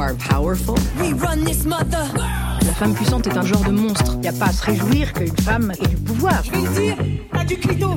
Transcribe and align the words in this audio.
are 0.00 0.14
powerful. 0.14 0.76
We 0.98 1.12
run 1.12 1.44
this 1.44 1.64
mother. 1.64 2.08
La 2.16 2.72
femme 2.72 2.94
puissante 2.94 3.26
est 3.26 3.36
un 3.36 3.44
genre 3.44 3.62
de 3.64 3.72
monstre. 3.72 4.12
Il 4.14 4.20
n'y 4.20 4.28
a 4.28 4.32
pas 4.32 4.46
à 4.46 4.52
se 4.52 4.64
réjouir 4.64 5.12
qu'une 5.12 5.36
femme 5.36 5.72
ait 5.78 5.86
du 5.86 5.96
pouvoir. 5.96 6.42
Je 6.42 6.50
vais 6.52 6.62
le 6.62 6.68
dire, 6.68 6.96
t'as 7.32 7.44
du 7.44 7.58
clito. 7.58 7.90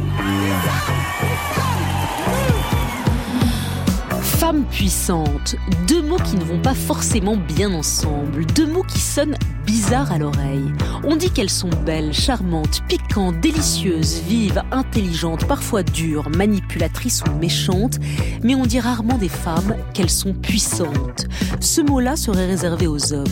Femme 4.43 4.65
puissante, 4.65 5.55
deux 5.87 6.01
mots 6.01 6.17
qui 6.17 6.35
ne 6.35 6.43
vont 6.43 6.61
pas 6.61 6.73
forcément 6.73 7.37
bien 7.37 7.73
ensemble, 7.73 8.45
deux 8.47 8.67
mots 8.67 8.83
qui 8.83 8.99
sonnent 8.99 9.37
bizarres 9.65 10.11
à 10.11 10.17
l'oreille. 10.17 10.69
On 11.05 11.15
dit 11.15 11.29
qu'elles 11.29 11.49
sont 11.49 11.69
belles, 11.85 12.13
charmantes, 12.13 12.81
piquantes, 12.89 13.39
délicieuses, 13.39 14.21
vives, 14.27 14.61
intelligentes, 14.73 15.47
parfois 15.47 15.81
dures, 15.81 16.29
manipulatrices 16.29 17.23
ou 17.25 17.39
méchantes, 17.39 17.99
mais 18.43 18.53
on 18.53 18.65
dit 18.65 18.81
rarement 18.81 19.17
des 19.17 19.29
femmes 19.29 19.77
qu'elles 19.93 20.09
sont 20.09 20.33
puissantes. 20.33 21.27
Ce 21.61 21.79
mot-là 21.79 22.17
serait 22.17 22.47
réservé 22.47 22.85
aux 22.85 23.13
hommes. 23.13 23.23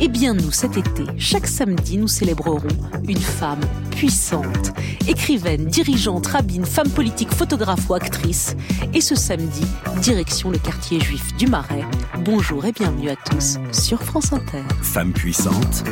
Eh 0.00 0.08
bien 0.08 0.32
nous, 0.32 0.50
cet 0.50 0.78
été, 0.78 1.04
chaque 1.18 1.46
samedi, 1.46 1.98
nous 1.98 2.08
célébrerons 2.08 2.68
une 3.06 3.20
femme 3.20 3.60
puissante. 3.90 4.72
Écrivaine, 5.06 5.66
dirigeante, 5.66 6.26
rabbine, 6.26 6.64
femme 6.64 6.88
politique, 6.88 7.32
photographe 7.32 7.88
ou 7.90 7.94
actrice. 7.94 8.56
Et 8.94 9.02
ce 9.02 9.14
samedi, 9.14 9.66
direction 10.00 10.53
le 10.54 10.60
quartier 10.60 11.00
juif 11.00 11.34
du 11.36 11.48
Marais. 11.48 11.82
Bonjour 12.20 12.64
et 12.64 12.70
bienvenue 12.70 13.10
à 13.10 13.16
tous 13.16 13.58
sur 13.72 14.00
France 14.00 14.32
Inter. 14.32 14.62
Femme 14.82 15.12
puissante, 15.12 15.82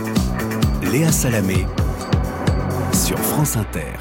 Léa 0.93 1.11
Salamé 1.11 1.66
sur 2.93 3.19
France 3.19 3.57
Inter. 3.57 3.95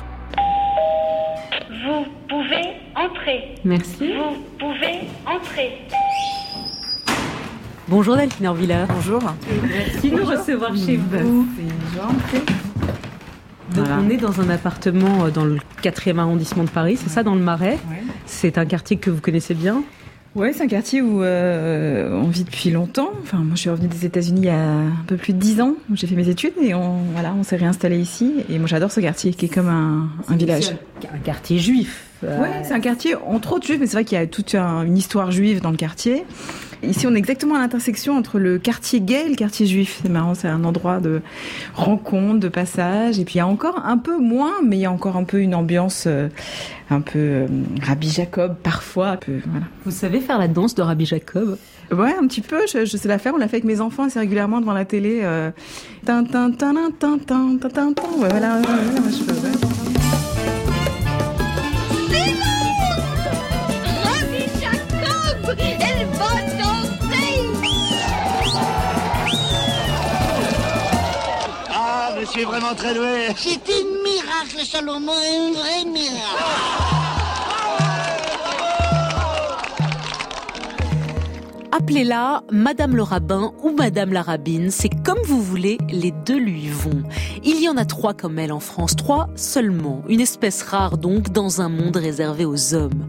Vous 1.68 2.06
pouvez 2.30 2.76
entrer. 2.96 3.56
Merci. 3.66 4.14
Vous 4.14 4.38
pouvez 4.60 5.08
entrer. 5.26 5.80
Bonjour 7.88 8.16
Delphine 8.16 8.46
Orviller. 8.46 8.86
Bonjour. 8.88 9.22
Merci 9.64 10.12
de 10.12 10.16
nous 10.16 10.26
recevoir 10.26 10.76
chez 10.76 10.98
vous. 10.98 11.48
Donc 13.74 13.88
on 14.00 14.10
est 14.12 14.18
dans 14.18 14.40
un 14.42 14.50
appartement 14.52 15.26
euh, 15.26 15.30
dans 15.32 15.46
le 15.46 15.58
4e 15.82 16.20
arrondissement 16.20 16.66
de 16.66 16.70
Paris, 16.70 16.98
c'est 17.02 17.10
ça, 17.10 17.24
dans 17.24 17.36
le 17.36 17.42
Marais? 17.42 17.80
C'est 18.28 18.60
un 18.60 18.66
quartier 18.66 18.98
que 18.98 19.10
vous 19.10 19.22
connaissez 19.22 19.56
bien? 19.56 19.82
Ouais, 20.34 20.54
c'est 20.54 20.64
un 20.64 20.68
quartier 20.68 21.02
où 21.02 21.24
euh, 21.24 22.10
on 22.14 22.30
vit 22.30 22.46
depuis 22.46 22.70
longtemps. 22.70 23.12
Enfin, 23.22 23.40
moi, 23.40 23.56
je 23.56 23.62
suis 23.62 23.70
revenue 23.70 23.90
des 23.90 24.06
États-Unis 24.06 24.42
il 24.44 24.46
y 24.46 24.50
a 24.50 24.58
un 24.62 25.04
peu 25.06 25.18
plus 25.18 25.34
de 25.34 25.40
dix 25.40 25.60
ans. 25.60 25.76
où 25.90 25.96
J'ai 25.96 26.08
fait 26.08 26.16
mes 26.16 26.30
études 26.30 26.54
et 26.62 26.74
on, 26.74 27.00
voilà, 27.14 27.34
on 27.38 27.44
s'est 27.44 27.58
réinstallé 27.58 28.00
ici. 28.00 28.36
Et 28.50 28.58
moi, 28.58 28.68
j'adore 28.68 28.92
ce 28.92 29.02
quartier 29.02 29.34
qui 29.34 29.46
est 29.46 29.50
comme 29.50 29.68
un, 29.68 30.10
un 30.30 30.36
village. 30.38 30.72
Un 31.14 31.18
quartier 31.20 31.60
juif. 31.60 32.11
Euh, 32.24 32.40
Ouais, 32.40 32.62
c'est 32.64 32.74
un 32.74 32.80
quartier 32.80 33.16
entre 33.16 33.54
autres 33.54 33.66
juif, 33.66 33.78
mais 33.80 33.88
c'est 33.88 33.94
vrai 33.94 34.06
qu'il 34.06 34.18
y 34.18 34.22
a 34.22 34.28
toute 34.28 34.54
un- 34.56 34.84
une 34.84 34.98
histoire 34.98 35.32
juive 35.32 35.62
dans 35.62 35.72
le 35.72 35.78
quartier. 35.78 36.24
Ici, 36.84 37.06
on 37.06 37.14
est 37.14 37.18
exactement 37.20 37.56
à 37.56 37.60
l'intersection 37.60 38.18
entre 38.18 38.40
le 38.40 38.58
quartier 38.58 39.02
gay 39.02 39.26
et 39.28 39.30
le 39.30 39.36
quartier 39.36 39.68
juif. 39.68 40.00
C'est 40.02 40.10
marrant, 40.10 40.34
c'est 40.34 40.48
un 40.48 40.64
endroit 40.64 41.00
de 41.00 41.22
rencontre, 41.76 42.40
de 42.40 42.48
passage. 42.48 43.20
Et 43.20 43.24
puis, 43.26 43.36
il 43.36 43.38
y 43.38 43.42
a 43.42 43.48
encore 43.48 43.84
un 43.86 43.98
peu 44.00 44.18
moins, 44.18 44.54
mais 44.66 44.78
il 44.78 44.82
y 44.82 44.86
a 44.86 44.92
encore 44.92 45.16
un 45.16 45.24
peu 45.24 45.42
une 45.42 45.54
ambiance 45.54 46.06
euh, 46.08 46.28
un 46.90 47.02
peu 47.02 47.20
euh, 47.20 47.48
Rabbi 47.84 48.10
Jacob, 48.10 48.56
parfois. 48.64 49.10
Un 49.10 49.18
peu, 49.18 49.34
voilà. 49.46 49.66
Vous 49.86 49.92
savez 49.92 50.20
faire 50.22 50.40
la 50.40 50.48
danse 50.48 50.74
de 50.74 50.82
Rabbi 50.82 51.06
Jacob? 51.06 51.58
Ouais, 51.92 52.16
un 52.20 52.26
petit 52.26 52.42
peu. 52.42 52.62
Je, 52.74 52.86
je 52.86 52.98
sais 52.98 53.08
la 53.08 53.20
faire. 53.20 53.34
On 53.36 53.38
l'a 53.38 53.48
fait 53.48 53.58
avec 53.58 53.66
mes 53.66 53.80
enfants 53.80 54.06
assez 54.06 54.18
régulièrement 54.20 54.60
devant 54.60 54.74
la 54.74 54.86
télé. 54.86 55.20
Euh... 55.22 55.52
Tin, 56.06 56.24
tin, 56.24 56.50
tin, 56.52 56.74
tin, 57.00 57.20
tin, 57.20 57.58
tin, 57.60 57.70
tin, 57.70 57.94
tin. 57.94 58.04
Ouais, 58.18 58.30
voilà, 58.30 58.60
je 58.62 59.24
peux, 59.24 59.34
ouais. 59.34 59.81
Vraiment 72.52 72.76
très 72.76 72.94
doué. 72.94 73.28
C'était 73.38 73.72
un 73.72 74.04
miracle, 74.04 74.66
Salomon, 74.66 75.14
un 75.14 75.54
vrai 75.54 75.86
miracle 75.86 77.12
Appelez-la 81.72 82.44
Madame 82.52 82.98
le 82.98 83.04
rabbin 83.04 83.54
ou 83.64 83.72
Madame 83.72 84.12
la 84.12 84.22
rabbine, 84.22 84.70
c'est 84.70 84.90
comme 84.90 85.20
vous 85.24 85.42
voulez, 85.42 85.78
les 85.90 86.12
deux 86.12 86.38
lui 86.38 86.68
vont. 86.68 87.04
Il 87.46 87.64
y 87.64 87.70
en 87.70 87.78
a 87.78 87.86
trois 87.86 88.14
comme 88.14 88.38
elle 88.38 88.52
en 88.52 88.60
France, 88.60 88.98
trois 88.98 89.30
seulement, 89.36 90.04
une 90.10 90.20
espèce 90.20 90.62
rare 90.64 90.98
donc 90.98 91.32
dans 91.32 91.62
un 91.62 91.70
monde 91.70 91.96
réservé 91.96 92.44
aux 92.44 92.74
hommes. 92.74 93.08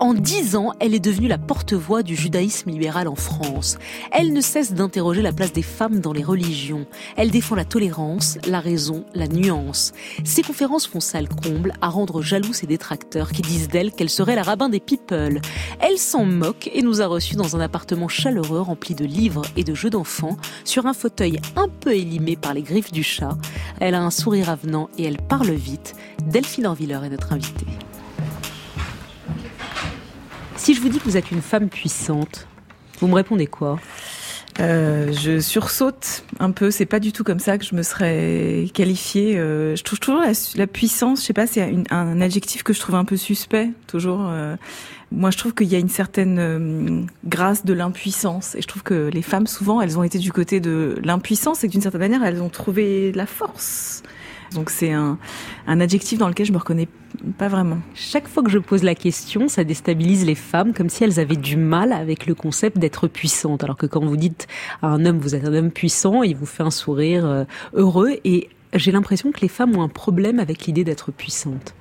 En 0.00 0.14
dix 0.14 0.56
ans, 0.56 0.72
elle 0.80 0.94
est 0.94 0.98
devenue 0.98 1.28
la 1.28 1.36
porte-voix 1.36 2.02
du 2.02 2.16
judaïsme 2.16 2.70
libéral 2.70 3.06
en 3.06 3.16
France. 3.16 3.76
Elle 4.12 4.32
ne 4.32 4.40
cesse 4.40 4.72
d'interroger 4.72 5.20
la 5.20 5.30
place 5.30 5.52
des 5.52 5.60
femmes 5.60 6.00
dans 6.00 6.14
les 6.14 6.24
religions. 6.24 6.86
Elle 7.18 7.30
défend 7.30 7.54
la 7.54 7.66
tolérance, 7.66 8.38
la 8.46 8.60
raison, 8.60 9.04
la 9.12 9.28
nuance. 9.28 9.92
Ses 10.24 10.40
conférences 10.40 10.86
font 10.86 11.00
salle 11.00 11.28
comble 11.28 11.74
à 11.82 11.90
rendre 11.90 12.22
jaloux 12.22 12.54
ses 12.54 12.66
détracteurs 12.66 13.30
qui 13.30 13.42
disent 13.42 13.68
d'elle 13.68 13.92
qu'elle 13.92 14.08
serait 14.08 14.36
la 14.36 14.42
rabbin 14.42 14.70
des 14.70 14.80
people. 14.80 15.42
Elle 15.80 15.98
s'en 15.98 16.24
moque 16.24 16.70
et 16.72 16.80
nous 16.80 17.02
a 17.02 17.06
reçus 17.06 17.36
dans 17.36 17.54
un 17.54 17.60
appartement 17.60 18.08
chaleureux 18.08 18.62
rempli 18.62 18.94
de 18.94 19.04
livres 19.04 19.42
et 19.58 19.64
de 19.64 19.74
jeux 19.74 19.90
d'enfants 19.90 20.38
sur 20.64 20.86
un 20.86 20.94
fauteuil 20.94 21.40
un 21.56 21.68
peu 21.68 21.94
élimé 21.94 22.36
par 22.36 22.54
les 22.54 22.62
griffes 22.62 22.92
du 22.92 23.02
chat. 23.02 23.36
Elle 23.80 23.94
a 23.94 24.02
un 24.02 24.10
sourire 24.10 24.48
avenant 24.48 24.88
et 24.96 25.04
elle 25.04 25.18
parle 25.18 25.50
vite. 25.50 25.94
Delphine 26.24 26.68
Orviller 26.68 27.00
est 27.04 27.10
notre 27.10 27.34
invitée. 27.34 27.66
Si 30.60 30.74
je 30.74 30.82
vous 30.82 30.90
dis 30.90 30.98
que 30.98 31.04
vous 31.04 31.16
êtes 31.16 31.30
une 31.30 31.40
femme 31.40 31.70
puissante, 31.70 32.46
vous 32.98 33.08
me 33.08 33.14
répondez 33.14 33.46
quoi? 33.46 33.80
Euh, 34.60 35.10
je 35.10 35.40
sursaute 35.40 36.22
un 36.38 36.50
peu. 36.50 36.70
C'est 36.70 36.84
pas 36.84 37.00
du 37.00 37.12
tout 37.12 37.24
comme 37.24 37.38
ça 37.38 37.56
que 37.56 37.64
je 37.64 37.74
me 37.74 37.82
serais 37.82 38.66
qualifiée. 38.74 39.38
Euh, 39.38 39.74
je 39.74 39.82
trouve 39.82 39.98
toujours 39.98 40.20
la, 40.20 40.66
puissance. 40.66 41.22
Je 41.22 41.24
sais 41.24 41.32
pas, 41.32 41.46
c'est 41.46 41.72
un 41.90 42.20
adjectif 42.20 42.62
que 42.62 42.74
je 42.74 42.80
trouve 42.80 42.96
un 42.96 43.06
peu 43.06 43.16
suspect. 43.16 43.70
Toujours. 43.86 44.28
euh. 44.28 44.54
moi, 45.10 45.30
je 45.30 45.38
trouve 45.38 45.54
qu'il 45.54 45.68
y 45.68 45.76
a 45.76 45.78
une 45.78 45.88
certaine 45.88 47.06
grâce 47.24 47.64
de 47.64 47.72
l'impuissance. 47.72 48.54
Et 48.54 48.60
je 48.60 48.66
trouve 48.66 48.82
que 48.82 49.08
les 49.10 49.22
femmes, 49.22 49.46
souvent, 49.46 49.80
elles 49.80 49.98
ont 49.98 50.02
été 50.02 50.18
du 50.18 50.30
côté 50.30 50.60
de 50.60 51.00
l'impuissance 51.02 51.64
et 51.64 51.68
d'une 51.68 51.80
certaine 51.80 52.02
manière, 52.02 52.22
elles 52.22 52.42
ont 52.42 52.50
trouvé 52.50 53.12
la 53.12 53.24
force. 53.24 54.02
Donc 54.54 54.70
c'est 54.70 54.92
un, 54.92 55.18
un 55.66 55.80
adjectif 55.80 56.18
dans 56.18 56.28
lequel 56.28 56.46
je 56.46 56.52
me 56.52 56.58
reconnais 56.58 56.88
pas 57.38 57.48
vraiment. 57.48 57.78
Chaque 57.94 58.28
fois 58.28 58.42
que 58.42 58.50
je 58.50 58.58
pose 58.58 58.82
la 58.82 58.94
question, 58.94 59.48
ça 59.48 59.64
déstabilise 59.64 60.24
les 60.24 60.34
femmes 60.34 60.72
comme 60.72 60.88
si 60.88 61.04
elles 61.04 61.20
avaient 61.20 61.36
du 61.36 61.56
mal 61.56 61.92
avec 61.92 62.26
le 62.26 62.34
concept 62.34 62.78
d'être 62.78 63.08
puissante. 63.08 63.64
Alors 63.64 63.76
que 63.76 63.86
quand 63.86 64.04
vous 64.04 64.16
dites 64.16 64.46
à 64.82 64.88
un 64.88 65.04
homme, 65.04 65.18
vous 65.18 65.34
êtes 65.34 65.44
un 65.44 65.54
homme 65.54 65.70
puissant, 65.70 66.22
il 66.22 66.36
vous 66.36 66.46
fait 66.46 66.62
un 66.62 66.70
sourire 66.70 67.26
euh, 67.26 67.44
heureux 67.74 68.16
et 68.24 68.48
j'ai 68.74 68.92
l'impression 68.92 69.32
que 69.32 69.40
les 69.40 69.48
femmes 69.48 69.76
ont 69.76 69.82
un 69.82 69.88
problème 69.88 70.38
avec 70.38 70.66
l'idée 70.66 70.84
d'être 70.84 71.10
puissante. 71.10 71.74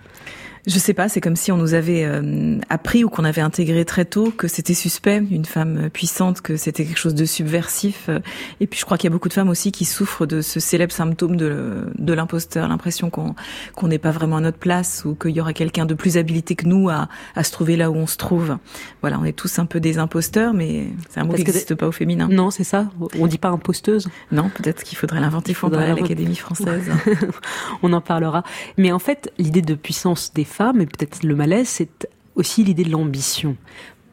Je 0.67 0.77
sais 0.77 0.93
pas, 0.93 1.09
c'est 1.09 1.21
comme 1.21 1.35
si 1.35 1.51
on 1.51 1.57
nous 1.57 1.73
avait 1.73 2.03
euh, 2.03 2.57
appris 2.69 3.03
ou 3.03 3.09
qu'on 3.09 3.23
avait 3.23 3.41
intégré 3.41 3.85
très 3.85 4.05
tôt 4.05 4.31
que 4.31 4.47
c'était 4.47 4.73
suspect, 4.73 5.23
une 5.31 5.45
femme 5.45 5.89
puissante, 5.89 6.41
que 6.41 6.57
c'était 6.57 6.85
quelque 6.85 6.97
chose 6.99 7.15
de 7.15 7.25
subversif. 7.25 8.07
euh. 8.09 8.19
Et 8.59 8.67
puis 8.67 8.79
je 8.79 8.85
crois 8.85 8.97
qu'il 8.97 9.09
y 9.09 9.11
a 9.11 9.13
beaucoup 9.13 9.29
de 9.29 9.33
femmes 9.33 9.49
aussi 9.49 9.71
qui 9.71 9.85
souffrent 9.85 10.25
de 10.25 10.41
ce 10.41 10.59
célèbre 10.59 10.91
symptôme 10.91 11.35
de, 11.37 11.87
de 11.97 12.13
l'imposteur, 12.13 12.67
l'impression 12.67 13.09
qu'on 13.09 13.35
qu'on 13.75 13.87
n'est 13.87 13.97
pas 13.99 14.11
vraiment 14.11 14.37
à 14.37 14.41
notre 14.41 14.57
place 14.57 15.03
ou 15.05 15.15
qu'il 15.15 15.31
y 15.31 15.41
aura 15.41 15.53
quelqu'un 15.53 15.85
de 15.85 15.93
plus 15.93 16.17
habilité 16.17 16.55
que 16.55 16.65
nous 16.65 16.89
à, 16.89 17.07
à 17.35 17.43
se 17.43 17.51
trouver 17.51 17.77
là 17.77 17.89
où 17.89 17.95
on 17.95 18.07
se 18.07 18.17
trouve. 18.17 18.57
Voilà, 19.01 19.19
on 19.19 19.25
est 19.25 19.33
tous 19.33 19.59
un 19.59 19.65
peu 19.65 19.79
des 19.79 19.97
imposteurs, 19.97 20.53
mais 20.53 20.87
c'est 21.09 21.19
un 21.19 21.23
mot 21.23 21.29
Parce 21.29 21.41
qui 21.43 21.47
n'existe 21.47 21.75
pas 21.75 21.87
au 21.87 21.91
féminin. 21.91 22.27
Non, 22.29 22.51
c'est 22.51 22.63
ça 22.63 22.89
On 23.19 23.27
dit 23.27 23.37
pas 23.37 23.49
imposteuse 23.49 24.09
Non, 24.31 24.49
peut-être 24.49 24.83
qu'il 24.83 24.97
faudrait 24.97 25.19
l'inventer. 25.21 25.51
Il 25.51 25.55
faudrait 25.55 25.89
à 25.91 25.95
l'Académie 25.95 26.35
française. 26.35 26.89
On 27.83 27.93
en 27.93 28.01
parlera. 28.01 28.43
Mais 28.77 28.91
en 28.91 28.99
fait, 28.99 29.31
l'idée 29.37 29.61
de 29.61 29.75
puissance 29.75 30.33
des 30.33 30.43
femmes, 30.43 30.58
et 30.59 30.85
peut-être 30.85 31.23
le 31.23 31.35
malaise, 31.35 31.67
c'est 31.67 32.09
aussi 32.35 32.63
l'idée 32.63 32.83
de 32.83 32.91
l'ambition. 32.91 33.55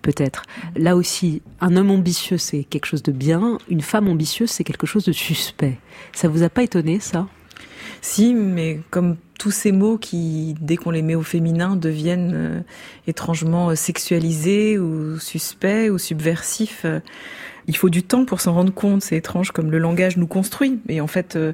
Peut-être. 0.03 0.43
Là 0.77 0.95
aussi, 0.95 1.43
un 1.61 1.77
homme 1.77 1.91
ambitieux, 1.91 2.39
c'est 2.39 2.63
quelque 2.63 2.87
chose 2.87 3.03
de 3.03 3.11
bien. 3.11 3.59
Une 3.69 3.81
femme 3.81 4.09
ambitieuse, 4.09 4.51
c'est 4.51 4.63
quelque 4.63 4.87
chose 4.87 5.05
de 5.05 5.13
suspect. 5.13 5.79
Ça 6.13 6.29
vous 6.29 6.45
a 6.45 6.49
pas 6.49 6.63
étonné, 6.63 7.01
ça? 7.01 7.27
Si, 8.03 8.33
mais 8.33 8.81
comme 8.91 9.17
tous 9.37 9.51
ces 9.51 9.73
mots 9.73 9.99
qui, 9.99 10.55
dès 10.61 10.77
qu'on 10.77 10.93
les 10.93 11.03
met 11.03 11.17
au 11.17 11.23
féminin, 11.23 11.75
deviennent 11.75 12.33
euh, 12.35 12.61
étrangement 13.09 13.75
sexualisés 13.75 14.79
ou 14.79 15.19
suspects 15.19 15.91
ou 15.91 15.99
subversifs, 15.99 16.83
euh, 16.85 17.01
il 17.69 17.77
faut 17.77 17.91
du 17.91 18.03
temps 18.03 18.25
pour 18.25 18.41
s'en 18.41 18.55
rendre 18.55 18.73
compte. 18.73 19.03
C'est 19.03 19.17
étrange 19.17 19.51
comme 19.51 19.71
le 19.71 19.79
langage 19.79 20.17
nous 20.17 20.27
construit. 20.27 20.81
Et 20.89 21.01
en 21.01 21.07
fait, 21.07 21.37
euh, 21.37 21.53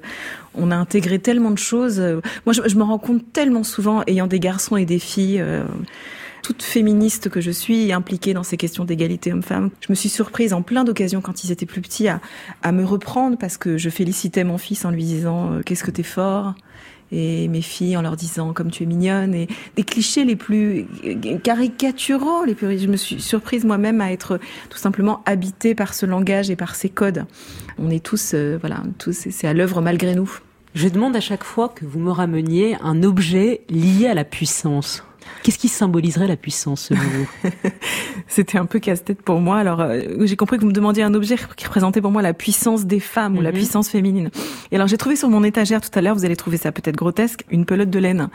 on 0.55 0.70
a 0.70 0.76
intégré 0.76 1.19
tellement 1.19 1.50
de 1.50 1.59
choses. 1.59 2.00
Euh, 2.00 2.20
Moi, 2.47 2.53
je, 2.53 2.62
je 2.67 2.76
me 2.76 2.82
rends 2.82 2.99
compte 2.99 3.23
tellement 3.32 3.64
souvent, 3.64 4.03
ayant 4.06 4.26
des 4.26 4.41
garçons 4.41 4.76
et 4.76 4.85
des 4.85 4.99
filles. 4.99 5.41
euh, 5.41 5.64
toute 6.43 6.62
féministe 6.64 7.29
que 7.29 7.41
je 7.41 7.53
suis, 7.53 7.93
impliquée 7.93 8.35
dans 8.35 8.43
ces 8.43 8.56
questions 8.56 8.85
d'égalité 8.85 9.32
homme-femme, 9.32 9.70
je 9.81 9.87
me 9.91 9.94
suis 9.94 10.09
surprise 10.09 10.53
en 10.53 10.61
plein 10.62 10.82
d'occasions 10.82 11.20
quand 11.20 11.44
ils 11.44 11.53
étaient 11.53 11.67
plus 11.67 11.81
petits 11.81 12.09
à, 12.09 12.20
à 12.62 12.73
me 12.73 12.85
reprendre 12.85 13.38
parce 13.38 13.56
que 13.56 13.79
je 13.79 13.88
félicitais 13.91 14.43
mon 14.43 14.59
fils 14.59 14.85
en 14.85 14.91
lui 14.91 15.05
disant 15.05 15.53
euh, 15.53 15.62
qu'est-ce 15.64 15.85
que 15.85 15.93
t'es 15.93 16.03
fort? 16.03 16.55
Et 17.12 17.47
mes 17.49 17.61
filles 17.61 17.97
en 17.97 18.03
leur 18.03 18.17
disant 18.17 18.53
comme 18.53 18.70
tu 18.70 18.82
es 18.82 18.87
mignonne 18.87 19.35
et 19.35 19.47
des 19.76 19.85
clichés 19.85 20.25
les 20.25 20.37
plus 20.37 20.87
caricaturaux, 21.44 22.44
les 22.44 22.55
plus. 22.55 22.79
Je 22.79 22.88
me 22.88 22.97
suis 22.97 23.20
surprise 23.20 23.64
moi-même 23.64 24.00
à 24.00 24.11
être 24.11 24.41
tout 24.70 24.79
simplement 24.79 25.23
habitée 25.26 25.75
par 25.75 25.94
ce 25.94 26.06
langage 26.06 26.50
et 26.50 26.56
par 26.56 26.75
ces 26.75 26.88
codes. 26.88 27.26
On 27.79 27.91
est 27.91 28.03
tous, 28.03 28.32
euh, 28.35 28.56
voilà, 28.59 28.82
tous, 28.99 29.29
c'est 29.31 29.47
à 29.47 29.53
l'œuvre 29.53 29.81
malgré 29.81 30.14
nous. 30.14 30.38
Je 30.75 30.88
demande 30.88 31.14
à 31.14 31.20
chaque 31.20 31.44
fois 31.44 31.69
que 31.69 31.85
vous 31.85 32.00
me 32.00 32.11
rameniez 32.11 32.76
un 32.81 33.03
objet 33.03 33.61
lié 33.69 34.06
à 34.06 34.14
la 34.14 34.25
puissance. 34.25 35.05
Qu'est-ce 35.43 35.58
qui 35.58 35.69
symboliserait 35.69 36.29
la 36.29 36.37
puissance 36.37 36.82
selon 36.82 37.00
vous? 37.00 37.50
C'était 38.29 38.58
un 38.58 38.67
peu 38.67 38.79
casse-tête 38.79 39.23
pour 39.23 39.40
moi. 39.40 39.58
Alors 39.58 39.81
euh, 39.81 40.00
j'ai 40.20 40.37
compris 40.37 40.56
que 40.56 40.62
vous 40.62 40.69
me 40.69 40.73
demandiez 40.73 41.02
un 41.02 41.14
objet 41.14 41.37
qui 41.56 41.67
représentait 41.67 42.00
pour 42.00 42.12
moi 42.12 42.23
la 42.23 42.32
puissance 42.32 42.87
des 42.87 43.00
femmes 43.00 43.37
ou 43.37 43.40
la 43.40 43.50
mhm. 43.50 43.56
puissance 43.56 43.88
féminine. 43.88 44.31
Et 44.70 44.76
alors 44.76 44.87
j'ai 44.87 44.96
trouvé 44.96 45.17
sur 45.17 45.29
mon 45.29 45.43
étagère 45.43 45.81
tout 45.81 45.90
à 45.99 46.00
l'heure, 46.00 46.14
vous 46.14 46.25
allez 46.25 46.37
trouver 46.37 46.56
ça 46.56 46.70
peut-être 46.70 46.96
grotesque, 46.96 47.44
une 47.50 47.64
pelote 47.64 47.90
de 47.90 47.99
laine. 47.99 48.29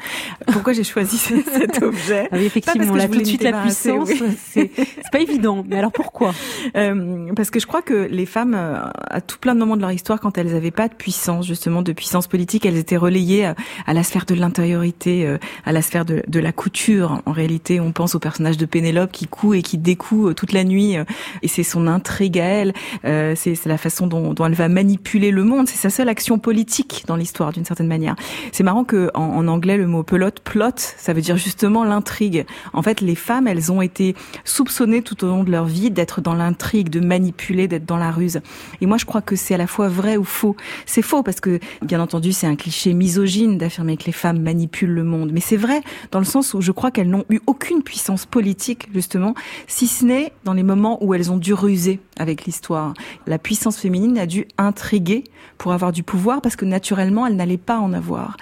Pourquoi 0.51 0.73
j'ai 0.73 0.83
choisi 0.83 1.17
cet 1.57 1.81
objet? 1.81 2.27
Ah 2.31 2.37
oui, 2.37 2.45
Effectivement, 2.45 2.95
là 2.95 3.07
tout 3.07 3.19
de 3.19 3.25
suite 3.25 3.43
la 3.43 3.61
puissance, 3.61 4.09
c'est 4.51 4.71
pas 5.11 5.19
évident. 5.19 5.63
Mais 5.67 5.77
alors 5.77 5.91
pourquoi? 5.91 6.33
Euh, 6.75 7.31
Parce 7.35 7.49
que 7.49 7.59
je 7.59 7.65
crois 7.65 7.81
que 7.81 7.93
les 7.93 8.25
femmes, 8.25 8.53
euh, 8.53 8.81
à 9.09 9.21
tout 9.21 9.37
plein 9.39 9.55
de 9.55 9.59
moments 9.59 9.77
de 9.77 9.81
leur 9.81 9.91
histoire, 9.91 10.19
quand 10.19 10.37
elles 10.37 10.51
n'avaient 10.51 10.71
pas 10.71 10.87
de 10.87 10.93
puissance, 10.93 11.47
justement 11.47 11.81
de 11.81 11.91
puissance 11.91 12.27
politique, 12.27 12.65
elles 12.65 12.77
étaient 12.77 12.97
relayées 12.97 13.45
à, 13.45 13.55
à 13.85 13.93
la 13.93 14.03
sphère 14.03 14.25
de 14.25 14.35
l'intériorité, 14.35 15.37
à 15.65 15.71
la 15.71 15.81
sphère 15.81 16.05
de, 16.05 16.23
de 16.27 16.39
la 16.39 16.51
couture 16.51 16.86
en 16.89 17.31
réalité, 17.31 17.79
on 17.79 17.91
pense 17.91 18.15
au 18.15 18.19
personnage 18.19 18.57
de 18.57 18.65
Pénélope 18.65 19.11
qui 19.11 19.27
coud 19.27 19.55
et 19.55 19.61
qui 19.61 19.77
découd 19.77 20.31
euh, 20.31 20.33
toute 20.33 20.53
la 20.53 20.63
nuit, 20.63 20.97
euh, 20.97 21.03
et 21.41 21.47
c'est 21.47 21.63
son 21.63 21.87
intrigue 21.87 22.39
à 22.39 22.45
elle. 22.45 22.73
Euh, 23.05 23.33
c'est 23.35 23.65
la 23.65 23.77
façon 23.77 24.07
dont, 24.07 24.33
elle 24.35 24.53
va 24.53 24.69
manipuler 24.69 25.31
le 25.31 25.43
monde. 25.43 25.67
C'est 25.67 25.77
sa 25.77 25.89
seule 25.89 26.09
action 26.09 26.39
politique 26.39 27.03
dans 27.07 27.15
l'histoire, 27.15 27.51
d'une 27.51 27.65
certaine 27.65 27.87
manière. 27.87 28.15
C'est 28.51 28.63
marrant 28.63 28.83
que 28.83 29.09
en, 29.13 29.47
anglais, 29.47 29.77
le 29.77 29.87
mot 29.87 30.03
pelote, 30.03 30.39
plot, 30.39 30.71
ça 30.75 31.13
veut 31.13 31.21
dire 31.21 31.37
justement 31.37 31.83
l'intrigue. 31.83 32.45
En 32.73 32.81
fait, 32.81 33.01
les 33.01 33.15
femmes, 33.15 33.47
elles 33.47 33.71
ont 33.71 33.81
été 33.81 34.15
soupçonnées 34.45 35.01
tout 35.01 35.23
au 35.23 35.27
long 35.27 35.43
de 35.43 35.51
leur 35.51 35.65
vie 35.65 35.91
d'être 35.91 36.21
dans 36.21 36.33
l'intrigue, 36.33 36.89
de 36.89 36.99
manipuler, 36.99 37.67
d'être 37.67 37.85
dans 37.85 37.97
la 37.97 38.11
ruse. 38.11 38.41
Et 38.81 38.85
moi, 38.85 38.97
je 38.97 39.05
crois 39.05 39.21
que 39.21 39.35
c'est 39.35 39.53
à 39.53 39.57
la 39.57 39.67
fois 39.67 39.89
vrai 39.89 40.17
ou 40.17 40.23
faux. 40.23 40.55
C'est 40.85 41.01
faux 41.01 41.23
parce 41.23 41.39
que, 41.39 41.59
bien 41.81 41.99
entendu, 41.99 42.31
c'est 42.31 42.47
un 42.47 42.55
cliché 42.55 42.93
misogyne 42.93 43.57
d'affirmer 43.57 43.97
que 43.97 44.05
les 44.05 44.11
femmes 44.11 44.41
manipulent 44.41 44.93
le 44.93 45.03
monde. 45.03 45.31
Mais 45.33 45.41
c'est 45.41 45.57
vrai 45.57 45.81
dans 46.11 46.19
le 46.19 46.25
sens 46.25 46.53
où 46.53 46.61
je 46.67 46.73
crois 46.73 46.91
qu'elles 46.91 47.09
n'ont 47.09 47.23
eu 47.29 47.39
aucune 47.47 47.81
puissance 47.81 48.25
politique, 48.25 48.89
justement, 48.93 49.35
si 49.67 49.87
ce 49.87 50.03
n'est 50.03 50.33
dans 50.43 50.51
les 50.51 50.63
moments 50.63 51.01
où 51.01 51.13
elles 51.13 51.31
ont 51.31 51.37
dû 51.37 51.53
ruser 51.53 52.01
avec 52.19 52.43
l'histoire. 52.43 52.93
La 53.25 53.39
puissance 53.39 53.77
féminine 53.77 54.17
a 54.17 54.25
dû 54.25 54.45
intriguer 54.57 55.23
pour 55.57 55.71
avoir 55.71 55.93
du 55.93 56.03
pouvoir 56.03 56.41
parce 56.41 56.57
que 56.57 56.65
naturellement, 56.65 57.25
elle 57.25 57.37
n'allait 57.37 57.55
pas 57.55 57.79
en 57.79 57.93
avoir. 57.93 58.35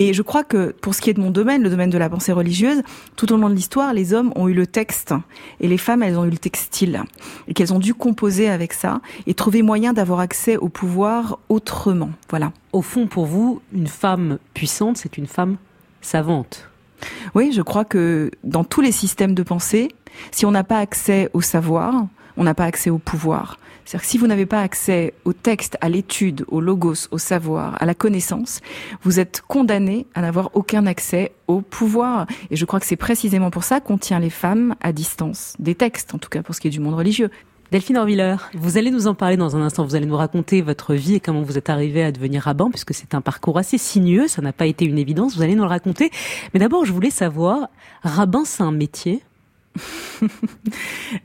Et 0.00 0.12
je 0.12 0.22
crois 0.22 0.42
que 0.42 0.72
pour 0.72 0.92
ce 0.92 1.00
qui 1.00 1.10
est 1.10 1.14
de 1.14 1.20
mon 1.20 1.30
domaine, 1.30 1.62
le 1.62 1.70
domaine 1.70 1.88
de 1.88 1.98
la 1.98 2.10
pensée 2.10 2.32
religieuse, 2.32 2.82
tout 3.14 3.32
au 3.32 3.36
long 3.36 3.48
de 3.48 3.54
l'histoire, 3.54 3.94
les 3.94 4.12
hommes 4.12 4.32
ont 4.34 4.48
eu 4.48 4.54
le 4.54 4.66
texte 4.66 5.14
et 5.60 5.68
les 5.68 5.78
femmes, 5.78 6.02
elles 6.02 6.18
ont 6.18 6.24
eu 6.24 6.30
le 6.30 6.38
textile 6.38 7.04
et 7.46 7.54
qu'elles 7.54 7.72
ont 7.72 7.78
dû 7.78 7.94
composer 7.94 8.48
avec 8.48 8.72
ça 8.72 9.00
et 9.28 9.34
trouver 9.34 9.62
moyen 9.62 9.92
d'avoir 9.92 10.18
accès 10.18 10.56
au 10.56 10.68
pouvoir 10.68 11.38
autrement. 11.48 12.10
Voilà. 12.28 12.52
Au 12.72 12.82
fond, 12.82 13.06
pour 13.06 13.26
vous, 13.26 13.62
une 13.72 13.86
femme 13.86 14.38
puissante, 14.52 14.96
c'est 14.96 15.16
une 15.16 15.28
femme 15.28 15.58
savante. 16.00 16.68
Oui, 17.34 17.52
je 17.52 17.62
crois 17.62 17.84
que 17.84 18.30
dans 18.44 18.64
tous 18.64 18.80
les 18.80 18.92
systèmes 18.92 19.34
de 19.34 19.42
pensée, 19.42 19.88
si 20.30 20.46
on 20.46 20.50
n'a 20.50 20.64
pas 20.64 20.78
accès 20.78 21.30
au 21.32 21.40
savoir, 21.40 22.06
on 22.36 22.44
n'a 22.44 22.54
pas 22.54 22.64
accès 22.64 22.90
au 22.90 22.98
pouvoir. 22.98 23.58
C'est-à-dire 23.84 24.04
que 24.04 24.10
si 24.10 24.18
vous 24.18 24.26
n'avez 24.26 24.44
pas 24.44 24.60
accès 24.60 25.14
au 25.24 25.32
texte, 25.32 25.78
à 25.80 25.88
l'étude, 25.88 26.44
au 26.48 26.60
logos, 26.60 27.08
au 27.10 27.16
savoir, 27.16 27.80
à 27.80 27.86
la 27.86 27.94
connaissance, 27.94 28.60
vous 29.02 29.18
êtes 29.18 29.42
condamné 29.48 30.06
à 30.14 30.20
n'avoir 30.20 30.50
aucun 30.52 30.84
accès 30.84 31.32
au 31.46 31.62
pouvoir. 31.62 32.26
Et 32.50 32.56
je 32.56 32.66
crois 32.66 32.80
que 32.80 32.86
c'est 32.86 32.96
précisément 32.96 33.50
pour 33.50 33.64
ça 33.64 33.80
qu'on 33.80 33.96
tient 33.96 34.20
les 34.20 34.28
femmes 34.28 34.74
à 34.82 34.92
distance 34.92 35.54
des 35.58 35.74
textes, 35.74 36.14
en 36.14 36.18
tout 36.18 36.28
cas 36.28 36.42
pour 36.42 36.54
ce 36.54 36.60
qui 36.60 36.68
est 36.68 36.70
du 36.70 36.80
monde 36.80 36.96
religieux. 36.96 37.30
Delphine 37.70 37.98
Orviller, 37.98 38.36
vous 38.54 38.78
allez 38.78 38.90
nous 38.90 39.08
en 39.08 39.14
parler 39.14 39.36
dans 39.36 39.54
un 39.54 39.60
instant. 39.60 39.84
Vous 39.84 39.94
allez 39.94 40.06
nous 40.06 40.16
raconter 40.16 40.62
votre 40.62 40.94
vie 40.94 41.16
et 41.16 41.20
comment 41.20 41.42
vous 41.42 41.58
êtes 41.58 41.68
arrivé 41.68 42.02
à 42.02 42.12
devenir 42.12 42.42
rabbin, 42.42 42.70
puisque 42.70 42.94
c'est 42.94 43.14
un 43.14 43.20
parcours 43.20 43.58
assez 43.58 43.76
sinueux. 43.76 44.26
Ça 44.26 44.40
n'a 44.40 44.54
pas 44.54 44.64
été 44.64 44.86
une 44.86 44.96
évidence. 44.96 45.36
Vous 45.36 45.42
allez 45.42 45.54
nous 45.54 45.64
le 45.64 45.68
raconter. 45.68 46.10
Mais 46.54 46.60
d'abord, 46.60 46.86
je 46.86 46.92
voulais 46.94 47.10
savoir, 47.10 47.68
rabbin, 48.02 48.44
c'est 48.46 48.62
un 48.62 48.72
métier? 48.72 49.22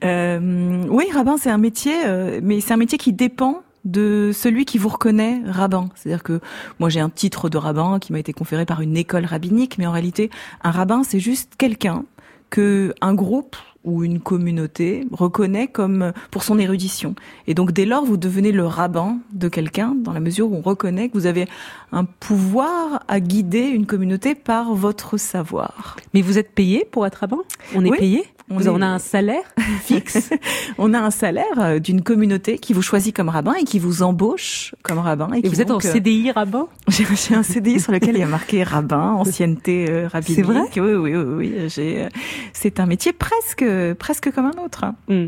Euh, 0.03 0.83
Oui, 0.89 1.05
rabbin, 1.13 1.37
c'est 1.37 1.49
un 1.49 1.57
métier, 1.57 2.05
euh, 2.05 2.39
mais 2.43 2.61
c'est 2.61 2.73
un 2.73 2.77
métier 2.77 2.97
qui 2.97 3.11
dépend 3.11 3.63
de 3.85 4.31
celui 4.33 4.65
qui 4.65 4.77
vous 4.77 4.89
reconnaît 4.89 5.41
rabbin. 5.45 5.89
C'est-à-dire 5.95 6.23
que 6.23 6.39
moi 6.79 6.89
j'ai 6.89 6.99
un 6.99 7.09
titre 7.09 7.49
de 7.49 7.57
rabbin 7.57 7.99
qui 7.99 8.13
m'a 8.13 8.19
été 8.19 8.31
conféré 8.31 8.65
par 8.65 8.81
une 8.81 8.95
école 8.95 9.25
rabbinique, 9.25 9.77
mais 9.77 9.87
en 9.87 9.91
réalité 9.91 10.29
un 10.63 10.71
rabbin 10.71 11.03
c'est 11.03 11.19
juste 11.19 11.53
quelqu'un 11.57 12.05
que 12.49 12.93
un 13.01 13.13
groupe 13.13 13.57
ou 13.83 14.03
une 14.03 14.19
communauté 14.19 15.05
reconnaît 15.11 15.67
comme 15.67 16.13
pour 16.31 16.43
son 16.43 16.57
érudition. 16.59 17.15
Et 17.47 17.53
donc 17.53 17.71
dès 17.71 17.85
lors, 17.85 18.05
vous 18.05 18.17
devenez 18.17 18.51
le 18.51 18.65
rabbin 18.65 19.17
de 19.33 19.47
quelqu'un 19.47 19.95
dans 19.95 20.13
la 20.13 20.19
mesure 20.19 20.51
où 20.51 20.55
on 20.55 20.61
reconnaît 20.61 21.09
que 21.09 21.13
vous 21.13 21.25
avez 21.25 21.47
un 21.91 22.05
pouvoir 22.05 23.03
à 23.07 23.19
guider 23.19 23.67
une 23.67 23.85
communauté 23.85 24.35
par 24.35 24.73
votre 24.73 25.17
savoir. 25.17 25.97
Mais 26.13 26.21
vous 26.21 26.37
êtes 26.37 26.51
payé 26.51 26.85
pour 26.89 27.05
être 27.05 27.15
rabbin? 27.15 27.39
On 27.75 27.83
est 27.85 27.97
payé? 27.97 28.25
On, 28.49 28.57
vous, 28.57 28.67
a 28.67 28.85
un 28.85 28.99
salaire 28.99 29.43
fixe 29.83 30.29
On 30.77 30.93
a 30.93 30.99
un 30.99 31.11
salaire 31.11 31.45
euh, 31.59 31.79
d'une 31.79 32.01
communauté 32.01 32.57
qui 32.57 32.73
vous 32.73 32.81
choisit 32.81 33.15
comme 33.15 33.29
rabbin 33.29 33.53
et 33.53 33.63
qui 33.63 33.79
vous 33.79 34.03
embauche 34.03 34.75
comme 34.83 34.99
rabbin. 34.99 35.29
Et, 35.33 35.47
vous 35.47 35.61
êtes 35.61 35.71
en 35.71 35.79
CDI 35.79 36.31
rabbin? 36.31 36.67
J'ai 36.87 37.35
un 37.35 37.43
CDI 37.43 37.79
sur 37.79 37.91
lequel 37.91 38.15
il 38.15 38.19
y 38.19 38.23
a 38.23 38.27
marqué 38.27 38.63
rabbin, 38.63 39.11
ancienneté 39.11 39.87
euh, 39.89 40.07
rabbinique. 40.07 40.35
C'est 40.35 40.41
vrai? 40.41 40.61
Oui, 40.75 40.93
oui, 40.93 41.15
oui. 41.15 41.53
oui. 41.53 41.53
Euh, 41.77 42.09
c'est 42.53 42.79
un 42.79 42.85
métier 42.85 43.13
presque, 43.13 43.65
presque 43.97 44.31
comme 44.31 44.45
un 44.45 44.63
autre. 44.63 44.85
Hmm. 45.07 45.27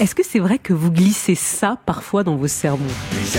Est-ce 0.00 0.14
que 0.14 0.22
c'est 0.24 0.40
vrai 0.40 0.58
que 0.58 0.72
vous 0.72 0.90
glissez 0.90 1.34
ça 1.34 1.78
parfois 1.86 2.24
dans 2.24 2.36
vos 2.36 2.48
sermons 2.48 2.82
je, 3.24 3.38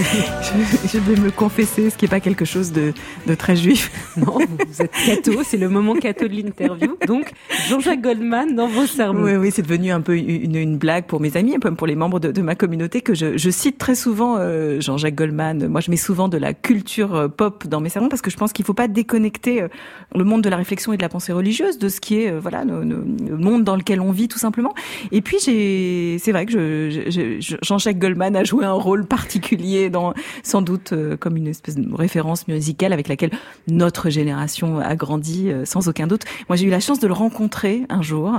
vais 0.98 1.20
me 1.20 1.30
confesser, 1.30 1.90
ce 1.90 1.96
qui 1.96 2.04
n'est 2.04 2.10
pas 2.10 2.20
quelque 2.20 2.44
chose 2.44 2.72
de, 2.72 2.92
très 3.34 3.56
juif. 3.56 3.90
Non, 4.16 4.38
vous 4.38 4.82
êtes 4.82 4.92
catho, 5.06 5.42
c'est 5.44 5.56
le 5.56 5.68
moment 5.68 5.94
catho 5.94 6.28
de 6.28 6.34
l'interview. 6.34 6.96
Donc, 7.06 7.32
Jean-Jacques 7.68 8.02
Goldman 8.02 8.54
dans 8.54 8.68
vos 8.68 8.86
sermons. 8.86 9.22
Oui, 9.22 9.36
oui, 9.36 9.50
c'est 9.52 9.62
devenu 9.62 9.90
un 9.90 10.00
peu 10.00 10.16
une, 10.16 10.78
blague 10.78 11.04
pour 11.04 11.20
mes 11.20 11.36
amis, 11.36 11.54
un 11.56 11.58
peu 11.58 11.72
pour 11.74 11.86
les 11.86 11.96
membres 11.96 12.20
de, 12.20 12.42
ma 12.42 12.54
communauté, 12.54 13.00
que 13.00 13.14
je, 13.14 13.50
cite 13.50 13.78
très 13.78 13.94
souvent 13.94 14.36
euh, 14.38 14.80
Jean-Jacques 14.80 15.14
Goldman. 15.14 15.68
Moi, 15.68 15.80
je 15.80 15.90
mets 15.90 15.96
souvent 15.96 16.28
de 16.28 16.38
la 16.38 16.54
culture 16.54 17.14
euh, 17.14 17.28
pop 17.28 17.66
dans 17.66 17.80
mes 17.80 17.88
sermons 17.88 18.08
parce 18.08 18.22
que 18.22 18.30
je 18.30 18.36
pense 18.36 18.52
qu'il 18.52 18.62
ne 18.62 18.66
faut 18.66 18.74
pas 18.74 18.88
déconnecter 18.88 19.62
euh, 19.62 19.68
le 20.14 20.24
monde 20.24 20.42
de 20.42 20.48
la 20.48 20.56
réflexion 20.56 20.92
et 20.92 20.96
de 20.96 21.02
la 21.02 21.08
pensée 21.08 21.32
religieuse 21.32 21.78
de 21.78 21.88
ce 21.88 22.00
qui 22.00 22.22
est 22.22 22.30
voilà 22.38 22.64
le 22.64 23.36
monde 23.36 23.64
dans 23.64 23.76
lequel 23.76 24.00
on 24.00 24.12
vit 24.12 24.28
tout 24.28 24.38
simplement. 24.38 24.74
Et 25.12 25.20
puis, 25.20 25.38
c'est 25.40 26.32
vrai 26.32 26.46
que 26.46 26.52
je, 26.52 27.56
Jean-Jacques 27.62 27.98
Goldman 27.98 28.36
a 28.36 28.44
joué 28.44 28.64
un 28.64 28.72
rôle 28.72 29.06
particulier, 29.06 29.89
dans, 29.90 30.14
sans 30.42 30.62
doute 30.62 30.92
euh, 30.92 31.16
comme 31.16 31.36
une 31.36 31.46
espèce 31.46 31.76
de 31.76 31.94
référence 31.94 32.48
musicale 32.48 32.92
avec 32.92 33.08
laquelle 33.08 33.30
notre 33.68 34.10
génération 34.10 34.78
a 34.78 34.94
grandi, 34.96 35.50
euh, 35.50 35.64
sans 35.64 35.88
aucun 35.88 36.06
doute. 36.06 36.22
Moi, 36.48 36.56
j'ai 36.56 36.66
eu 36.66 36.70
la 36.70 36.80
chance 36.80 37.00
de 37.00 37.06
le 37.06 37.12
rencontrer 37.12 37.82
un 37.88 38.02
jour. 38.02 38.38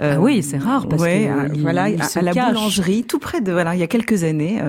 Euh, 0.00 0.14
ah 0.16 0.20
oui, 0.20 0.42
c'est 0.42 0.58
rare 0.58 0.88
parce 0.88 1.02
ouais, 1.02 1.30
que 1.52 1.58
voilà, 1.60 1.84
à, 1.84 2.22
la 2.22 2.32
boulangerie, 2.32 3.04
tout 3.04 3.18
près 3.18 3.40
de 3.40 3.52
voilà, 3.52 3.74
il 3.74 3.80
y 3.80 3.82
a 3.82 3.86
quelques 3.86 4.24
années. 4.24 4.60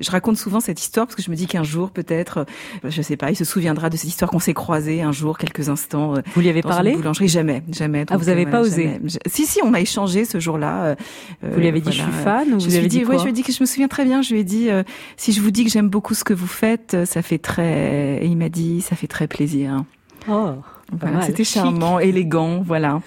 je 0.00 0.10
raconte 0.10 0.36
souvent 0.36 0.60
cette 0.60 0.80
histoire 0.80 1.06
parce 1.06 1.16
que 1.16 1.22
je 1.22 1.30
me 1.30 1.36
dis 1.36 1.46
qu'un 1.46 1.62
jour, 1.62 1.90
peut-être, 1.90 2.46
je 2.84 3.02
sais 3.02 3.16
pas, 3.16 3.30
il 3.30 3.36
se 3.36 3.44
souviendra 3.44 3.90
de 3.90 3.96
cette 3.96 4.08
histoire 4.08 4.30
qu'on 4.30 4.38
s'est 4.38 4.54
croisés 4.54 5.02
un 5.02 5.12
jour, 5.12 5.38
quelques 5.38 5.68
instants. 5.68 6.14
Vous 6.34 6.40
lui 6.40 6.48
avez 6.48 6.62
parlé? 6.62 6.92
Boulangerie, 6.92 7.28
jamais, 7.28 7.62
jamais. 7.70 8.04
ah, 8.08 8.16
vous 8.16 8.28
avez 8.28 8.46
pas 8.46 8.60
osé 8.60 9.00
Si, 9.26 9.46
si, 9.46 9.60
on 9.62 9.74
a 9.74 9.80
échangé 9.80 10.24
ce 10.24 10.40
jour-là. 10.40 10.96
vous 11.42 11.60
lui 11.60 11.68
avez 11.68 11.80
dit 11.80 11.92
je 11.92 12.02
suis 12.02 12.12
fan 12.24 12.54
ou 12.54 12.60
je 12.60 12.66
vous 12.66 12.76
avez 12.76 12.88
dit, 12.88 12.98
dit 12.98 13.04
quoi? 13.04 13.18
je 13.18 13.22
lui 13.22 13.30
ai 13.30 13.32
dit 13.32 13.42
que 13.42 13.52
je 13.52 13.62
me 13.62 13.66
souviens 13.66 13.88
très 13.88 14.04
bien. 14.04 14.22
Je 14.22 14.32
lui 14.32 14.40
ai 14.40 14.44
dit 14.44 14.68
si 15.16 15.32
je 15.32 15.40
vous 15.40 15.50
dis 15.50 15.64
que 15.64 15.70
j'aime 15.70 15.81
beaucoup 15.88 16.14
ce 16.14 16.24
que 16.24 16.34
vous 16.34 16.46
faites, 16.46 17.04
ça 17.04 17.22
fait 17.22 17.38
très. 17.38 18.22
Et 18.22 18.26
il 18.26 18.36
m'a 18.36 18.48
dit, 18.48 18.80
ça 18.80 18.96
fait 18.96 19.06
très 19.06 19.26
plaisir. 19.26 19.84
Oh. 20.28 20.54
Voilà, 21.00 21.22
c'était 21.22 21.44
charmant, 21.44 21.98
élégant, 21.98 22.60
voilà. 22.60 23.00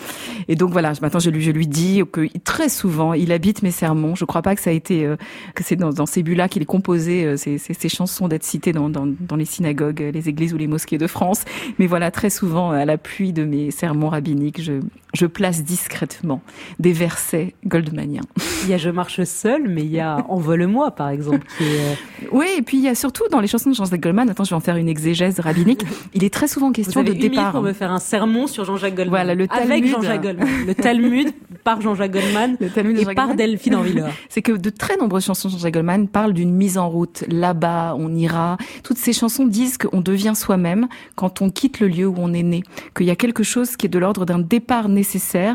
Et 0.48 0.56
donc 0.56 0.72
voilà, 0.72 0.94
maintenant 1.02 1.20
je 1.20 1.30
lui 1.30 1.42
je 1.42 1.52
lui 1.52 1.68
dis 1.68 2.02
que 2.12 2.28
très 2.40 2.68
souvent 2.68 3.14
il 3.14 3.32
habite 3.32 3.62
mes 3.62 3.70
sermons. 3.70 4.16
Je 4.16 4.26
crois 4.26 4.42
pas 4.42 4.56
que 4.56 4.62
ça 4.62 4.72
a 4.72 4.74
été 4.74 5.06
euh, 5.06 5.18
que 5.54 5.64
c'est 5.64 5.76
dans, 5.76 5.92
dans, 5.92 6.08
ces 6.08 6.24
buts-là 6.24 6.50
qu'il 6.50 6.64
est 6.64 6.66
composé 6.66 7.26
euh, 7.26 7.38
ces, 7.38 7.60
ces, 7.60 7.76
ces, 7.76 7.90
chansons 7.90 8.28
d'être 8.28 8.44
citées 8.44 8.72
dans, 8.72 8.90
dans, 8.90 9.06
dans, 9.06 9.36
les 9.36 9.46
synagogues, 9.46 10.10
les 10.14 10.30
églises 10.30 10.54
ou 10.54 10.58
les 10.58 10.68
mosquées 10.68 10.98
de 10.98 11.06
France. 11.06 11.46
Mais 11.78 11.86
voilà, 11.86 12.10
très 12.10 12.32
souvent 12.32 12.72
à 12.72 12.86
l'appui 12.86 13.34
de 13.34 13.44
mes 13.44 13.70
sermons 13.70 14.10
rabbiniques, 14.10 14.62
je, 14.62 14.80
je 15.16 15.26
place 15.26 15.64
discrètement 15.64 16.42
des 16.80 16.94
versets 16.94 17.56
goldmaniens. 17.66 18.22
Il 18.64 18.70
y 18.70 18.74
a 18.74 18.78
Je 18.78 18.90
marche 18.90 19.24
seul, 19.24 19.68
mais 19.68 19.82
il 19.82 19.92
y 19.92 20.00
a 20.00 20.26
Envole-moi 20.30 20.92
par 20.92 21.10
exemple. 21.10 21.46
Qui 21.58 21.64
est... 21.64 21.80
Euh, 21.80 22.28
oui, 22.32 22.48
et 22.58 22.62
puis 22.62 22.78
il 22.78 22.84
y 22.84 22.90
a 22.90 22.96
surtout 22.96 23.24
dans 23.32 23.40
les 23.40 23.48
chansons 23.48 23.70
de 23.70 23.76
Jean-Jacques 23.76 24.02
Goldman. 24.02 24.30
Attends, 24.30 24.44
je 24.44 24.50
vais 24.50 24.56
en 24.56 24.62
faire 24.62 24.76
une 24.76 24.90
exégèse 24.90 25.40
rabbinique. 25.40 25.82
Il 26.14 26.24
est 26.24 26.34
très 26.34 26.48
souvent 26.48 26.72
question 26.72 27.04
de 27.04 27.14
départ 27.14 27.62
faire 27.74 27.92
un 27.92 28.00
sermon 28.00 28.48
sur 28.48 28.66
Jean-Jacques 28.66 28.96
Goldman. 28.96 29.10
Voilà, 29.10 29.36
le 29.36 29.48
Talmud. 29.48 29.72
Avec 29.72 29.88
Jean-Jacques 29.88 30.22
Goldman. 30.22 30.48
Le 30.68 30.76
Talmud 30.76 31.34
par 31.64 31.82
Jean-Jacques 31.82 32.12
Goldman 32.12 32.58
et 32.62 33.16
par 33.16 33.36
Delphine 33.36 33.76
Orvilleur. 33.76 34.10
C'est 34.30 34.42
que 34.42 34.52
de 34.52 34.70
très 34.70 34.98
nombreuses 34.98 35.26
chansons 35.26 35.48
de 35.48 35.54
Jean-Jacques 35.54 35.74
Goldman 35.74 36.08
parlent 36.08 36.34
d'une 36.34 36.54
mise 36.54 36.78
en 36.78 36.90
route. 36.90 37.24
Là-bas, 37.28 37.96
on 37.98 38.14
ira. 38.16 38.58
Toutes 38.84 38.98
ces 38.98 39.14
chansons 39.14 39.46
disent 39.46 39.78
qu'on 39.78 40.02
devient 40.02 40.34
soi-même 40.36 40.88
quand 41.16 41.42
on 41.42 41.50
quitte 41.50 41.80
le 41.80 41.88
lieu 41.88 42.08
où 42.08 42.16
on 42.18 42.34
est 42.34 42.44
né. 42.44 42.64
Qu'il 42.96 43.06
y 43.06 43.12
a 43.12 43.16
quelque 43.16 43.44
chose 43.44 43.78
qui 43.78 43.86
est 43.86 43.90
de 43.90 44.00
l'ordre 44.00 44.26
d'un 44.26 44.40
départ 44.40 44.90
nécessaire 44.90 45.05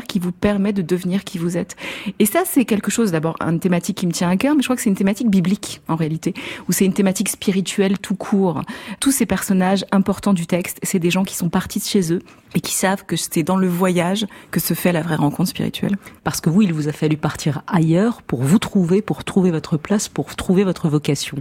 qui 0.07 0.19
vous 0.19 0.31
permet 0.31 0.73
de 0.73 0.81
devenir 0.81 1.23
qui 1.23 1.37
vous 1.37 1.57
êtes. 1.57 1.75
Et 2.19 2.25
ça, 2.25 2.41
c'est 2.45 2.65
quelque 2.65 2.91
chose, 2.91 3.11
d'abord, 3.11 3.35
une 3.39 3.59
thématique 3.59 3.97
qui 3.97 4.07
me 4.07 4.11
tient 4.11 4.29
à 4.29 4.37
cœur, 4.37 4.55
mais 4.55 4.61
je 4.61 4.67
crois 4.67 4.75
que 4.75 4.81
c'est 4.81 4.89
une 4.89 4.95
thématique 4.95 5.29
biblique, 5.29 5.81
en 5.87 5.95
réalité, 5.95 6.33
ou 6.67 6.71
c'est 6.71 6.85
une 6.85 6.93
thématique 6.93 7.29
spirituelle 7.29 7.99
tout 7.99 8.15
court. 8.15 8.61
Tous 8.99 9.11
ces 9.11 9.25
personnages 9.25 9.85
importants 9.91 10.33
du 10.33 10.47
texte, 10.47 10.79
c'est 10.83 10.99
des 10.99 11.11
gens 11.11 11.23
qui 11.23 11.35
sont 11.35 11.49
partis 11.49 11.79
de 11.79 11.85
chez 11.85 12.13
eux 12.13 12.21
et 12.55 12.61
qui 12.61 12.73
savent 12.73 13.05
que 13.05 13.15
c'est 13.15 13.43
dans 13.43 13.57
le 13.57 13.67
voyage 13.67 14.25
que 14.51 14.59
se 14.59 14.73
fait 14.73 14.91
la 14.91 15.01
vraie 15.01 15.15
rencontre 15.15 15.49
spirituelle. 15.49 15.97
Parce 16.23 16.41
que 16.41 16.49
vous, 16.49 16.61
il 16.61 16.73
vous 16.73 16.87
a 16.87 16.91
fallu 16.91 17.17
partir 17.17 17.63
ailleurs 17.67 18.21
pour 18.21 18.43
vous 18.43 18.59
trouver, 18.59 19.01
pour 19.01 19.23
trouver 19.23 19.51
votre 19.51 19.77
place, 19.77 20.09
pour 20.09 20.35
trouver 20.35 20.63
votre 20.63 20.89
vocation. 20.89 21.37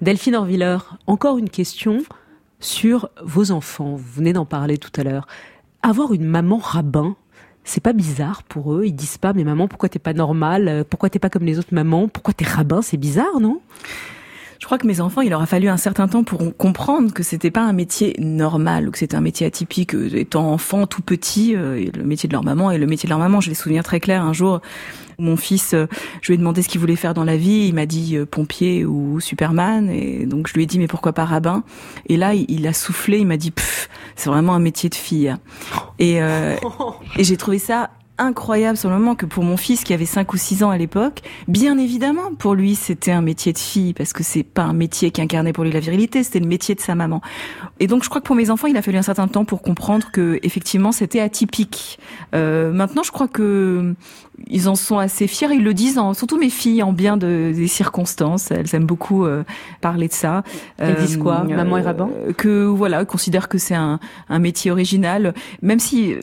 Delphine 0.00 0.34
Orviller, 0.34 0.78
encore 1.06 1.38
une 1.38 1.50
question 1.50 2.02
sur 2.60 3.08
vos 3.22 3.50
enfants. 3.50 3.96
Vous 3.96 4.12
venez 4.14 4.32
d'en 4.32 4.44
parler 4.44 4.78
tout 4.78 4.92
à 4.96 5.04
l'heure. 5.04 5.26
Avoir 5.82 6.12
une 6.12 6.24
maman 6.24 6.58
rabbin, 6.58 7.16
c'est 7.64 7.82
pas 7.82 7.92
bizarre 7.92 8.42
pour 8.42 8.74
eux 8.74 8.84
Ils 8.86 8.92
disent 8.92 9.18
pas, 9.18 9.32
mais 9.32 9.44
maman, 9.44 9.68
pourquoi 9.68 9.88
t'es 9.88 9.98
pas 9.98 10.12
normale? 10.14 10.84
Pourquoi 10.88 11.10
t'es 11.10 11.18
pas 11.18 11.30
comme 11.30 11.44
les 11.44 11.58
autres 11.58 11.72
mamans? 11.74 12.08
Pourquoi 12.08 12.34
t'es 12.34 12.44
rabbin? 12.44 12.82
C'est 12.82 12.96
bizarre, 12.96 13.40
non? 13.40 13.60
Je 14.60 14.66
crois 14.66 14.76
que 14.76 14.86
mes 14.86 15.00
enfants, 15.00 15.22
il 15.22 15.30
leur 15.30 15.40
a 15.40 15.46
fallu 15.46 15.68
un 15.68 15.78
certain 15.78 16.06
temps 16.06 16.22
pour 16.22 16.54
comprendre 16.56 17.14
que 17.14 17.22
c'était 17.22 17.50
pas 17.50 17.62
un 17.62 17.72
métier 17.72 18.14
normal 18.18 18.88
ou 18.88 18.90
que 18.90 18.98
c'était 18.98 19.16
un 19.16 19.22
métier 19.22 19.46
atypique. 19.46 19.94
Étant 19.94 20.52
enfant 20.52 20.86
tout 20.86 21.00
petit, 21.00 21.56
euh, 21.56 21.82
le 21.96 22.04
métier 22.04 22.28
de 22.28 22.34
leur 22.34 22.44
maman 22.44 22.70
et 22.70 22.76
le 22.76 22.86
métier 22.86 23.06
de 23.06 23.10
leur 23.10 23.18
maman, 23.18 23.40
je 23.40 23.48
les 23.48 23.54
souviens 23.54 23.82
très 23.82 24.00
clair. 24.00 24.22
Un 24.22 24.34
jour, 24.34 24.60
mon 25.20 25.36
fils, 25.36 25.74
euh, 25.74 25.86
je 26.22 26.28
lui 26.28 26.34
ai 26.34 26.38
demandé 26.38 26.62
ce 26.62 26.68
qu'il 26.68 26.80
voulait 26.80 26.96
faire 26.96 27.14
dans 27.14 27.24
la 27.24 27.36
vie. 27.36 27.66
Il 27.68 27.74
m'a 27.74 27.86
dit 27.86 28.16
euh, 28.16 28.26
pompier 28.26 28.84
ou 28.84 29.20
Superman. 29.20 29.90
Et 29.90 30.26
donc 30.26 30.48
je 30.48 30.54
lui 30.54 30.62
ai 30.62 30.66
dit 30.66 30.78
mais 30.78 30.88
pourquoi 30.88 31.12
pas 31.12 31.24
rabbin? 31.24 31.62
Et 32.06 32.16
là, 32.16 32.34
il, 32.34 32.66
a 32.66 32.72
soufflé. 32.72 33.18
Il 33.18 33.26
m'a 33.26 33.36
dit 33.36 33.52
c'est 34.16 34.30
vraiment 34.30 34.54
un 34.54 34.60
métier 34.60 34.88
de 34.88 34.94
fille. 34.94 35.34
Et, 35.98 36.16
et 37.16 37.24
j'ai 37.24 37.36
trouvé 37.36 37.58
ça 37.58 37.90
incroyable 38.20 38.76
sur 38.76 38.90
le 38.90 38.96
moment 38.96 39.14
que 39.14 39.26
pour 39.26 39.42
mon 39.42 39.56
fils 39.56 39.82
qui 39.82 39.92
avait 39.92 40.06
5 40.06 40.32
ou 40.32 40.36
6 40.36 40.62
ans 40.62 40.70
à 40.70 40.78
l'époque, 40.78 41.20
bien 41.48 41.78
évidemment, 41.78 42.34
pour 42.38 42.54
lui, 42.54 42.74
c'était 42.74 43.12
un 43.12 43.22
métier 43.22 43.52
de 43.52 43.58
fille 43.58 43.94
parce 43.94 44.12
que 44.12 44.22
c'est 44.22 44.42
pas 44.42 44.62
un 44.62 44.72
métier 44.72 45.10
qui 45.10 45.20
incarnait 45.20 45.52
pour 45.52 45.64
lui 45.64 45.72
la 45.72 45.80
virilité, 45.80 46.22
c'était 46.22 46.40
le 46.40 46.46
métier 46.46 46.74
de 46.74 46.80
sa 46.80 46.94
maman. 46.94 47.20
Et 47.80 47.86
donc, 47.86 48.04
je 48.04 48.08
crois 48.08 48.20
que 48.20 48.26
pour 48.26 48.36
mes 48.36 48.50
enfants, 48.50 48.68
il 48.68 48.76
a 48.76 48.82
fallu 48.82 48.98
un 48.98 49.02
certain 49.02 49.26
temps 49.26 49.44
pour 49.44 49.62
comprendre 49.62 50.08
que, 50.12 50.38
effectivement, 50.42 50.92
c'était 50.92 51.20
atypique. 51.20 51.98
Euh, 52.34 52.72
maintenant, 52.72 53.02
je 53.02 53.10
crois 53.10 53.28
que 53.28 53.94
ils 54.48 54.68
en 54.68 54.74
sont 54.74 54.98
assez 54.98 55.26
fiers. 55.26 55.48
Ils 55.52 55.64
le 55.64 55.74
disent, 55.74 55.98
en, 55.98 56.14
surtout 56.14 56.38
mes 56.38 56.50
filles, 56.50 56.82
en 56.82 56.92
bien 56.92 57.16
de, 57.16 57.52
des 57.54 57.68
circonstances. 57.68 58.50
Elles 58.50 58.74
aiment 58.74 58.86
beaucoup 58.86 59.24
euh, 59.24 59.44
parler 59.80 60.08
de 60.08 60.12
ça. 60.12 60.42
Elles 60.78 60.96
disent 60.96 61.18
quoi? 61.18 61.44
euh, 61.48 61.56
Maman 61.56 61.78
et 61.78 61.82
rabbin? 61.82 62.10
Que 62.36 62.64
voilà, 62.64 63.04
considèrent 63.04 63.48
que 63.48 63.58
c'est 63.58 63.74
un, 63.74 63.98
un, 64.28 64.38
métier 64.38 64.70
original. 64.70 65.34
Même 65.62 65.78
si 65.78 66.14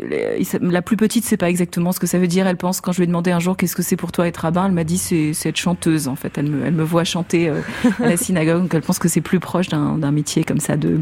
la 0.61 0.81
plus 0.81 0.97
petite, 0.97 1.25
c'est 1.25 1.37
pas 1.37 1.49
exactement 1.49 1.86
ce 1.91 1.99
que 1.99 2.07
ça 2.07 2.19
veut 2.19 2.27
dire. 2.27 2.47
Elle 2.47 2.57
pense 2.57 2.81
quand 2.81 2.91
je 2.91 2.97
lui 2.97 3.03
ai 3.03 3.07
demandé 3.07 3.31
un 3.31 3.39
jour 3.39 3.57
qu'est-ce 3.57 3.75
que 3.75 3.83
c'est 3.83 3.95
pour 3.95 4.11
toi 4.11 4.27
être 4.27 4.37
rabbin, 4.37 4.65
elle 4.65 4.71
m'a 4.71 4.83
dit 4.83 4.97
c'est 4.97 5.31
être 5.45 5.57
chanteuse 5.57 6.07
en 6.07 6.15
fait. 6.15 6.37
Elle 6.37 6.49
me, 6.49 6.65
elle 6.65 6.73
me 6.73 6.83
voit 6.83 7.03
chanter 7.03 7.49
euh, 7.49 7.61
à 8.01 8.09
la 8.09 8.17
synagogue, 8.17 8.61
donc 8.63 8.73
elle 8.73 8.81
pense 8.81 8.99
que 8.99 9.07
c'est 9.07 9.21
plus 9.21 9.39
proche 9.39 9.69
d'un 9.69 10.11
métier 10.11 10.43
comme 10.43 10.59
ça 10.59 10.77
de, 10.77 10.99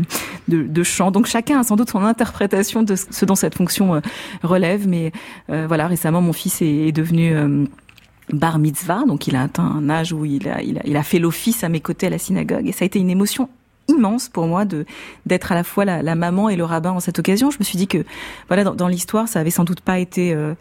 de, 0.47 0.63
de 0.63 0.83
chant. 0.83 1.11
Donc 1.11 1.25
chacun 1.25 1.59
a 1.59 1.63
sans 1.63 1.75
doute 1.75 1.89
son 1.89 2.03
interprétation 2.03 2.83
de 2.83 2.95
ce 2.95 3.25
dont 3.25 3.35
cette 3.35 3.55
fonction 3.55 4.01
relève. 4.43 4.87
Mais 4.87 5.11
voilà, 5.47 5.87
récemment 5.87 6.21
mon 6.21 6.33
fils 6.33 6.61
est, 6.61 6.87
est 6.87 6.91
devenu 6.91 7.35
euh, 7.35 7.65
bar 8.31 8.59
mitzvah, 8.59 9.03
donc 9.07 9.27
il 9.27 9.35
a 9.35 9.43
atteint 9.43 9.63
un 9.63 9.89
âge 9.89 10.13
où 10.13 10.25
il 10.25 10.47
a, 10.47 10.61
il 10.61 10.79
a, 10.79 10.81
il 10.85 10.97
a 10.97 11.03
fait 11.03 11.19
l'office 11.19 11.63
à 11.63 11.69
mes 11.69 11.79
côtés 11.79 12.07
à 12.07 12.09
la 12.09 12.17
synagogue, 12.17 12.67
et 12.67 12.71
ça 12.71 12.83
a 12.83 12.85
été 12.85 12.99
une 12.99 13.09
émotion 13.09 13.49
immense 13.87 14.29
pour 14.29 14.47
moi 14.47 14.65
de 14.65 14.85
d'être 15.25 15.51
à 15.51 15.55
la 15.55 15.63
fois 15.63 15.85
la, 15.85 16.15
maman 16.15 16.49
et 16.49 16.55
le 16.55 16.63
rabbin 16.63 16.91
en 16.91 16.99
cette 16.99 17.19
occasion. 17.19 17.51
Je 17.51 17.59
me 17.59 17.63
suis 17.63 17.77
dit 17.77 17.87
que 17.87 18.03
voilà 18.47 18.63
dans, 18.63 18.75
dans 18.75 18.87
l'histoire 18.87 19.27
ça 19.27 19.39
avait 19.39 19.51
sans 19.51 19.63
doute 19.63 19.81
pas 19.81 19.99
été 19.99 20.33
euh, 20.33 20.53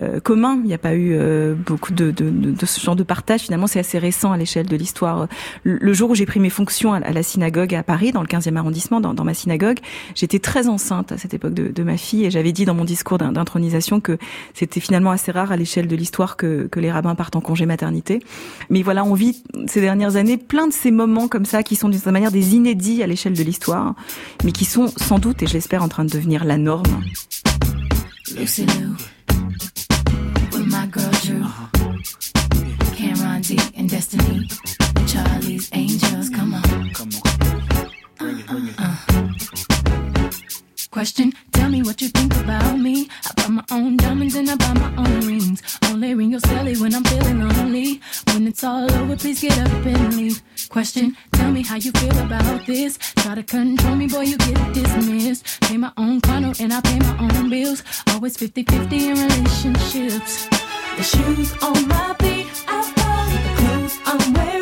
euh, 0.00 0.20
commun. 0.20 0.58
Il 0.62 0.68
n'y 0.68 0.74
a 0.74 0.78
pas 0.78 0.94
eu 0.94 1.12
euh, 1.12 1.54
beaucoup 1.54 1.92
de, 1.92 2.10
de, 2.10 2.30
de, 2.30 2.66
ce 2.66 2.80
genre 2.80 2.96
de 2.96 3.02
partage. 3.02 3.42
Finalement, 3.42 3.66
c'est 3.66 3.78
assez 3.78 3.98
récent 3.98 4.32
à 4.32 4.36
l'échelle 4.36 4.66
de 4.66 4.76
l'histoire. 4.76 5.28
Le, 5.64 5.92
jour 5.92 6.10
où 6.10 6.14
j'ai 6.14 6.24
pris 6.24 6.40
mes 6.40 6.50
fonctions 6.50 6.94
à, 6.94 7.00
la 7.00 7.22
synagogue 7.22 7.74
à 7.74 7.82
Paris, 7.82 8.12
dans 8.12 8.22
le 8.22 8.26
15e 8.26 8.56
arrondissement, 8.56 9.00
dans, 9.00 9.12
dans 9.12 9.24
ma 9.24 9.34
synagogue, 9.34 9.78
j'étais 10.14 10.38
très 10.38 10.68
enceinte 10.68 11.12
à 11.12 11.18
cette 11.18 11.34
époque 11.34 11.54
de, 11.54 11.68
de 11.68 11.82
ma 11.82 11.96
fille 11.96 12.24
et 12.24 12.30
j'avais 12.30 12.52
dit 12.52 12.64
dans 12.64 12.74
mon 12.74 12.84
discours 12.84 13.18
d'intronisation 13.18 14.00
que 14.00 14.16
c'était 14.54 14.80
finalement 14.80 15.10
assez 15.10 15.30
rare 15.30 15.52
à 15.52 15.56
l'échelle 15.56 15.88
de 15.88 15.96
l'histoire 15.96 16.36
que, 16.36 16.68
que 16.70 16.80
les 16.80 16.90
rabbins 16.90 17.14
partent 17.14 17.36
en 17.36 17.42
congé 17.42 17.66
maternité. 17.66 18.20
Mais 18.70 18.82
voilà, 18.82 19.04
on 19.04 19.14
vit 19.14 19.42
ces 19.66 19.80
dernières 19.80 20.16
années 20.16 20.38
plein 20.38 20.66
de 20.66 20.72
ces 20.72 20.90
moments 20.90 21.28
comme 21.28 21.44
ça 21.44 21.62
qui 21.62 21.76
sont 21.76 21.88
d'une 21.88 21.98
certaine 21.98 22.14
manière 22.14 22.32
des 22.32 22.54
inédits 22.54 23.02
à 23.02 23.06
l'échelle 23.06 23.34
de 23.34 23.42
l'histoire, 23.42 23.94
mais 24.44 24.52
qui 24.52 24.64
sont 24.64 24.88
sans 24.96 25.18
doute, 25.18 25.42
et 25.42 25.46
j'espère, 25.46 25.82
en 25.82 25.88
train 25.88 26.04
de 26.04 26.10
devenir 26.10 26.44
la 26.44 26.56
norme. 26.56 27.02
Charlie's 35.62 36.02
Angels, 36.02 36.28
come 36.30 36.54
on. 36.54 36.90
Come 36.94 37.10
on. 37.14 37.90
Bring 38.18 38.38
it, 38.38 38.46
bring 38.46 38.66
it. 38.68 38.74
Uh, 38.78 38.96
uh. 39.08 40.30
Question, 40.90 41.32
tell 41.52 41.68
me 41.70 41.82
what 41.82 42.00
you 42.00 42.08
think 42.08 42.34
about 42.36 42.78
me. 42.78 43.08
I 43.24 43.32
buy 43.36 43.48
my 43.48 43.64
own 43.70 43.96
diamonds 43.96 44.34
and 44.34 44.50
I 44.50 44.56
buy 44.56 44.72
my 44.74 44.94
own 44.96 45.20
rings. 45.26 45.62
Only 45.84 46.14
ring 46.14 46.32
your 46.32 46.40
celly 46.40 46.80
when 46.80 46.94
I'm 46.94 47.04
feeling 47.04 47.48
lonely. 47.48 48.00
When 48.32 48.46
it's 48.46 48.64
all 48.64 48.90
over, 48.92 49.16
please 49.16 49.40
get 49.40 49.58
up 49.58 49.86
and 49.86 50.16
leave. 50.16 50.42
Question, 50.68 51.16
tell 51.32 51.50
me 51.50 51.62
how 51.62 51.76
you 51.76 51.92
feel 51.92 52.18
about 52.18 52.66
this. 52.66 52.98
Try 52.98 53.34
to 53.34 53.42
control 53.42 53.96
me, 53.96 54.06
boy, 54.06 54.22
you 54.22 54.38
get 54.38 54.74
dismissed. 54.74 55.60
Pay 55.62 55.76
my 55.76 55.92
own 55.96 56.20
condo 56.20 56.52
and 56.60 56.72
I 56.72 56.80
pay 56.80 56.98
my 56.98 57.16
own 57.18 57.50
bills. 57.50 57.82
Always 58.08 58.36
50 58.36 58.64
50 58.64 59.08
in 59.08 59.14
relationships. 59.14 60.48
The 60.96 61.02
shoes 61.02 61.52
on 61.62 61.88
my 61.88 62.14
feet, 62.20 62.46
I 62.68 62.92
bought 62.96 63.28
the 63.32 63.62
clothes 63.62 63.98
I'm 64.04 64.32
wearing. 64.34 64.61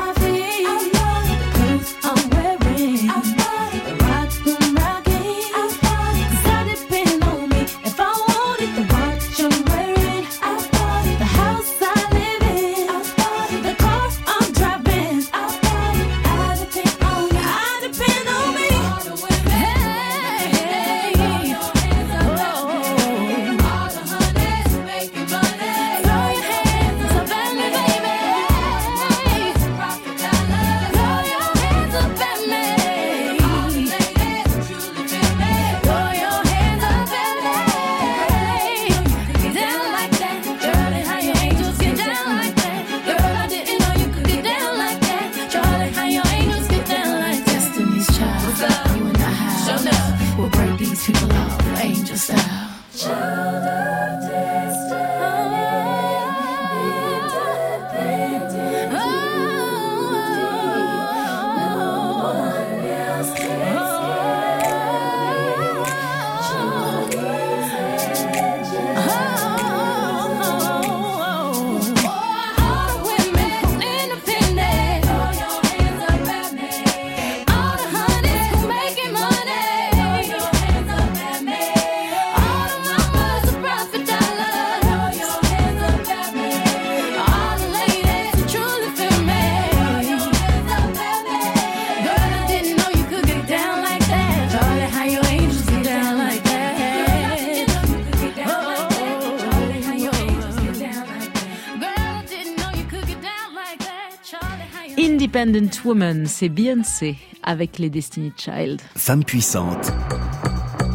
Independent 105.33 105.85
Woman, 105.85 106.25
c'est 106.25 106.49
Beyoncé 106.49 107.15
avec 107.41 107.79
les 107.79 107.89
Destiny 107.89 108.33
Child. 108.35 108.81
Femme 108.97 109.23
puissante, 109.23 109.93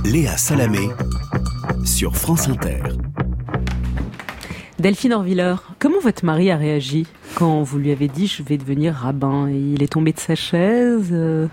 Léa 0.05 0.37
Salamé 0.37 0.91
sur 1.87 2.15
France 2.15 2.47
Inter. 2.47 2.83
Delphine 4.79 5.15
Orviller, 5.15 5.55
comment 5.79 6.01
votre 6.01 6.27
mari 6.27 6.51
a 6.51 6.59
réagi 6.59 7.07
quand 7.35 7.63
vous 7.63 7.79
lui 7.79 7.91
avez 7.93 8.09
dit 8.09 8.27
je 8.27 8.43
vais 8.43 8.59
devenir 8.59 8.95
rabbin? 8.95 9.49
Il 9.49 9.83
est 9.83 9.93
tombé 9.93 10.13
de 10.13 10.21
sa 10.21 10.35
chaise 10.35 11.09
euh? 11.13 11.49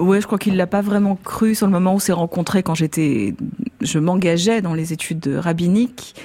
Ouais, 0.00 0.20
je 0.20 0.26
crois 0.26 0.38
qu'il 0.38 0.56
l'a 0.56 0.66
pas 0.66 0.82
vraiment 0.82 1.14
cru 1.14 1.54
sur 1.54 1.66
le 1.66 1.72
moment 1.72 1.92
où 1.92 1.96
on 1.96 2.00
s'est 2.00 2.12
rencontrés 2.12 2.64
quand 2.64 2.74
j'étais, 2.74 3.34
je 3.80 4.00
m'engageais 4.00 4.62
dans 4.62 4.74
les 4.74 4.92
études 4.92 5.28
rabbiniques. 5.38 6.16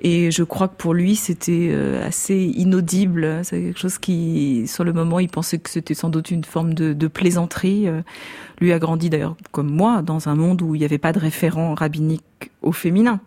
Et 0.00 0.30
je 0.30 0.44
crois 0.44 0.68
que 0.68 0.76
pour 0.76 0.94
lui, 0.94 1.16
c'était 1.16 1.70
euh, 1.72 2.06
assez 2.06 2.36
inaudible. 2.36 3.40
C'est 3.42 3.60
quelque 3.60 3.78
chose 3.78 3.98
qui, 3.98 4.66
sur 4.68 4.84
le 4.84 4.92
moment, 4.92 5.18
il 5.18 5.28
pensait 5.28 5.58
que 5.58 5.70
c'était 5.70 5.94
sans 5.94 6.08
doute 6.08 6.30
une 6.30 6.44
forme 6.44 6.74
de, 6.74 6.92
de 6.92 7.06
plaisanterie. 7.08 7.88
Euh, 7.88 8.02
lui 8.60 8.72
a 8.72 8.78
grandi 8.78 9.10
d'ailleurs, 9.10 9.36
comme 9.50 9.70
moi, 9.70 10.02
dans 10.02 10.28
un 10.28 10.36
monde 10.36 10.62
où 10.62 10.74
il 10.74 10.78
n'y 10.78 10.84
avait 10.84 10.98
pas 10.98 11.12
de 11.12 11.18
référent 11.18 11.74
rabbinique 11.74 12.22
au 12.62 12.72
féminin. 12.72 13.20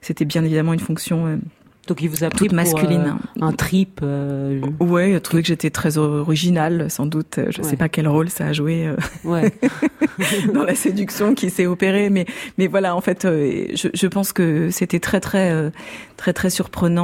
C'était 0.00 0.24
bien 0.24 0.44
évidemment 0.44 0.72
une 0.72 0.80
fonction 0.80 1.26
euh, 1.26 1.36
donc 1.86 2.02
il 2.02 2.08
vous 2.08 2.24
a 2.24 2.28
pris 2.28 2.46
toute 2.46 2.52
masculine. 2.52 3.16
Pour, 3.34 3.42
euh, 3.44 3.46
un 3.46 3.52
trip. 3.52 4.00
Euh... 4.02 4.60
Ouais, 4.80 5.10
il 5.10 5.16
a 5.16 5.20
trouvé 5.20 5.42
que 5.42 5.48
j'étais 5.48 5.70
très 5.70 5.98
originale, 5.98 6.90
sans 6.90 7.06
doute. 7.06 7.38
Je 7.50 7.60
ne 7.60 7.66
sais 7.66 7.76
pas 7.76 7.88
quel 7.88 8.08
rôle 8.08 8.28
ça 8.28 8.46
a 8.46 8.52
joué 8.52 8.86
euh, 8.86 8.96
ouais. 9.24 9.52
dans 10.54 10.64
la 10.64 10.74
séduction 10.74 11.34
qui 11.34 11.50
s'est 11.50 11.66
opérée, 11.66 12.10
mais 12.10 12.26
mais 12.58 12.66
voilà, 12.66 12.96
en 12.96 13.00
fait, 13.00 13.24
euh, 13.24 13.66
je, 13.74 13.88
je 13.92 14.06
pense 14.06 14.32
que 14.32 14.70
c'était 14.70 15.00
très 15.00 15.20
très 15.20 15.52
euh, 15.52 15.70
très 16.16 16.32
très 16.32 16.50
surprenant 16.50 16.96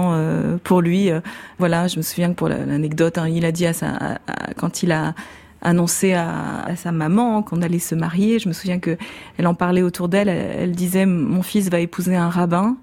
pour 0.65 0.81
lui. 0.81 1.11
Voilà, 1.59 1.87
je 1.89 1.97
me 1.99 2.03
souviens 2.03 2.31
que 2.31 2.35
pour 2.35 2.49
l'anecdote, 2.49 3.19
hein, 3.19 3.29
il 3.29 3.45
a 3.45 3.53
dit 3.53 3.67
à 3.67 3.73
sa 3.73 3.89
à, 3.91 4.15
à, 4.27 4.55
quand 4.57 4.83
il 4.83 4.93
a 4.93 5.15
annoncé 5.63 6.13
à, 6.13 6.65
à, 6.65 6.77
sa 6.77 6.93
maman 6.93 7.43
qu'on 7.43 7.63
allait 7.63 7.79
se 7.79 7.95
marier. 7.95 8.39
Je 8.39 8.49
me 8.49 8.53
souviens 8.53 8.79
que 8.79 8.97
elle 9.39 9.47
en 9.47 9.55
parlait 9.55 9.83
autour 9.83 10.09
d'elle. 10.09 10.29
Elle, 10.29 10.57
elle, 10.59 10.73
disait 10.73 11.07
mon 11.07 11.43
fils 11.43 11.71
va 11.71 11.81
épouser 11.81 12.17
un 12.17 12.29
rabbin, 12.29 12.77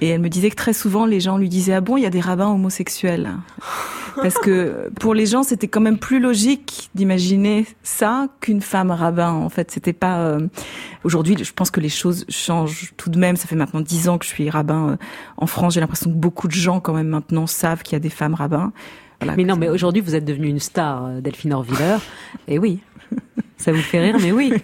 et 0.00 0.08
elle 0.08 0.20
me 0.20 0.28
disait 0.28 0.50
que 0.50 0.56
très 0.56 0.72
souvent 0.72 1.06
les 1.06 1.20
gens 1.20 1.36
lui 1.38 1.48
disaient 1.48 1.74
ah 1.74 1.80
bon 1.80 1.96
il 1.96 2.02
y 2.02 2.06
a 2.06 2.10
des 2.10 2.20
rabbins 2.20 2.48
homosexuels 2.48 3.30
parce 4.16 4.34
que 4.34 4.90
pour 4.98 5.14
les 5.14 5.26
gens 5.26 5.42
c'était 5.42 5.68
quand 5.68 5.80
même 5.80 5.98
plus 5.98 6.20
logique 6.20 6.90
d'imaginer 6.94 7.66
ça 7.82 8.28
qu'une 8.40 8.60
femme 8.60 8.90
rabbin. 8.90 9.32
En 9.32 9.48
fait 9.48 9.70
c'était 9.70 9.92
pas 9.92 10.18
euh... 10.18 10.48
aujourd'hui 11.04 11.36
je 11.42 11.52
pense 11.52 11.70
que 11.70 11.80
les 11.80 11.88
choses 11.88 12.24
changent 12.28 12.92
tout 12.96 13.10
de 13.10 13.18
même. 13.18 13.36
Ça 13.36 13.46
fait 13.46 13.56
maintenant 13.56 13.80
dix 13.80 14.08
ans 14.08 14.18
que 14.18 14.24
je 14.24 14.30
suis 14.30 14.50
rabbin 14.50 14.90
euh, 14.90 14.96
en 15.36 15.46
France. 15.46 15.74
J'ai 15.74 15.80
l'impression 15.80 16.10
que 16.10 16.16
beaucoup 16.16 16.48
de 16.48 16.52
gens 16.52 16.80
quand 16.80 16.92
même 16.92 17.08
maintenant 17.08 17.46
savent 17.46 17.82
qu'il 17.82 17.94
y 17.94 17.96
a 17.96 18.00
des 18.00 18.10
femmes 18.10 18.34
rabbins. 18.34 18.72
Voilà, 19.20 19.36
mais 19.36 19.44
non, 19.44 19.56
mais 19.56 19.68
aujourd'hui, 19.68 20.00
vous 20.00 20.14
êtes 20.14 20.24
devenue 20.24 20.48
une 20.48 20.60
star, 20.60 21.04
euh, 21.04 21.20
Delphine 21.20 21.52
Orviller. 21.52 21.98
et 22.48 22.58
oui, 22.58 22.80
ça 23.58 23.72
vous 23.72 23.82
fait 23.82 24.00
rire, 24.00 24.16
mais 24.20 24.32
oui. 24.32 24.52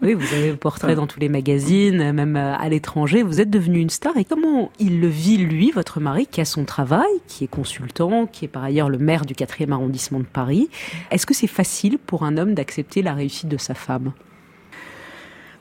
Oui, 0.00 0.14
vous 0.14 0.34
avez 0.34 0.50
le 0.50 0.56
portrait 0.56 0.94
dans 0.94 1.06
tous 1.06 1.18
les 1.18 1.28
magazines, 1.28 2.12
même 2.12 2.36
euh, 2.36 2.54
à 2.56 2.68
l'étranger. 2.68 3.22
Vous 3.22 3.40
êtes 3.40 3.50
devenue 3.50 3.80
une 3.80 3.90
star. 3.90 4.16
Et 4.16 4.24
comment 4.24 4.70
il 4.78 5.00
le 5.00 5.08
vit, 5.08 5.38
lui, 5.38 5.70
votre 5.72 5.98
mari, 5.98 6.26
qui 6.26 6.40
a 6.40 6.44
son 6.44 6.64
travail, 6.64 7.10
qui 7.26 7.44
est 7.44 7.48
consultant, 7.48 8.26
qui 8.26 8.44
est 8.44 8.48
par 8.48 8.62
ailleurs 8.62 8.88
le 8.88 8.98
maire 8.98 9.24
du 9.24 9.34
4e 9.34 9.72
arrondissement 9.72 10.20
de 10.20 10.24
Paris? 10.24 10.68
Est-ce 11.10 11.26
que 11.26 11.34
c'est 11.34 11.46
facile 11.48 11.98
pour 11.98 12.22
un 12.22 12.36
homme 12.36 12.54
d'accepter 12.54 13.02
la 13.02 13.14
réussite 13.14 13.48
de 13.48 13.56
sa 13.56 13.74
femme? 13.74 14.12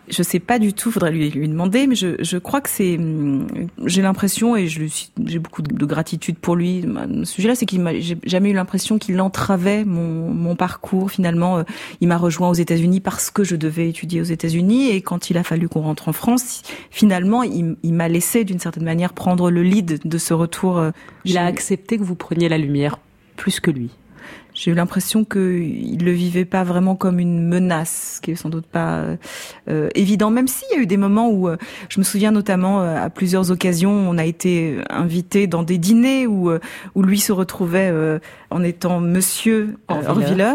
Je 0.09 0.23
sais 0.23 0.39
pas 0.39 0.59
du 0.59 0.73
tout, 0.73 0.91
faudrait 0.91 1.11
lui, 1.11 1.29
lui 1.29 1.47
demander, 1.47 1.87
mais 1.87 1.95
je, 1.95 2.21
je 2.21 2.37
crois 2.37 2.61
que 2.61 2.69
c'est, 2.69 2.99
j'ai 3.85 4.01
l'impression 4.01 4.55
et 4.55 4.67
je 4.67 4.81
j'ai 5.25 5.39
beaucoup 5.39 5.61
de, 5.61 5.73
de, 5.73 5.85
gratitude 5.85 6.37
pour 6.37 6.55
lui. 6.55 6.85
Ce 7.23 7.33
sujet-là, 7.33 7.55
c'est 7.55 7.65
qu'il 7.65 7.81
m'a, 7.81 7.97
j'ai 7.99 8.17
jamais 8.25 8.49
eu 8.49 8.53
l'impression 8.53 8.97
qu'il 8.97 9.19
entravait 9.21 9.85
mon, 9.85 10.31
mon 10.31 10.55
parcours. 10.55 11.11
Finalement, 11.11 11.63
il 12.01 12.07
m'a 12.07 12.17
rejoint 12.17 12.49
aux 12.49 12.55
États-Unis 12.55 12.99
parce 12.99 13.29
que 13.31 13.43
je 13.43 13.55
devais 13.55 13.89
étudier 13.89 14.21
aux 14.21 14.25
États-Unis 14.25 14.89
et 14.89 15.01
quand 15.01 15.29
il 15.29 15.37
a 15.37 15.43
fallu 15.43 15.69
qu'on 15.69 15.81
rentre 15.81 16.09
en 16.09 16.13
France, 16.13 16.63
finalement, 16.89 17.43
il, 17.43 17.75
il 17.83 17.93
m'a 17.93 18.09
laissé 18.09 18.43
d'une 18.43 18.59
certaine 18.59 18.83
manière 18.83 19.13
prendre 19.13 19.51
le 19.51 19.63
lead 19.63 19.99
de 20.03 20.17
ce 20.17 20.33
retour. 20.33 20.83
Il 21.25 21.37
a 21.37 21.45
accepté 21.45 21.97
que 21.97 22.03
vous 22.03 22.15
preniez 22.15 22.49
la 22.49 22.57
lumière 22.57 22.99
plus 23.37 23.59
que 23.59 23.71
lui. 23.71 23.89
J'ai 24.61 24.69
eu 24.69 24.75
l'impression 24.75 25.25
qu'il 25.25 26.05
le 26.05 26.11
vivait 26.11 26.45
pas 26.45 26.63
vraiment 26.63 26.95
comme 26.95 27.19
une 27.19 27.47
menace, 27.47 28.17
ce 28.17 28.21
qui 28.21 28.29
est 28.29 28.35
sans 28.35 28.49
doute 28.49 28.67
pas 28.67 29.05
euh, 29.67 29.89
évident. 29.95 30.29
Même 30.29 30.47
s'il 30.47 30.67
y 30.71 30.79
a 30.79 30.83
eu 30.83 30.85
des 30.85 30.97
moments 30.97 31.31
où, 31.31 31.49
euh, 31.49 31.57
je 31.89 31.99
me 31.99 32.03
souviens 32.03 32.29
notamment 32.29 32.83
euh, 32.83 32.95
à 33.03 33.09
plusieurs 33.09 33.49
occasions, 33.49 33.89
on 33.89 34.19
a 34.19 34.23
été 34.23 34.77
invité 34.91 35.47
dans 35.47 35.63
des 35.63 35.79
dîners 35.79 36.27
où 36.27 36.51
euh, 36.51 36.59
où 36.93 37.01
lui 37.01 37.19
se 37.19 37.31
retrouvait 37.31 37.89
euh, 37.91 38.19
en 38.51 38.61
étant 38.61 38.99
Monsieur 38.99 39.77
Orviller, 39.87 40.53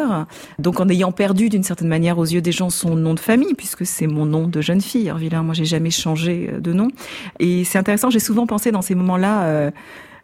donc 0.60 0.78
en 0.78 0.88
ayant 0.88 1.10
perdu 1.10 1.48
d'une 1.48 1.64
certaine 1.64 1.88
manière 1.88 2.18
aux 2.18 2.26
yeux 2.26 2.40
des 2.40 2.52
gens 2.52 2.70
son 2.70 2.94
nom 2.94 3.12
de 3.12 3.18
famille, 3.18 3.54
puisque 3.54 3.84
c'est 3.84 4.06
mon 4.06 4.24
nom 4.24 4.46
de 4.46 4.60
jeune 4.60 4.82
fille, 4.82 5.10
Orviller. 5.10 5.40
Moi, 5.42 5.54
j'ai 5.54 5.64
jamais 5.64 5.90
changé 5.90 6.48
de 6.60 6.72
nom. 6.72 6.92
Et 7.40 7.64
c'est 7.64 7.78
intéressant. 7.78 8.10
J'ai 8.10 8.20
souvent 8.20 8.46
pensé 8.46 8.70
dans 8.70 8.82
ces 8.82 8.94
moments-là 8.94 9.72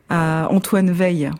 à 0.09 0.47
Antoine 0.53 0.92
Veil 0.92 1.33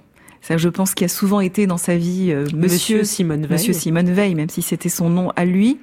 je 0.49 0.69
pense 0.69 0.95
qu'il 0.95 1.05
a 1.05 1.09
souvent 1.09 1.41
été 1.41 1.67
dans 1.67 1.79
sa 1.79 1.97
vie 1.97 2.31
euh, 2.31 2.45
Monsieur, 2.55 2.59
Monsieur 2.59 3.05
Simone 3.05 3.47
Veil. 3.47 3.53
Monsieur 3.53 3.73
Simone 3.73 4.11
Veil, 4.11 4.35
même 4.35 4.49
si 4.49 4.63
c'était 4.63 4.89
son 4.89 5.09
nom 5.09 5.33
à 5.37 5.45
lui. 5.45 5.79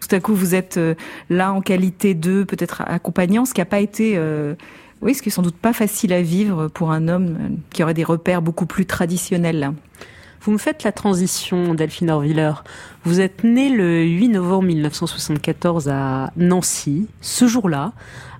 Tout 0.00 0.14
à 0.14 0.20
coup, 0.20 0.34
vous 0.34 0.54
êtes 0.54 0.76
euh, 0.76 0.94
là 1.30 1.52
en 1.52 1.60
qualité 1.60 2.14
de 2.14 2.44
peut-être 2.44 2.82
accompagnant, 2.86 3.44
ce 3.44 3.54
qui 3.54 3.60
n'a 3.60 3.66
pas 3.66 3.80
été, 3.80 4.14
euh, 4.16 4.54
oui, 5.02 5.14
ce 5.14 5.22
qui 5.22 5.28
est 5.28 5.32
sans 5.32 5.42
doute 5.42 5.56
pas 5.56 5.72
facile 5.72 6.12
à 6.12 6.22
vivre 6.22 6.68
pour 6.68 6.92
un 6.92 7.08
homme 7.08 7.36
euh, 7.40 7.48
qui 7.70 7.82
aurait 7.82 7.94
des 7.94 8.04
repères 8.04 8.42
beaucoup 8.42 8.66
plus 8.66 8.86
traditionnels. 8.86 9.72
Vous 10.42 10.52
me 10.52 10.58
faites 10.58 10.84
la 10.84 10.92
transition, 10.92 11.74
Delphine 11.74 12.10
Orviller. 12.10 12.52
Vous 13.04 13.20
êtes 13.20 13.42
né 13.42 13.68
le 13.68 14.04
8 14.04 14.28
novembre 14.28 14.64
1974 14.64 15.88
à 15.88 16.30
Nancy. 16.36 17.08
Ce 17.20 17.48
jour-là, 17.48 17.92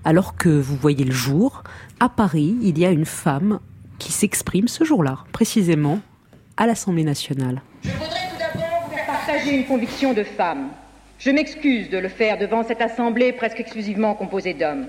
alors 0.05 0.37
que 0.37 0.49
vous 0.49 0.77
voyez 0.77 1.05
le 1.05 1.13
jour, 1.13 1.65
à 1.99 2.09
Paris, 2.09 2.57
il 2.63 2.79
y 2.79 2.87
a 2.87 2.91
une 2.91 3.07
femme 3.07 3.59
qui 3.99 4.13
s'exprime 4.13 4.69
ce 4.69 4.85
jour-là, 4.85 5.19
précisément 5.33 6.01
à 6.57 6.67
l'Assemblée 6.67 7.05
nationale. 7.05 7.61
Je 7.83 7.91
voudrais 7.91 8.29
tout 8.31 8.39
d'abord 8.39 8.85
vous 8.85 8.95
faire 8.95 9.07
partager 9.07 9.55
une 9.55 9.67
conviction 9.67 10.13
de 10.13 10.23
femme. 10.23 10.69
Je 11.19 11.31
m'excuse 11.31 11.91
de 11.91 11.99
le 11.99 12.09
faire 12.09 12.39
devant 12.39 12.63
cette 12.63 12.81
Assemblée 12.81 13.33
presque 13.33 13.61
exclusivement 13.61 14.15
composée 14.15 14.55
d'hommes. 14.55 14.87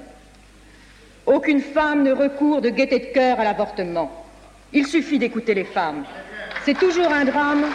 Aucune 1.25 1.61
femme 1.61 2.03
ne 2.03 2.11
recourt 2.11 2.61
de 2.61 2.69
gaieté 2.69 2.99
de 2.99 3.13
cœur 3.13 3.39
à 3.39 3.43
l'avortement. 3.43 4.11
Il 4.73 4.85
suffit 4.85 5.19
d'écouter 5.19 5.53
les 5.53 5.65
femmes. 5.65 6.05
C'est 6.65 6.77
toujours 6.77 7.11
un 7.11 7.25
drame. 7.25 7.65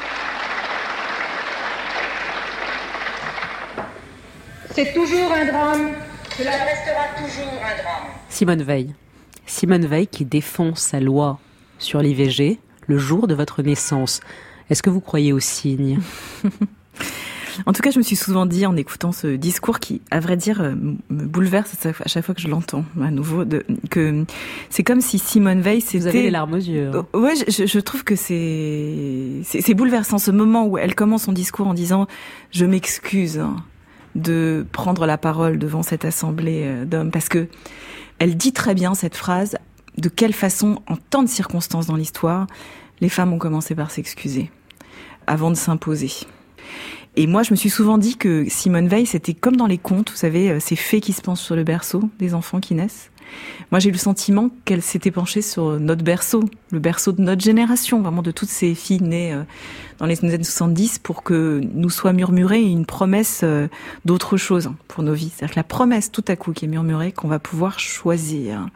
C'est 4.75 4.93
toujours 4.95 5.33
un 5.33 5.45
drame. 5.45 5.91
Cela 6.37 6.53
restera 6.53 7.09
toujours 7.19 7.61
un 7.63 7.83
drame. 7.83 8.11
Simone 8.29 8.63
Veil. 8.63 8.95
Simone 9.47 9.87
Veil 9.87 10.07
qui 10.07 10.25
défend 10.25 10.75
sa 10.75 11.01
loi 11.01 11.39
sur 11.79 12.01
l'IVG 12.01 12.59
le 12.87 12.99
jour 12.99 13.27
de 13.27 13.35
votre 13.35 13.63
naissance. 13.63 14.21
Est-ce 14.71 14.83
que 14.83 14.91
vous 14.91 15.01
croyez 15.01 15.33
aux 15.33 15.41
signes 15.41 15.99
En 17.67 17.73
tout 17.73 17.83
cas, 17.83 17.91
je 17.91 17.99
me 17.99 18.03
suis 18.03 18.17
souvent 18.17 18.47
dit 18.47 18.65
en 18.65 18.77
écoutant 18.77 19.13
ce 19.13 19.27
discours 19.27 19.79
qui, 19.79 20.01
à 20.11 20.21
vrai 20.21 20.37
dire, 20.37 20.63
me 20.63 20.97
bouleverse 21.27 21.77
à 21.85 22.09
chaque 22.09 22.25
fois 22.25 22.35
que 22.35 22.41
je 22.41 22.49
l'entends 22.49 22.85
à 23.01 23.11
nouveau, 23.11 23.45
de, 23.45 23.65
que 23.91 24.25
c'est 24.71 24.83
comme 24.83 25.01
si 25.01 25.19
Simone 25.19 25.61
Veil 25.61 25.81
c'était. 25.81 25.99
Vous 25.99 26.07
avez 26.07 26.23
les 26.23 26.31
larmes 26.31 26.55
aux 26.55 26.57
yeux. 26.57 26.91
Hein. 26.95 27.07
Ouais, 27.13 27.35
je, 27.37 27.67
je, 27.67 27.81
trouve 27.81 28.05
que 28.05 28.17
c'est 28.17 29.43
c'est 29.45 29.75
bouleversant 29.75 30.19
ce 30.19 30.31
moment 30.31 30.67
où 30.67 30.79
elle 30.79 30.95
commence 30.95 31.25
son 31.25 31.33
discours 31.33 31.67
en 31.67 31.75
disant 31.75 32.07
je 32.53 32.65
m'excuse 32.65 33.43
de 34.15 34.67
prendre 34.73 35.07
la 35.07 35.19
parole 35.19 35.59
devant 35.59 35.83
cette 35.83 36.05
assemblée 36.05 36.63
euh, 36.65 36.85
d'hommes 36.85 37.11
parce 37.11 37.29
que 37.29 37.49
elle 38.23 38.37
dit 38.37 38.53
très 38.53 38.75
bien 38.75 38.95
cette 38.95 39.17
phrase 39.17 39.57
de 39.99 40.09
quelle 40.09 40.33
façon, 40.33 40.79
en 40.87 40.95
tant 40.95 41.25
de 41.25 41.29
circonstances 41.29 41.87
dans 41.87 41.97
l'histoire, 41.97 42.47
les 43.01 43.09
femmes 43.09 43.33
ont 43.33 43.39
commencé 43.39 43.75
par 43.75 43.91
s'excuser 43.91 44.53
avant 45.27 45.51
de 45.51 45.57
s'imposer. 45.57 46.13
Et 47.17 47.27
moi, 47.27 47.43
je 47.43 47.51
me 47.51 47.57
suis 47.57 47.69
souvent 47.69 47.99
dit 47.99 48.17
que 48.17 48.49
Simone 48.49 48.87
Veil, 48.87 49.07
c'était 49.07 49.35
comme 49.35 49.57
dans 49.57 49.67
les 49.67 49.77
contes, 49.77 50.13
vous 50.13 50.17
savez, 50.17 50.61
ces 50.61 50.77
fées 50.77 51.01
qui 51.01 51.13
se 51.13 51.21
penchent 51.21 51.41
sur 51.41 51.57
le 51.57 51.65
berceau 51.65 52.11
des 52.21 52.33
enfants 52.33 52.61
qui 52.61 52.77
naissent. 52.77 53.11
Moi, 53.71 53.79
j'ai 53.79 53.89
eu 53.89 53.93
le 53.93 53.99
sentiment 53.99 54.51
qu'elle 54.65 54.83
s'était 54.83 55.11
penchée 55.11 55.43
sur 55.43 55.81
notre 55.81 56.05
berceau, 56.05 56.45
le 56.71 56.79
berceau 56.79 57.13
de 57.13 57.23
notre 57.23 57.43
génération, 57.43 58.03
vraiment 58.03 58.23
de 58.23 58.31
toutes 58.31 58.49
ces 58.49 58.75
filles 58.75 59.03
nées 59.03 59.39
dans 59.99 60.07
les 60.07 60.25
années 60.25 60.43
70 60.43 60.99
pour 60.99 61.23
que 61.23 61.61
nous 61.75 61.91
soit 61.91 62.13
murmurée 62.13 62.63
une 62.63 62.87
promesse 62.87 63.45
d'autre 64.05 64.37
chose 64.37 64.71
pour 64.89 65.03
nos 65.03 65.15
vies. 65.15 65.31
C'est-à-dire 65.35 65.55
que 65.55 65.61
la 65.61 65.65
promesse 65.65 66.11
tout 66.11 66.25
à 66.29 66.37
coup 66.37 66.53
qui 66.53 66.67
est 66.67 66.69
murmurée 66.69 67.13
qu'on 67.13 67.29
va 67.29 67.39
pouvoir 67.39 67.79
choisir, 67.79 68.69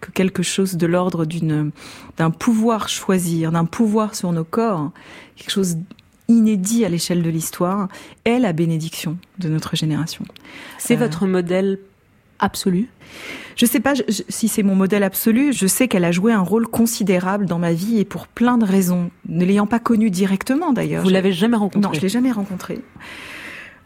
que 0.00 0.10
quelque 0.10 0.42
chose 0.42 0.76
de 0.76 0.86
l'ordre 0.86 1.24
d'une 1.24 1.70
d'un 2.16 2.30
pouvoir 2.30 2.88
choisir, 2.88 3.52
d'un 3.52 3.64
pouvoir 3.64 4.14
sur 4.14 4.32
nos 4.32 4.44
corps, 4.44 4.90
quelque 5.36 5.50
chose 5.50 5.78
inédit 6.28 6.84
à 6.84 6.88
l'échelle 6.88 7.22
de 7.22 7.30
l'histoire, 7.30 7.88
est 8.24 8.38
la 8.38 8.52
bénédiction 8.52 9.16
de 9.38 9.48
notre 9.48 9.76
génération. 9.76 10.24
C'est 10.78 10.96
euh... 10.96 10.98
votre 10.98 11.26
modèle 11.26 11.78
absolu 12.38 12.88
je 13.58 13.66
sais 13.66 13.80
pas 13.80 13.94
si 14.28 14.46
c'est 14.46 14.62
mon 14.62 14.76
modèle 14.76 15.02
absolu. 15.02 15.52
Je 15.52 15.66
sais 15.66 15.88
qu'elle 15.88 16.04
a 16.04 16.12
joué 16.12 16.32
un 16.32 16.40
rôle 16.40 16.68
considérable 16.68 17.46
dans 17.46 17.58
ma 17.58 17.72
vie 17.72 17.98
et 17.98 18.04
pour 18.04 18.28
plein 18.28 18.56
de 18.56 18.64
raisons. 18.64 19.10
Ne 19.28 19.44
l'ayant 19.44 19.66
pas 19.66 19.80
connue 19.80 20.10
directement 20.10 20.72
d'ailleurs. 20.72 21.02
Vous 21.02 21.08
l'avez 21.08 21.32
jamais 21.32 21.56
rencontrée 21.56 21.80
Non, 21.80 21.92
je 21.92 22.00
l'ai 22.00 22.08
jamais 22.08 22.30
rencontrée. 22.30 22.78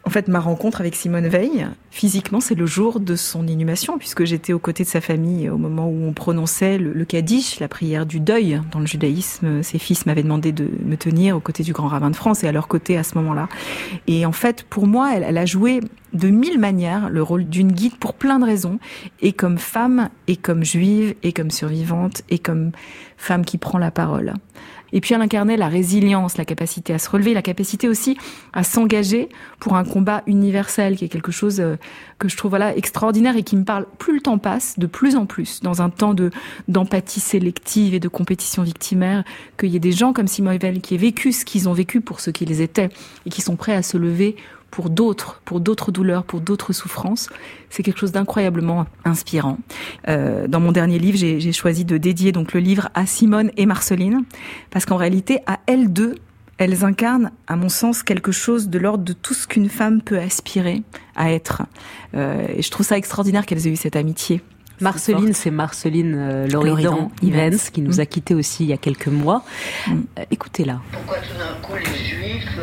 En 0.05 0.09
fait, 0.09 0.27
ma 0.27 0.41
rencontre 0.41 0.81
avec 0.81 0.95
Simone 0.95 1.27
Veil, 1.27 1.65
physiquement, 1.89 2.41
c'est 2.41 2.55
le 2.55 2.65
jour 2.65 2.99
de 2.99 3.15
son 3.15 3.47
inhumation, 3.47 3.97
puisque 3.97 4.25
j'étais 4.25 4.51
aux 4.51 4.59
côtés 4.59 4.83
de 4.83 4.89
sa 4.89 4.99
famille 4.99 5.49
au 5.49 5.57
moment 5.57 5.87
où 5.87 6.05
on 6.05 6.11
prononçait 6.11 6.77
le, 6.77 6.91
le 6.91 7.05
Kaddish, 7.05 7.61
la 7.61 7.69
prière 7.69 8.05
du 8.05 8.19
deuil. 8.19 8.61
Dans 8.71 8.79
le 8.79 8.85
judaïsme, 8.85 9.63
ses 9.63 9.79
fils 9.79 10.05
m'avaient 10.05 10.23
demandé 10.23 10.51
de 10.51 10.69
me 10.85 10.97
tenir 10.97 11.37
aux 11.37 11.39
côtés 11.39 11.63
du 11.63 11.71
grand 11.71 11.87
rabbin 11.87 12.09
de 12.09 12.17
France 12.17 12.43
et 12.43 12.47
à 12.47 12.51
leur 12.51 12.67
côté 12.67 12.97
à 12.97 13.03
ce 13.03 13.17
moment-là. 13.17 13.47
Et 14.07 14.25
en 14.25 14.33
fait, 14.33 14.63
pour 14.63 14.87
moi, 14.87 15.15
elle, 15.15 15.23
elle 15.23 15.37
a 15.37 15.45
joué 15.45 15.79
de 16.11 16.27
mille 16.27 16.59
manières 16.59 17.09
le 17.09 17.23
rôle 17.23 17.45
d'une 17.45 17.71
guide 17.71 17.95
pour 17.95 18.13
plein 18.13 18.39
de 18.39 18.45
raisons, 18.45 18.79
et 19.21 19.31
comme 19.31 19.57
femme, 19.57 20.09
et 20.27 20.35
comme 20.35 20.65
juive, 20.65 21.15
et 21.23 21.31
comme 21.31 21.49
survivante, 21.49 22.23
et 22.29 22.39
comme 22.39 22.71
femme 23.17 23.45
qui 23.45 23.57
prend 23.57 23.77
la 23.77 23.89
parole. 23.89 24.33
Et 24.93 25.01
puis 25.01 25.13
elle 25.13 25.21
incarnait 25.21 25.57
la 25.57 25.67
résilience, 25.67 26.37
la 26.37 26.45
capacité 26.45 26.93
à 26.93 26.99
se 26.99 27.09
relever, 27.09 27.33
la 27.33 27.41
capacité 27.41 27.89
aussi 27.89 28.17
à 28.53 28.63
s'engager 28.63 29.27
pour 29.59 29.75
un 29.75 29.83
combat 29.83 30.23
universel, 30.27 30.95
qui 30.95 31.03
est 31.03 31.09
quelque 31.09 31.31
chose 31.31 31.59
euh, 31.59 31.75
que 32.19 32.29
je 32.29 32.37
trouve 32.37 32.51
voilà 32.51 32.77
extraordinaire 32.77 33.35
et 33.35 33.43
qui 33.43 33.57
me 33.57 33.65
parle. 33.65 33.85
Plus 33.97 34.13
le 34.13 34.21
temps 34.21 34.37
passe, 34.37 34.77
de 34.77 34.85
plus 34.85 35.15
en 35.15 35.25
plus, 35.25 35.59
dans 35.61 35.81
un 35.81 35.89
temps 35.89 36.13
de 36.13 36.29
d'empathie 36.67 37.19
sélective 37.19 37.93
et 37.95 37.99
de 37.99 38.07
compétition 38.07 38.63
victimaire, 38.63 39.23
qu'il 39.59 39.69
y 39.69 39.75
ait 39.75 39.79
des 39.79 39.91
gens 39.91 40.13
comme 40.13 40.27
Simone 40.27 40.57
Veil 40.57 40.79
qui 40.79 40.93
aient 40.93 40.97
vécu 40.97 41.31
ce 41.31 41.43
qu'ils 41.43 41.67
ont 41.67 41.73
vécu 41.73 41.99
pour 41.99 42.19
ce 42.19 42.29
qu'ils 42.29 42.61
étaient 42.61 42.89
et 43.25 43.29
qui 43.29 43.41
sont 43.41 43.55
prêts 43.55 43.73
à 43.73 43.81
se 43.81 43.97
lever 43.97 44.35
pour 44.73 44.89
d'autres, 44.89 45.39
pour 45.45 45.59
d'autres 45.59 45.91
douleurs, 45.91 46.23
pour 46.23 46.41
d'autres 46.41 46.73
souffrances. 46.73 47.29
C'est 47.69 47.83
quelque 47.83 47.99
chose 47.99 48.11
d'incroyablement 48.11 48.87
inspirant. 49.05 49.59
Euh, 50.07 50.47
dans 50.47 50.59
mon 50.59 50.71
dernier 50.71 50.97
livre, 50.97 51.15
j'ai 51.15 51.51
choisi 51.51 51.85
de 51.85 51.99
dédier 51.99 52.31
donc 52.31 52.53
le 52.53 52.59
livre 52.59 52.89
à 52.95 53.05
Simone 53.05 53.51
et 53.55 53.67
Marceline, 53.67 54.23
parce 54.71 54.85
qu'en 54.85 54.97
réalité, 54.97 55.41
à 55.45 55.59
elles 55.67 55.93
deux, 55.93 56.15
elles 56.57 56.83
incarnent, 56.83 57.29
à 57.45 57.55
mon 57.55 57.69
sens, 57.69 58.01
quelque 58.01 58.31
chose 58.31 58.67
de 58.69 58.79
l'ordre 58.79 59.03
de 59.03 59.13
tout 59.13 59.35
ce 59.35 59.45
qu'une 59.45 59.69
femme 59.69 60.01
peut 60.01 60.17
aspirer 60.17 60.81
à 61.15 61.31
être. 61.31 61.61
Euh, 62.15 62.47
et 62.55 62.63
je 62.63 62.71
trouve 62.71 62.87
ça 62.87 62.97
extraordinaire 62.97 63.45
qu'elles 63.45 63.67
aient 63.67 63.71
eu 63.71 63.75
cette 63.75 63.95
amitié. 63.95 64.41
Marceline, 64.83 65.33
c'est 65.33 65.51
Marceline 65.51 66.15
euh, 66.15 66.47
Loridan 66.47 67.11
Ivens, 67.21 67.69
qui 67.71 67.81
nous 67.81 67.99
a 67.99 68.05
quittés 68.05 68.35
aussi 68.35 68.63
il 68.65 68.69
y 68.69 68.73
a 68.73 68.77
quelques 68.77 69.07
mois. 69.07 69.43
Mm. 69.87 70.01
Euh, 70.19 70.23
Écoutez-la. 70.29 70.81
Pourquoi 70.91 71.17
tout 71.17 71.37
d'un 71.37 71.67
coup 71.67 71.75
les 71.75 72.05
Juifs 72.05 72.59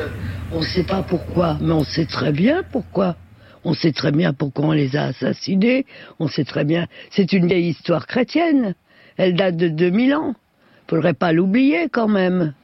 on 0.53 0.61
ne 0.61 0.65
sait 0.65 0.83
pas 0.83 1.05
pourquoi, 1.05 1.59
mais 1.61 1.73
on 1.73 1.85
sait 1.85 2.07
très 2.07 2.33
bien 2.33 2.65
pourquoi. 2.73 3.15
On 3.63 3.73
sait 3.73 3.93
très 3.93 4.11
bien 4.11 4.33
pourquoi 4.33 4.67
on 4.67 4.73
les 4.73 4.97
a 4.97 5.05
assassinés. 5.05 5.87
On 6.19 6.27
sait 6.27 6.45
très 6.45 6.65
bien. 6.65 6.87
C'est 7.11 7.33
une 7.33 7.47
vieille 7.47 7.69
histoire 7.69 8.09
chrétienne. 8.09 8.75
Elle 9.17 9.37
date 9.37 9.57
de 9.57 9.69
2000 9.69 10.15
ans. 10.15 10.35
Faudrait 10.89 11.15
pas 11.15 11.33
l'oublier 11.33 11.89
quand 11.89 12.09
même. 12.09 12.55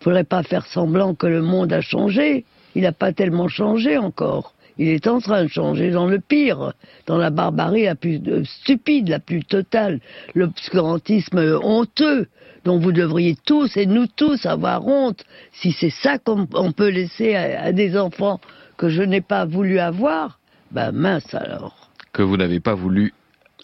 Faudrait 0.00 0.24
pas 0.24 0.44
faire 0.44 0.66
semblant 0.66 1.14
que 1.16 1.26
le 1.26 1.42
monde 1.42 1.72
a 1.72 1.80
changé. 1.80 2.44
Il 2.76 2.82
n'a 2.82 2.92
pas 2.92 3.12
tellement 3.12 3.48
changé 3.48 3.98
encore. 3.98 4.54
Il 4.78 4.88
est 4.88 5.06
en 5.06 5.20
train 5.20 5.44
de 5.44 5.48
changer 5.48 5.90
dans 5.90 6.06
le 6.06 6.18
pire, 6.18 6.72
dans 7.06 7.16
la 7.16 7.30
barbarie 7.30 7.84
la 7.84 7.94
plus 7.94 8.20
euh, 8.26 8.42
stupide, 8.44 9.08
la 9.08 9.20
plus 9.20 9.44
totale, 9.44 10.00
l'obscurantisme 10.34 11.58
honteux, 11.62 12.26
dont 12.64 12.78
vous 12.78 12.92
devriez 12.92 13.36
tous 13.44 13.76
et 13.76 13.86
nous 13.86 14.06
tous 14.06 14.46
avoir 14.46 14.86
honte. 14.86 15.24
Si 15.52 15.72
c'est 15.72 15.90
ça 15.90 16.18
qu'on 16.18 16.72
peut 16.72 16.88
laisser 16.88 17.34
à, 17.34 17.72
des 17.72 17.96
enfants 17.96 18.40
que 18.76 18.88
je 18.88 19.02
n'ai 19.02 19.20
pas 19.20 19.44
voulu 19.44 19.78
avoir, 19.78 20.40
ben 20.72 20.90
mince 20.92 21.34
alors. 21.34 21.90
Que 22.12 22.22
vous 22.22 22.36
n'avez 22.36 22.60
pas 22.60 22.74
voulu 22.74 23.12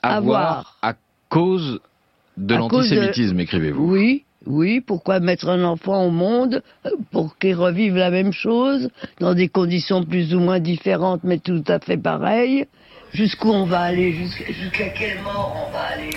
avoir, 0.03 0.77
à 0.83 0.95
cause 1.29 1.81
de 2.37 2.55
l'antisémitisme, 2.55 3.41
écrivez-vous. 3.41 3.93
Oui, 3.93 4.25
oui, 4.47 4.81
pourquoi 4.81 5.21
mettre 5.21 5.49
un 5.49 5.65
enfant 5.65 6.07
au 6.07 6.11
monde 6.11 6.63
euh, 6.87 6.91
pour 7.11 7.37
qu'il 7.37 7.55
revive 7.55 7.97
la 7.97 8.11
même 8.11 8.33
chose, 8.33 8.89
dans 9.19 9.35
des 9.35 9.49
conditions 9.49 10.03
plus 10.03 10.35
ou 10.35 10.41
moins 10.41 10.61
différentes, 10.61 11.25
mais 11.25 11.39
tout 11.39 11.65
à 11.67 11.79
fait 11.79 11.99
pareilles 11.99 12.67
Jusqu'où 13.13 13.49
on 13.49 13.67
va 13.67 13.81
aller 13.81 14.13
Jusqu'à 14.13 14.89
quelle 14.91 15.21
mort 15.23 15.69
on 15.69 15.73
va 15.73 15.81
aller? 15.81 16.11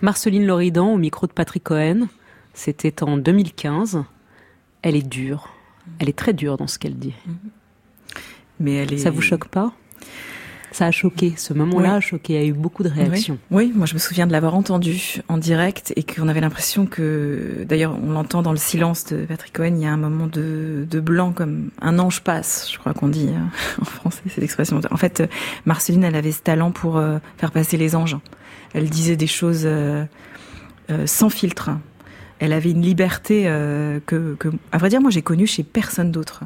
Marceline 0.00 0.46
Loridan, 0.46 0.92
au 0.92 0.96
micro 0.96 1.26
de 1.26 1.32
Patrick 1.32 1.64
Cohen, 1.64 2.08
c'était 2.54 3.02
en 3.02 3.16
2015. 3.16 4.02
Elle 4.82 4.96
est 4.96 5.06
dure. 5.06 5.48
Elle 5.98 6.08
est 6.08 6.16
très 6.16 6.32
dure 6.32 6.56
dans 6.56 6.66
ce 6.66 6.78
qu'elle 6.78 6.96
dit. 6.96 7.14
Mais 8.58 8.74
elle 8.74 8.94
est... 8.94 8.98
Ça 8.98 9.10
vous 9.10 9.22
choque 9.22 9.48
pas? 9.48 9.72
Ça 10.72 10.86
a 10.86 10.90
choqué, 10.90 11.34
ce 11.36 11.54
moment-là 11.54 11.94
a 11.94 12.00
choqué, 12.00 12.34
il 12.34 12.40
y 12.40 12.44
a 12.44 12.46
eu 12.46 12.52
beaucoup 12.52 12.82
de 12.82 12.88
réactions. 12.88 13.38
Oui. 13.50 13.72
moi 13.74 13.86
je 13.86 13.94
me 13.94 13.98
souviens 13.98 14.26
de 14.26 14.32
l'avoir 14.32 14.54
entendu 14.54 15.22
en 15.28 15.38
direct 15.38 15.92
et 15.96 16.02
qu'on 16.02 16.28
avait 16.28 16.40
l'impression 16.40 16.86
que, 16.86 17.64
d'ailleurs 17.68 17.96
on 18.02 18.12
l'entend 18.12 18.42
dans 18.42 18.52
le 18.52 18.58
silence 18.58 19.06
de 19.06 19.24
Patrick 19.24 19.52
Cohen, 19.52 19.74
il 19.76 19.82
y 19.82 19.86
a 19.86 19.92
un 19.92 19.96
moment 19.96 20.26
de, 20.26 20.86
de 20.88 21.00
blanc 21.00 21.32
comme 21.32 21.70
un 21.80 21.98
ange 21.98 22.20
passe, 22.22 22.68
je 22.72 22.78
crois 22.78 22.94
qu'on 22.94 23.08
dit 23.08 23.30
hein, 23.34 23.50
en 23.80 23.84
français 23.84 24.22
cette 24.28 24.44
expression. 24.44 24.80
En 24.90 24.96
fait, 24.96 25.22
Marceline, 25.64 26.04
elle 26.04 26.16
avait 26.16 26.32
ce 26.32 26.42
talent 26.42 26.70
pour 26.70 26.96
euh, 26.96 27.18
faire 27.36 27.50
passer 27.50 27.76
les 27.76 27.96
anges. 27.96 28.16
Elle 28.74 28.88
disait 28.88 29.16
des 29.16 29.26
choses 29.26 29.62
euh, 29.64 30.04
euh, 30.90 31.06
sans 31.06 31.30
filtre. 31.30 31.70
Elle 32.38 32.52
avait 32.52 32.70
une 32.70 32.82
liberté 32.82 33.44
que, 34.06 34.36
que, 34.38 34.48
à 34.70 34.78
vrai 34.78 34.88
dire, 34.90 35.00
moi 35.00 35.10
j'ai 35.10 35.22
connu 35.22 35.46
chez 35.46 35.64
personne 35.64 36.12
d'autre 36.12 36.44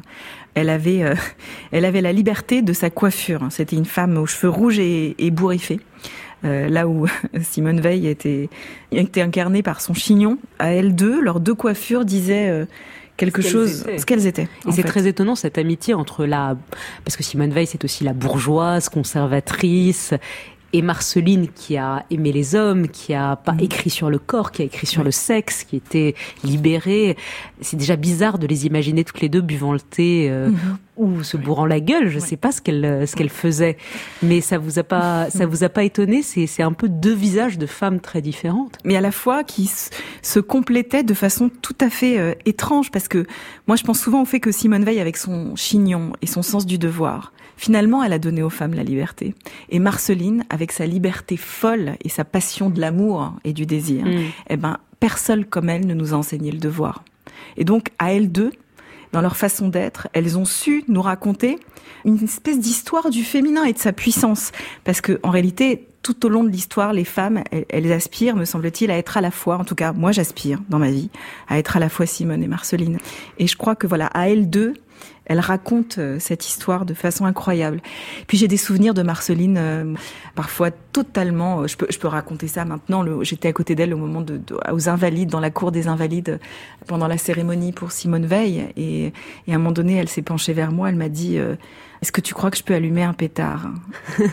elle 0.55 0.69
avait, 0.69 1.03
euh, 1.03 1.15
elle 1.71 1.85
avait 1.85 2.01
la 2.01 2.13
liberté 2.13 2.61
de 2.61 2.73
sa 2.73 2.89
coiffure. 2.89 3.47
C'était 3.49 3.75
une 3.75 3.85
femme 3.85 4.17
aux 4.17 4.25
cheveux 4.25 4.49
rouges 4.49 4.79
et, 4.79 5.15
et 5.17 5.31
bourriffés. 5.31 5.79
Euh, 6.45 6.67
là 6.67 6.87
où 6.87 7.07
Simone 7.41 7.79
Veil 7.79 8.07
était, 8.07 8.49
était 8.91 9.21
incarnée 9.21 9.63
par 9.63 9.81
son 9.81 9.93
chignon, 9.93 10.37
à 10.59 10.71
elle 10.71 10.93
deux, 10.93 11.21
leurs 11.21 11.39
deux 11.39 11.55
coiffures 11.55 12.03
disaient 12.03 12.49
euh, 12.49 12.65
quelque 13.15 13.41
chose, 13.41 13.85
ce 13.97 14.05
qu'elles 14.05 14.27
étaient. 14.27 14.49
Et 14.67 14.73
c'est 14.73 14.83
très 14.83 15.07
étonnant 15.07 15.35
cette 15.35 15.57
amitié 15.57 15.93
entre 15.93 16.25
la, 16.25 16.57
parce 17.05 17.15
que 17.15 17.23
Simone 17.23 17.51
Veil 17.51 17.65
c'est 17.65 17.85
aussi 17.85 18.03
la 18.03 18.11
bourgeoise, 18.11 18.89
conservatrice, 18.89 20.13
et 20.73 20.81
Marceline 20.81 21.47
qui 21.47 21.77
a 21.77 22.03
aimé 22.09 22.31
les 22.31 22.55
hommes, 22.55 22.87
qui 22.87 23.13
a 23.13 23.35
pas 23.35 23.53
mm. 23.53 23.59
écrit 23.61 23.89
sur 23.91 24.09
le 24.09 24.17
corps, 24.17 24.51
qui 24.51 24.63
a 24.63 24.65
écrit 24.65 24.87
sur 24.87 25.03
le 25.03 25.11
sexe, 25.11 25.63
qui 25.63 25.75
était 25.75 26.15
libérée. 26.43 27.15
C'est 27.61 27.77
déjà 27.77 27.95
bizarre 27.95 28.39
de 28.39 28.47
les 28.47 28.65
imaginer 28.65 29.03
toutes 29.03 29.21
les 29.21 29.29
deux 29.29 29.41
buvant 29.41 29.71
le 29.71 29.79
thé 29.79 30.27
euh, 30.29 30.49
mm-hmm. 30.49 30.75
ou 30.97 31.23
se 31.23 31.37
bourrant 31.37 31.67
la 31.67 31.79
gueule. 31.79 32.09
Je 32.09 32.17
sais 32.17 32.37
pas 32.37 32.51
ce 32.51 32.59
qu'elle 32.59 32.83
euh, 32.83 33.05
ce 33.05 33.15
qu'elle 33.15 33.29
faisait, 33.29 33.77
mais 34.23 34.41
ça 34.41 34.57
vous 34.57 34.79
a 34.79 34.83
pas 34.83 35.29
ça 35.29 35.45
vous 35.45 35.63
a 35.63 35.69
pas 35.69 35.83
étonné? 35.83 36.23
C'est 36.23 36.47
c'est 36.47 36.63
un 36.63 36.73
peu 36.73 36.89
deux 36.89 37.13
visages 37.13 37.59
de 37.59 37.67
femmes 37.67 37.99
très 37.99 38.21
différentes, 38.21 38.77
mais 38.83 38.95
à 38.95 39.01
la 39.01 39.11
fois 39.11 39.43
qui 39.43 39.69
se 40.23 40.39
complétaient 40.39 41.03
de 41.03 41.13
façon 41.13 41.51
tout 41.61 41.77
à 41.79 41.89
fait 41.91 42.17
euh, 42.17 42.33
étrange. 42.45 42.89
Parce 42.89 43.07
que 43.07 43.27
moi 43.67 43.75
je 43.75 43.83
pense 43.83 43.99
souvent 43.99 44.23
au 44.23 44.25
fait 44.25 44.39
que 44.39 44.51
Simone 44.51 44.83
Veil 44.83 44.99
avec 44.99 45.17
son 45.17 45.55
chignon 45.55 46.13
et 46.23 46.27
son 46.27 46.41
sens 46.41 46.65
du 46.65 46.79
devoir 46.79 47.31
Finalement, 47.57 48.03
elle 48.03 48.13
a 48.13 48.19
donné 48.19 48.43
aux 48.43 48.49
femmes 48.49 48.73
la 48.73 48.83
liberté. 48.83 49.35
Et 49.69 49.79
Marceline, 49.79 50.43
avec 50.49 50.71
sa 50.71 50.85
liberté 50.85 51.37
folle 51.37 51.93
et 52.03 52.09
sa 52.09 52.25
passion 52.25 52.69
de 52.69 52.79
l'amour 52.79 53.33
et 53.43 53.53
du 53.53 53.65
désir, 53.65 54.05
mm. 54.05 54.21
eh 54.49 54.57
ben, 54.57 54.77
personne 54.99 55.45
comme 55.45 55.69
elle 55.69 55.85
ne 55.85 55.93
nous 55.93 56.13
a 56.13 56.17
enseigné 56.17 56.51
le 56.51 56.59
devoir. 56.59 57.03
Et 57.57 57.63
donc, 57.63 57.89
à 57.99 58.13
elles 58.13 58.31
deux, 58.31 58.51
dans 59.11 59.21
leur 59.21 59.37
façon 59.37 59.69
d'être, 59.69 60.07
elles 60.13 60.37
ont 60.37 60.45
su 60.45 60.83
nous 60.87 61.01
raconter 61.01 61.59
une 62.03 62.21
espèce 62.23 62.59
d'histoire 62.59 63.09
du 63.09 63.23
féminin 63.23 63.63
et 63.63 63.73
de 63.73 63.77
sa 63.77 63.93
puissance. 63.93 64.51
Parce 64.83 65.01
que, 65.01 65.19
en 65.23 65.29
réalité, 65.29 65.87
tout 66.01 66.25
au 66.25 66.29
long 66.29 66.43
de 66.43 66.49
l'histoire, 66.49 66.93
les 66.93 67.05
femmes, 67.05 67.43
elles, 67.69 67.91
aspirent, 67.91 68.35
me 68.35 68.45
semble-t-il, 68.45 68.91
à 68.91 68.97
être 68.97 69.15
à 69.15 69.21
la 69.21 69.31
fois, 69.31 69.57
en 69.57 69.63
tout 69.63 69.75
cas, 69.75 69.93
moi 69.93 70.11
j'aspire 70.11 70.59
dans 70.69 70.79
ma 70.79 70.91
vie, 70.91 71.09
à 71.47 71.57
être 71.57 71.77
à 71.77 71.79
la 71.79 71.89
fois 71.89 72.05
Simone 72.05 72.43
et 72.43 72.47
Marceline. 72.47 72.97
Et 73.39 73.47
je 73.47 73.55
crois 73.55 73.75
que 73.75 73.87
voilà, 73.87 74.07
à 74.07 74.29
elles 74.29 74.49
deux, 74.49 74.73
elle 75.25 75.39
raconte 75.39 75.97
euh, 75.97 76.17
cette 76.19 76.47
histoire 76.47 76.85
de 76.85 76.93
façon 76.93 77.25
incroyable. 77.25 77.81
Puis 78.27 78.37
j'ai 78.37 78.47
des 78.47 78.57
souvenirs 78.57 78.93
de 78.93 79.01
Marceline, 79.03 79.57
euh, 79.57 79.93
parfois 80.35 80.71
totalement. 80.71 81.61
Euh, 81.61 81.67
je 81.67 81.77
peux, 81.77 81.87
je 81.89 81.97
peux 81.97 82.07
raconter 82.07 82.47
ça 82.47 82.65
maintenant. 82.65 83.05
J'étais 83.23 83.47
à 83.47 83.53
côté 83.53 83.75
d'elle 83.75 83.93
au 83.93 83.97
moment 83.97 84.21
de, 84.21 84.41
aux 84.71 84.89
Invalides, 84.89 85.29
dans 85.29 85.39
la 85.39 85.49
cour 85.49 85.71
des 85.71 85.87
Invalides, 85.87 86.39
pendant 86.87 87.07
la 87.07 87.17
cérémonie 87.17 87.71
pour 87.71 87.91
Simone 87.91 88.25
Veil. 88.25 88.67
Et, 88.75 89.13
et 89.47 89.51
à 89.51 89.55
un 89.55 89.57
moment 89.57 89.71
donné, 89.71 89.95
elle 89.95 90.09
s'est 90.09 90.21
penchée 90.21 90.53
vers 90.53 90.71
moi. 90.71 90.89
Elle 90.89 90.95
m'a 90.95 91.09
dit 91.09 91.39
est-ce 92.03 92.11
que 92.11 92.19
tu 92.19 92.33
crois 92.33 92.51
que 92.51 92.57
je 92.57 92.63
peux 92.63 92.73
allumer 92.73 93.03
un 93.03 93.13
pétard? 93.13 93.71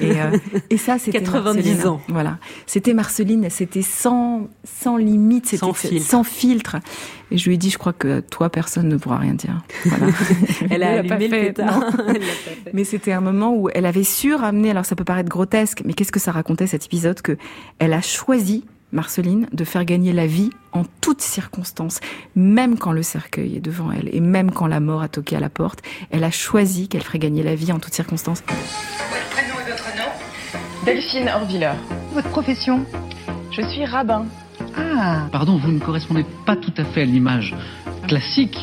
Et, 0.00 0.20
euh, 0.20 0.36
et, 0.70 0.76
ça, 0.76 0.98
c'était 0.98 1.22
90 1.22 1.86
ans. 1.86 2.00
Voilà, 2.08 2.38
c'était 2.66 2.94
Marceline, 2.94 3.48
c'était 3.48 3.82
sans 3.82 4.48
sans 4.64 4.96
limite, 4.96 5.46
c'était 5.46 5.58
sans, 5.58 5.72
filtre. 5.72 6.04
sans 6.04 6.24
filtre. 6.24 6.76
Et 7.30 7.38
je 7.38 7.46
lui 7.46 7.54
ai 7.54 7.58
dit, 7.58 7.70
je 7.70 7.78
crois 7.78 7.92
que 7.92 8.18
toi, 8.18 8.50
personne 8.50 8.88
ne 8.88 8.96
pourra 8.96 9.18
rien 9.18 9.34
dire. 9.34 9.62
Voilà. 9.84 10.06
elle 10.82 11.10
a 11.10 11.14
allumé 11.14 11.28
le 11.28 11.46
pétard. 11.46 11.84
mais 12.72 12.84
c'était 12.84 13.12
un 13.12 13.20
moment 13.20 13.54
où 13.54 13.68
elle 13.74 13.86
avait 13.86 14.04
su 14.04 14.34
ramener. 14.34 14.70
Alors 14.70 14.84
ça 14.84 14.96
peut 14.96 15.04
paraître 15.04 15.28
grotesque, 15.28 15.82
mais 15.84 15.92
qu'est-ce 15.92 16.12
que 16.12 16.20
ça 16.20 16.32
racontait 16.32 16.66
cet 16.66 16.84
épisode 16.84 17.20
que 17.20 17.36
elle 17.78 17.92
a 17.92 18.02
choisi 18.02 18.64
Marceline, 18.92 19.46
de 19.52 19.64
faire 19.64 19.84
gagner 19.84 20.12
la 20.12 20.26
vie 20.26 20.50
en 20.72 20.82
toutes 21.00 21.20
circonstances, 21.20 22.00
même 22.34 22.76
quand 22.76 22.92
le 22.92 23.02
cercueil 23.02 23.56
est 23.56 23.60
devant 23.60 23.92
elle 23.92 24.12
et 24.12 24.20
même 24.20 24.50
quand 24.50 24.66
la 24.66 24.80
mort 24.80 25.02
a 25.02 25.08
toqué 25.08 25.36
à 25.36 25.40
la 25.40 25.48
porte, 25.48 25.80
elle 26.10 26.24
a 26.24 26.30
choisi 26.30 26.88
qu'elle 26.88 27.02
ferait 27.02 27.20
gagner 27.20 27.42
la 27.42 27.54
vie 27.54 27.70
en 27.72 27.78
toutes 27.78 27.94
circonstances. 27.94 28.42
Votre 28.42 29.30
prénom 29.30 29.54
et 29.60 29.70
votre 29.70 29.96
nom? 29.96 30.10
Delphine 30.84 31.28
Orviller. 31.28 31.72
Votre 32.14 32.30
profession? 32.30 32.84
Je 33.52 33.62
suis 33.62 33.84
rabbin. 33.84 34.26
Ah 34.76 35.28
Pardon, 35.30 35.56
vous 35.56 35.70
ne 35.70 35.78
correspondez 35.78 36.24
pas 36.44 36.56
tout 36.56 36.74
à 36.76 36.84
fait 36.84 37.02
à 37.02 37.04
l'image 37.04 37.54
classique 38.08 38.58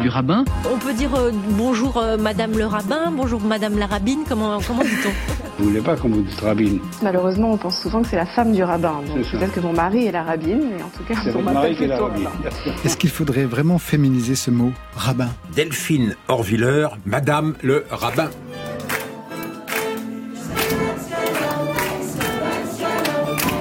du 0.00 0.08
rabbin. 0.08 0.44
On 0.72 0.78
peut 0.78 0.92
dire 0.94 1.14
euh, 1.14 1.30
bonjour 1.50 1.96
euh, 1.96 2.16
Madame 2.16 2.56
le 2.56 2.66
rabbin, 2.66 3.10
bonjour 3.10 3.40
Madame 3.40 3.78
la 3.78 3.86
rabbine, 3.86 4.20
comment, 4.28 4.58
comment 4.66 4.82
dit-on? 4.82 5.10
Vous 5.58 5.64
voulez 5.70 5.80
pas 5.80 5.96
qu'on 5.96 6.08
vous 6.08 6.22
dise 6.22 6.38
rabbine? 6.40 6.80
Malheureusement, 7.02 7.52
on 7.52 7.56
pense 7.56 7.80
souvent 7.80 8.02
que 8.02 8.08
c'est 8.08 8.16
la 8.16 8.26
femme 8.26 8.52
du 8.52 8.62
rabbin. 8.62 9.00
peut-être 9.14 9.52
que 9.52 9.60
mon 9.60 9.72
mari 9.72 10.06
est 10.06 10.12
la 10.12 10.22
rabbine, 10.22 10.70
mais 10.76 10.82
en 10.82 10.88
tout 10.88 11.02
cas, 11.04 11.14
c'est 11.22 11.34
on 11.34 11.42
mari 11.42 11.74
qui 11.74 11.84
est 11.84 11.88
la 11.88 11.98
rabbine. 11.98 12.28
Est-ce 12.84 12.96
qu'il 12.96 13.10
faudrait 13.10 13.44
vraiment 13.44 13.78
féminiser 13.78 14.34
ce 14.34 14.50
mot 14.50 14.72
rabbin? 14.94 15.28
Delphine 15.54 16.14
Orviller, 16.28 16.88
Madame 17.04 17.54
le 17.62 17.84
rabbin. 17.90 18.28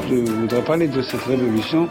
Je 0.09 0.15
voudrais 0.15 0.61
parler 0.61 0.87
de 0.87 1.01
cette 1.01 1.23
révolution 1.23 1.87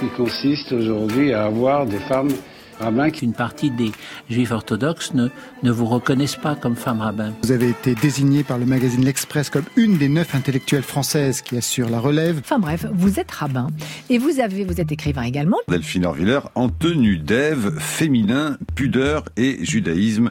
qui 0.00 0.08
consiste 0.16 0.72
aujourd'hui 0.72 1.32
à 1.32 1.44
avoir 1.44 1.86
des 1.86 1.98
femmes 1.98 2.30
rabbins. 2.78 3.10
Une 3.22 3.32
partie 3.32 3.70
des 3.70 3.90
juifs 4.28 4.50
orthodoxes 4.50 5.14
ne, 5.14 5.28
ne 5.62 5.70
vous 5.70 5.86
reconnaissent 5.86 6.36
pas 6.36 6.54
comme 6.54 6.76
femme 6.76 7.00
rabbin. 7.00 7.32
Vous 7.42 7.52
avez 7.52 7.70
été 7.70 7.94
désignée 7.94 8.42
par 8.42 8.58
le 8.58 8.66
magazine 8.66 9.04
L'Express 9.04 9.50
comme 9.50 9.64
une 9.76 9.98
des 9.98 10.08
neuf 10.08 10.34
intellectuelles 10.34 10.82
françaises 10.82 11.42
qui 11.42 11.56
assurent 11.56 11.90
la 11.90 12.00
relève. 12.00 12.40
Enfin 12.40 12.58
bref, 12.58 12.86
vous 12.92 13.18
êtes 13.18 13.30
rabbin 13.30 13.68
et 14.10 14.18
vous 14.18 14.40
avez, 14.40 14.64
vous 14.64 14.80
êtes 14.80 14.92
écrivain 14.92 15.22
également. 15.22 15.56
Delphine 15.68 16.06
Orviller 16.06 16.40
en 16.54 16.68
tenue 16.68 17.18
d'Ève, 17.18 17.78
féminin, 17.78 18.58
pudeur 18.74 19.24
et 19.36 19.64
judaïsme 19.64 20.30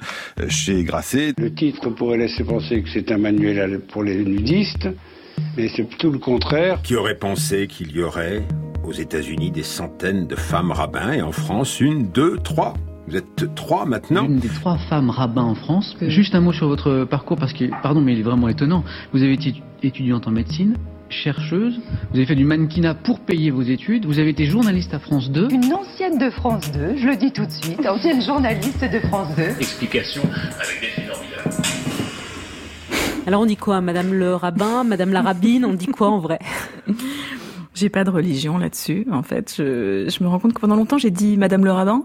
chez 0.49 0.83
Grasset. 0.83 1.33
Le 1.37 1.53
titre 1.53 1.89
pourrait 1.89 2.17
laisser 2.17 2.43
penser 2.43 2.81
que 2.83 2.89
c'est 2.93 3.11
un 3.11 3.17
manuel 3.17 3.81
pour 3.91 4.03
les 4.03 4.23
nudistes. 4.23 4.87
Mais 5.57 5.69
c'est 5.69 5.87
tout 5.97 6.11
le 6.11 6.19
contraire. 6.19 6.81
Qui 6.83 6.95
aurait 6.95 7.17
pensé 7.17 7.67
qu'il 7.67 7.91
y 7.91 8.01
aurait 8.01 8.43
aux 8.83 8.93
États-Unis 8.93 9.51
des 9.51 9.63
centaines 9.63 10.27
de 10.27 10.35
femmes 10.35 10.71
rabbins 10.71 11.11
et 11.13 11.21
en 11.21 11.31
France 11.31 11.79
une, 11.79 12.07
deux, 12.11 12.37
trois? 12.37 12.73
Vous 13.07 13.17
êtes 13.17 13.53
trois 13.55 13.85
maintenant? 13.85 14.25
Une 14.25 14.39
des 14.39 14.47
trois 14.47 14.77
femmes 14.89 15.09
rabbins 15.09 15.43
en 15.43 15.55
France. 15.55 15.95
Juste 16.01 16.35
un 16.35 16.41
mot 16.41 16.53
sur 16.53 16.67
votre 16.67 17.03
parcours, 17.03 17.37
parce 17.37 17.53
que, 17.53 17.65
pardon, 17.81 18.01
mais 18.01 18.13
il 18.13 18.19
est 18.19 18.23
vraiment 18.23 18.47
étonnant. 18.47 18.83
Vous 19.11 19.21
avez 19.21 19.33
été 19.33 19.61
étudiante 19.83 20.27
en 20.27 20.31
médecine, 20.31 20.77
chercheuse, 21.09 21.79
vous 22.11 22.17
avez 22.17 22.25
fait 22.25 22.35
du 22.35 22.45
mannequinat 22.45 22.95
pour 22.95 23.19
payer 23.19 23.51
vos 23.51 23.61
études, 23.61 24.05
vous 24.05 24.19
avez 24.19 24.29
été 24.29 24.45
journaliste 24.45 24.93
à 24.93 24.99
France 24.99 25.31
2. 25.31 25.49
Une 25.51 25.73
ancienne 25.73 26.17
de 26.17 26.29
France 26.29 26.71
2, 26.71 26.97
je 26.97 27.07
le 27.07 27.15
dis 27.15 27.31
tout 27.31 27.45
de 27.45 27.51
suite, 27.51 27.85
ancienne 27.85 28.21
journaliste 28.21 28.83
de 28.83 28.99
France 29.07 29.35
2. 29.35 29.43
Explication 29.59 30.23
avec 30.23 30.95
des 30.95 31.09
Orviller. 31.09 31.82
Alors 33.25 33.41
on 33.41 33.45
dit 33.45 33.55
quoi 33.55 33.79
Madame 33.79 34.13
le 34.13 34.35
rabbin, 34.35 34.83
Madame 34.83 35.11
la 35.11 35.21
rabbine, 35.21 35.63
on 35.63 35.73
dit 35.73 35.87
quoi 35.87 36.09
en 36.09 36.19
vrai? 36.19 36.39
J'ai 37.73 37.89
pas 37.89 38.03
de 38.03 38.09
religion 38.09 38.57
là-dessus. 38.57 39.07
En 39.11 39.23
fait, 39.23 39.55
je, 39.57 40.23
me 40.23 40.27
rends 40.27 40.39
compte 40.39 40.53
que 40.53 40.59
pendant 40.59 40.75
longtemps 40.75 40.97
j'ai 40.97 41.09
dit 41.09 41.37
Madame 41.37 41.63
le 41.63 41.71
rabbin 41.71 42.03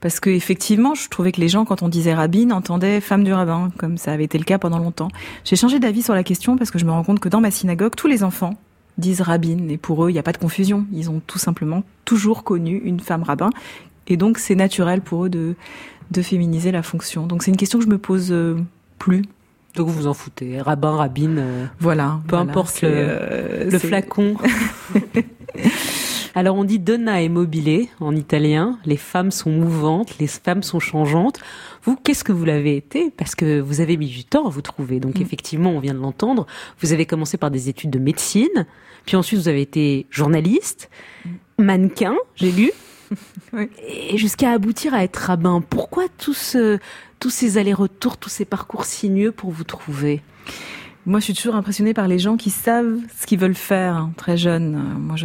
parce 0.00 0.20
que 0.20 0.30
effectivement, 0.30 0.94
je 0.94 1.08
trouvais 1.08 1.32
que 1.32 1.40
les 1.40 1.48
gens, 1.48 1.64
quand 1.64 1.82
on 1.82 1.88
disait 1.88 2.14
rabbine, 2.14 2.52
entendaient 2.52 3.00
femme 3.00 3.24
du 3.24 3.32
rabbin, 3.32 3.70
comme 3.76 3.98
ça 3.98 4.12
avait 4.12 4.24
été 4.24 4.38
le 4.38 4.44
cas 4.44 4.58
pendant 4.58 4.78
longtemps. 4.78 5.08
J'ai 5.44 5.56
changé 5.56 5.80
d'avis 5.80 6.02
sur 6.02 6.14
la 6.14 6.22
question 6.24 6.56
parce 6.56 6.70
que 6.70 6.78
je 6.78 6.84
me 6.84 6.90
rends 6.92 7.04
compte 7.04 7.20
que 7.20 7.28
dans 7.28 7.40
ma 7.40 7.50
synagogue, 7.50 7.94
tous 7.96 8.06
les 8.06 8.24
enfants 8.24 8.54
disent 8.98 9.20
rabbine 9.20 9.70
et 9.70 9.78
pour 9.78 10.04
eux, 10.04 10.10
il 10.10 10.14
n'y 10.14 10.18
a 10.18 10.22
pas 10.22 10.32
de 10.32 10.38
confusion. 10.38 10.86
Ils 10.92 11.10
ont 11.10 11.20
tout 11.26 11.38
simplement 11.38 11.82
toujours 12.04 12.44
connu 12.44 12.80
une 12.84 13.00
femme 13.00 13.22
rabbin 13.22 13.50
et 14.06 14.16
donc 14.16 14.38
c'est 14.38 14.54
naturel 14.54 15.00
pour 15.02 15.26
eux 15.26 15.28
de 15.28 15.56
de 16.10 16.22
féminiser 16.22 16.70
la 16.72 16.82
fonction. 16.82 17.26
Donc 17.26 17.42
c'est 17.42 17.50
une 17.50 17.56
question 17.56 17.78
que 17.78 17.84
je 17.84 17.90
me 17.90 17.98
pose 17.98 18.32
euh, 18.32 18.56
plus. 18.98 19.22
Donc 19.74 19.88
vous 19.88 19.92
vous 19.92 20.06
en 20.06 20.14
foutez, 20.14 20.60
rabbin, 20.60 20.96
rabbine, 20.96 21.38
euh, 21.38 21.66
voilà, 21.80 22.20
peu 22.26 22.36
voilà, 22.36 22.50
importe 22.50 22.82
le, 22.82 22.90
euh, 22.92 23.70
le 23.70 23.78
flacon. 23.78 24.36
Alors 26.34 26.56
on 26.56 26.64
dit 26.64 26.78
donna 26.78 27.20
è 27.22 27.28
mobile 27.28 27.88
en 28.00 28.16
italien, 28.16 28.78
les 28.86 28.96
femmes 28.96 29.30
sont 29.30 29.50
mouvantes, 29.50 30.18
les 30.18 30.26
femmes 30.26 30.62
sont 30.62 30.80
changeantes. 30.80 31.38
Vous, 31.82 31.96
qu'est-ce 31.96 32.24
que 32.24 32.32
vous 32.32 32.46
l'avez 32.46 32.76
été? 32.76 33.10
Parce 33.10 33.34
que 33.34 33.60
vous 33.60 33.80
avez 33.80 33.98
mis 33.98 34.06
du 34.06 34.24
temps 34.24 34.46
à 34.46 34.50
vous 34.50 34.62
trouver. 34.62 34.98
Donc 34.98 35.18
mmh. 35.18 35.22
effectivement, 35.22 35.70
on 35.70 35.80
vient 35.80 35.94
de 35.94 35.98
l'entendre, 35.98 36.46
vous 36.80 36.92
avez 36.92 37.04
commencé 37.04 37.36
par 37.36 37.50
des 37.50 37.68
études 37.68 37.90
de 37.90 37.98
médecine, 37.98 38.66
puis 39.04 39.16
ensuite 39.16 39.40
vous 39.40 39.48
avez 39.48 39.60
été 39.60 40.06
journaliste, 40.10 40.88
mmh. 41.24 41.30
mannequin, 41.64 42.14
j'ai 42.34 42.52
lu, 42.52 42.70
oui. 43.52 43.68
et 43.86 44.16
jusqu'à 44.16 44.52
aboutir 44.52 44.94
à 44.94 45.04
être 45.04 45.16
rabbin. 45.16 45.62
Pourquoi 45.68 46.04
tout 46.16 46.34
ce 46.34 46.78
tous 47.22 47.30
ces 47.30 47.56
allers-retours, 47.56 48.16
tous 48.16 48.30
ces 48.30 48.44
parcours 48.44 48.84
sinueux 48.84 49.30
pour 49.30 49.52
vous 49.52 49.62
trouver 49.62 50.22
moi, 51.04 51.18
je 51.18 51.24
suis 51.24 51.34
toujours 51.34 51.56
impressionnée 51.56 51.94
par 51.94 52.06
les 52.06 52.18
gens 52.18 52.36
qui 52.36 52.50
savent 52.50 52.98
ce 53.18 53.26
qu'ils 53.26 53.38
veulent 53.38 53.54
faire 53.54 53.96
hein, 53.96 54.12
très 54.16 54.36
jeunes. 54.36 54.80
Moi, 55.00 55.16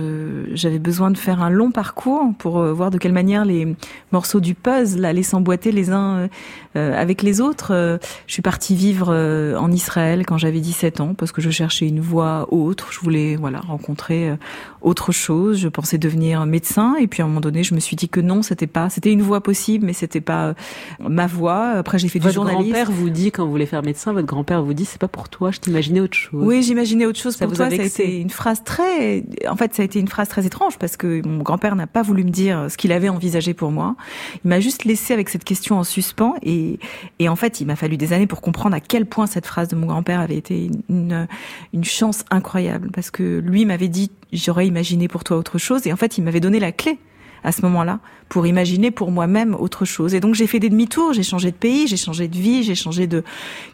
j'avais 0.53 0.79
besoin 0.79 1.11
de 1.11 1.17
faire 1.17 1.41
un 1.41 1.51
long 1.51 1.69
parcours 1.69 2.33
pour 2.39 2.57
euh, 2.57 2.73
voir 2.73 2.89
de 2.89 2.97
quelle 2.97 3.13
manière 3.13 3.45
les 3.45 3.75
morceaux 4.11 4.39
du 4.39 4.55
puzzle 4.55 5.05
allaient 5.05 5.21
s'emboîter 5.21 5.71
les 5.71 5.91
uns 5.91 6.29
euh, 6.77 6.93
avec 6.99 7.21
les 7.21 7.41
autres. 7.41 7.73
Euh, 7.73 7.97
je 8.27 8.33
suis 8.33 8.41
partie 8.41 8.75
vivre 8.75 9.07
euh, 9.09 9.57
en 9.57 9.71
Israël 9.71 10.25
quand 10.25 10.37
j'avais 10.37 10.59
17 10.59 11.01
ans 11.01 11.13
parce 11.13 11.31
que 11.31 11.41
je 11.41 11.49
cherchais 11.49 11.87
une 11.87 11.99
voie 11.99 12.47
autre. 12.51 12.89
Je 12.91 12.99
voulais 12.99 13.35
voilà 13.35 13.59
rencontrer 13.59 14.29
euh, 14.29 14.35
autre 14.81 15.11
chose. 15.11 15.57
Je 15.57 15.67
pensais 15.67 15.97
devenir 15.97 16.45
médecin 16.45 16.95
et 16.99 17.07
puis 17.07 17.21
à 17.21 17.25
un 17.25 17.27
moment 17.27 17.41
donné, 17.41 17.63
je 17.63 17.73
me 17.73 17.79
suis 17.79 17.95
dit 17.95 18.09
que 18.09 18.19
non, 18.19 18.41
c'était 18.41 18.67
pas, 18.67 18.89
c'était 18.89 19.11
une 19.11 19.21
voie 19.21 19.41
possible, 19.41 19.85
mais 19.85 19.93
c'était 19.93 20.21
pas 20.21 20.53
ma 20.99 21.27
voie. 21.27 21.69
Après, 21.69 21.97
j'ai 21.97 22.09
fait 22.09 22.19
votre 22.19 22.29
du 22.29 22.35
journalisme. 22.35 22.63
Votre 22.65 22.73
grand-père 22.73 22.91
vous 22.91 23.09
dit 23.09 23.31
quand 23.31 23.45
vous 23.45 23.51
voulez 23.51 23.65
faire 23.65 23.83
médecin, 23.83 24.13
votre 24.13 24.27
grand-père 24.27 24.61
vous 24.61 24.73
dit 24.73 24.85
c'est 24.85 25.01
pas 25.01 25.07
pour 25.07 25.29
toi. 25.29 25.51
Je 25.51 25.59
autre 26.01 26.15
chose. 26.15 26.43
Oui, 26.45 26.63
j'imaginais 26.63 27.05
autre 27.05 27.19
chose. 27.19 27.35
Ça 27.35 27.45
pour 27.45 27.53
vous 27.53 27.57
toi, 27.57 27.67
a 27.67 27.69
ça 27.69 27.81
a 27.81 27.85
été 27.85 28.19
une 28.19 28.29
phrase 28.29 28.63
très, 28.63 29.23
en 29.47 29.55
fait, 29.55 29.73
ça 29.73 29.81
a 29.81 29.85
été 29.85 29.99
une 29.99 30.07
phrase 30.07 30.29
très 30.29 30.45
étrange 30.45 30.77
parce 30.77 30.97
que 30.97 31.25
mon 31.27 31.43
grand-père 31.43 31.75
n'a 31.75 31.87
pas 31.87 32.01
voulu 32.01 32.23
me 32.23 32.29
dire 32.29 32.67
ce 32.69 32.77
qu'il 32.77 32.91
avait 32.91 33.09
envisagé 33.09 33.53
pour 33.53 33.71
moi. 33.71 33.95
Il 34.43 34.49
m'a 34.49 34.59
juste 34.59 34.85
laissé 34.85 35.13
avec 35.13 35.29
cette 35.29 35.43
question 35.43 35.77
en 35.77 35.83
suspens 35.83 36.35
et, 36.43 36.79
et 37.19 37.29
en 37.29 37.35
fait, 37.35 37.61
il 37.61 37.67
m'a 37.67 37.75
fallu 37.75 37.97
des 37.97 38.13
années 38.13 38.27
pour 38.27 38.41
comprendre 38.41 38.75
à 38.75 38.79
quel 38.79 39.05
point 39.05 39.27
cette 39.27 39.45
phrase 39.45 39.67
de 39.67 39.75
mon 39.75 39.87
grand-père 39.87 40.19
avait 40.19 40.37
été 40.37 40.69
une, 40.89 41.27
une 41.73 41.83
chance 41.83 42.23
incroyable 42.31 42.89
parce 42.91 43.11
que 43.11 43.39
lui 43.39 43.65
m'avait 43.65 43.87
dit 43.87 44.11
j'aurais 44.33 44.67
imaginé 44.67 45.07
pour 45.07 45.23
toi 45.23 45.37
autre 45.37 45.57
chose 45.57 45.87
et 45.87 45.93
en 45.93 45.97
fait, 45.97 46.17
il 46.17 46.23
m'avait 46.23 46.39
donné 46.39 46.59
la 46.59 46.71
clé 46.71 46.99
à 47.43 47.51
ce 47.51 47.61
moment-là 47.61 47.99
pour 48.29 48.47
imaginer 48.47 48.91
pour 48.91 49.11
moi-même 49.11 49.55
autre 49.55 49.85
chose. 49.85 50.13
Et 50.13 50.19
donc 50.19 50.35
j'ai 50.35 50.47
fait 50.47 50.59
des 50.59 50.69
demi-tours, 50.69 51.13
j'ai 51.13 51.23
changé 51.23 51.51
de 51.51 51.55
pays, 51.55 51.87
j'ai 51.87 51.97
changé 51.97 52.27
de 52.27 52.37
vie, 52.37 52.63
j'ai 52.63 52.75
changé 52.75 53.07
de 53.07 53.23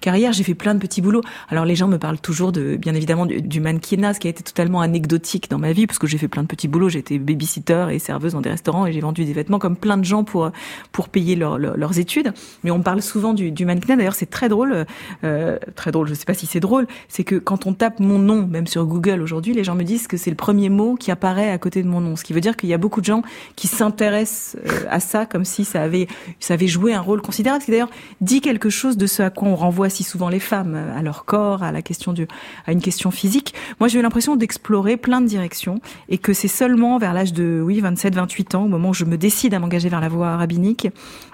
carrière, 0.01 0.33
j'ai 0.33 0.43
fait 0.43 0.53
plein 0.53 0.75
de 0.75 0.79
petits 0.79 1.01
boulots. 1.01 1.23
Alors 1.49 1.65
les 1.65 1.75
gens 1.75 1.87
me 1.87 1.97
parlent 1.97 2.19
toujours 2.19 2.51
de, 2.51 2.75
bien 2.75 2.93
évidemment, 2.95 3.25
du, 3.25 3.41
du 3.41 3.59
mannequinat, 3.59 4.13
ce 4.13 4.19
qui 4.19 4.27
a 4.27 4.29
été 4.29 4.43
totalement 4.43 4.81
anecdotique 4.81 5.49
dans 5.49 5.59
ma 5.59 5.71
vie, 5.71 5.87
parce 5.87 5.99
que 5.99 6.07
j'ai 6.07 6.17
fait 6.17 6.27
plein 6.27 6.43
de 6.43 6.47
petits 6.47 6.67
boulots. 6.67 6.89
Été 6.89 7.17
babysitter 7.17 7.87
et 7.91 7.99
serveuse 7.99 8.33
dans 8.33 8.41
des 8.41 8.49
restaurants 8.49 8.85
et 8.85 8.93
j'ai 8.93 9.01
vendu 9.01 9.25
des 9.25 9.33
vêtements 9.33 9.59
comme 9.59 9.75
plein 9.75 9.97
de 9.97 10.05
gens 10.05 10.23
pour 10.23 10.51
pour 10.91 11.09
payer 11.09 11.35
leur, 11.35 11.57
leurs 11.57 11.99
études. 11.99 12.33
Mais 12.63 12.71
on 12.71 12.81
parle 12.81 13.01
souvent 13.01 13.33
du, 13.33 13.51
du 13.51 13.65
mannequinat. 13.65 13.95
D'ailleurs, 13.95 14.15
c'est 14.15 14.29
très 14.29 14.49
drôle, 14.49 14.85
euh, 15.23 15.57
très 15.75 15.91
drôle. 15.91 16.07
Je 16.07 16.13
sais 16.13 16.25
pas 16.25 16.33
si 16.33 16.45
c'est 16.45 16.59
drôle. 16.59 16.87
C'est 17.07 17.23
que 17.23 17.35
quand 17.35 17.65
on 17.65 17.73
tape 17.73 17.99
mon 17.99 18.19
nom, 18.19 18.45
même 18.45 18.67
sur 18.67 18.85
Google 18.85 19.21
aujourd'hui, 19.21 19.53
les 19.53 19.63
gens 19.63 19.75
me 19.75 19.83
disent 19.83 20.07
que 20.07 20.17
c'est 20.17 20.29
le 20.29 20.35
premier 20.35 20.69
mot 20.69 20.95
qui 20.95 21.09
apparaît 21.11 21.49
à 21.49 21.57
côté 21.57 21.81
de 21.81 21.87
mon 21.87 22.01
nom, 22.01 22.15
ce 22.15 22.23
qui 22.23 22.33
veut 22.33 22.41
dire 22.41 22.55
qu'il 22.55 22.69
y 22.69 22.73
a 22.73 22.77
beaucoup 22.77 23.01
de 23.01 23.05
gens 23.05 23.23
qui 23.55 23.67
s'intéressent 23.67 24.42
à 24.89 24.99
ça 24.99 25.25
comme 25.25 25.45
si 25.45 25.65
ça 25.65 25.81
avait 25.81 26.07
ça 26.39 26.53
avait 26.55 26.67
joué 26.67 26.93
un 26.93 27.01
rôle 27.01 27.21
considérable. 27.21 27.63
Qui 27.63 27.71
d'ailleurs 27.71 27.89
dit 28.21 28.41
quelque 28.41 28.69
chose 28.69 28.97
de 28.97 29.07
ce 29.07 29.23
à 29.23 29.29
quoi 29.29 29.47
on 29.47 29.55
renvoie 29.55 29.89
si 29.89 30.03
souvent 30.03 30.29
les 30.29 30.39
femmes, 30.39 30.75
à 30.75 31.01
leur 31.01 31.25
corps, 31.25 31.63
à 31.63 31.71
la 31.71 31.81
question 31.81 32.13
du, 32.13 32.27
à 32.65 32.71
une 32.71 32.81
question 32.81 33.11
physique. 33.11 33.53
Moi, 33.79 33.87
j'ai 33.87 33.99
eu 33.99 34.01
l'impression 34.01 34.35
d'explorer 34.35 34.97
plein 34.97 35.21
de 35.21 35.27
directions 35.27 35.79
et 36.09 36.17
que 36.17 36.33
c'est 36.33 36.47
seulement 36.47 36.97
vers 36.97 37.13
l'âge 37.13 37.33
de 37.33 37.61
oui 37.63 37.79
27, 37.79 38.15
28 38.15 38.55
ans, 38.55 38.65
au 38.65 38.67
moment 38.67 38.89
où 38.89 38.93
je 38.93 39.05
me 39.05 39.17
décide 39.17 39.53
à 39.53 39.59
m'engager 39.59 39.89
vers 39.89 40.01
la 40.01 40.09
voie 40.09 40.37
rabbinique, 40.37 40.87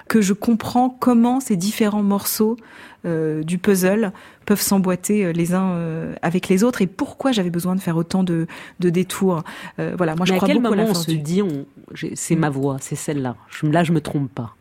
que 0.08 0.20
je 0.20 0.32
comprends 0.32 0.90
comment 0.90 1.40
ces 1.40 1.56
différents 1.56 2.02
morceaux 2.02 2.56
euh, 2.99 2.99
du 3.04 3.58
puzzle 3.58 4.12
peuvent 4.46 4.60
s'emboîter 4.60 5.32
les 5.32 5.54
uns 5.54 5.70
euh, 5.72 6.14
avec 6.22 6.48
les 6.48 6.64
autres 6.64 6.82
et 6.82 6.86
pourquoi 6.86 7.32
j'avais 7.32 7.50
besoin 7.50 7.74
de 7.74 7.80
faire 7.80 7.96
autant 7.96 8.22
de, 8.24 8.46
de 8.80 8.90
détours. 8.90 9.42
Euh, 9.78 9.94
voilà, 9.96 10.16
moi 10.16 10.26
je 10.26 10.34
crois 10.34 10.46
à 10.46 10.52
quel 10.52 10.60
beaucoup 10.60 10.74
moment 10.74 10.82
à 10.82 10.86
la 10.86 10.90
on 10.90 10.94
se 10.94 11.10
dit 11.10 11.42
on, 11.42 11.66
c'est 12.14 12.36
ma 12.36 12.50
voix, 12.50 12.76
c'est 12.80 12.96
celle-là. 12.96 13.36
Je, 13.48 13.66
là, 13.66 13.84
je 13.84 13.92
me 13.92 14.00
trompe 14.00 14.30
pas. 14.32 14.54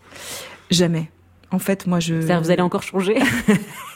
Jamais. 0.69 1.10
En 1.52 1.60
fait, 1.60 1.88
moi 1.88 1.99
je. 1.99 2.21
C'est-à-dire, 2.21 2.41
vous 2.41 2.52
allez 2.52 2.62
encore 2.62 2.84
changer? 2.84 3.17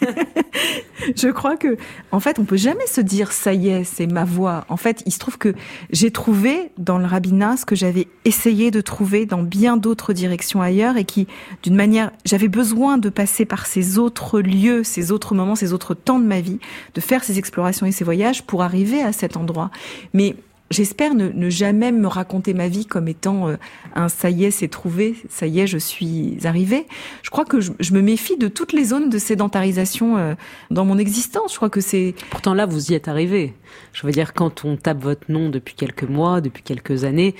Je 1.16 1.28
crois 1.30 1.58
que, 1.58 1.78
en 2.12 2.20
fait, 2.20 2.40
on 2.40 2.46
peut 2.46 2.58
jamais 2.58 2.88
se 2.88 3.02
dire 3.02 3.32
ça 3.32 3.54
y 3.54 3.70
est, 3.70 3.84
c'est 3.84 4.08
ma 4.08 4.24
voix. 4.24 4.66
En 4.70 4.78
fait, 4.78 5.04
il 5.06 5.12
se 5.12 5.20
trouve 5.20 5.38
que 5.38 5.54
j'ai 5.92 6.12
trouvé 6.12 6.72
dans 6.78 6.98
le 6.98 7.06
rabbinat 7.06 7.58
ce 7.58 7.66
que 7.66 7.76
j'avais 7.76 8.08
essayé 8.26 8.72
de 8.72 8.82
trouver 8.82 9.26
dans 9.26 9.44
bien 9.44 9.78
d'autres 9.78 10.14
directions 10.14 10.62
ailleurs 10.62 10.98
et 10.98 11.06
qui, 11.06 11.28
d'une 11.64 11.76
manière, 11.76 12.12
j'avais 12.26 12.48
besoin 12.48 12.98
de 12.98 13.10
passer 13.10 13.46
par 13.46 13.66
ces 13.66 13.98
autres 13.98 14.40
lieux, 14.40 14.84
ces 14.84 15.12
autres 15.12 15.36
moments, 15.36 15.56
ces 15.56 15.74
autres 15.74 15.94
temps 15.94 16.20
de 16.20 16.26
ma 16.26 16.42
vie, 16.42 16.60
de 16.94 17.02
faire 17.02 17.24
ces 17.24 17.38
explorations 17.38 17.86
et 17.86 17.92
ces 17.92 18.04
voyages 18.04 18.44
pour 18.44 18.64
arriver 18.64 19.02
à 19.02 19.14
cet 19.14 19.38
endroit. 19.38 19.72
Mais 20.14 20.36
j'espère 20.70 21.14
ne, 21.14 21.50
jamais 21.50 21.92
me 21.92 22.08
raconter 22.08 22.54
ma 22.54 22.68
vie 22.68 22.86
comme 22.86 23.08
étant 23.08 23.48
euh, 23.48 23.56
un 23.96 24.10
ça 24.10 24.30
y 24.30 24.46
est, 24.46 24.52
c'est 24.52 24.68
trouvé, 24.68 25.16
ça 25.30 25.48
y 25.48 25.60
est, 25.60 25.68
je 25.68 25.78
suis 25.78 26.38
arrivé. 26.44 26.88
Je 27.22 27.30
crois 27.30 27.46
que 27.46 27.60
je, 27.62 27.94
me 27.94 28.02
méfie 28.02 28.38
de 28.38 28.48
toutes 28.48 28.74
les 28.74 28.86
zones 28.86 29.10
de 29.10 29.18
sédentarisation 29.18 30.18
euh, 30.18 30.34
dans 30.72 30.86
mon 30.86 30.98
existence. 30.98 31.52
Je 31.52 31.58
crois 31.58 31.70
que 31.70 31.82
c'est. 31.82 32.16
Pourtant 32.30 32.54
là, 32.54 32.66
vous 32.66 32.92
y 32.92 32.96
êtes 32.96 33.08
arrivé. 33.08 33.54
Je 33.94 34.06
veux 34.06 34.12
dire, 34.12 34.34
quand 34.34 34.66
on 34.66 34.76
tape 34.76 35.02
votre 35.02 35.32
nom 35.32 35.50
depuis 35.50 35.76
quelques 35.76 36.04
mois, 36.04 36.42
depuis 36.42 36.64
quelques 36.64 37.04
années, 37.04 37.36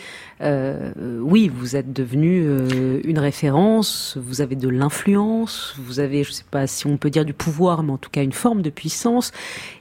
oui, 1.22 1.50
vous 1.54 1.76
êtes 1.76 1.94
devenu 1.94 2.44
euh, 2.46 3.00
une 3.04 3.20
référence, 3.20 4.18
vous 4.22 4.42
avez 4.42 4.56
de 4.56 4.68
l'influence, 4.68 5.76
vous 5.78 6.00
avez, 6.00 6.24
je 6.24 6.30
ne 6.30 6.34
sais 6.34 6.46
pas 6.50 6.68
si 6.68 6.86
on 6.88 6.98
peut 6.98 7.10
dire 7.10 7.26
du 7.26 7.34
pouvoir, 7.34 7.84
mais 7.84 7.92
en 7.92 7.98
tout 7.98 8.10
cas 8.10 8.24
une 8.24 8.34
forme 8.34 8.62
de 8.62 8.70
puissance. 8.70 9.32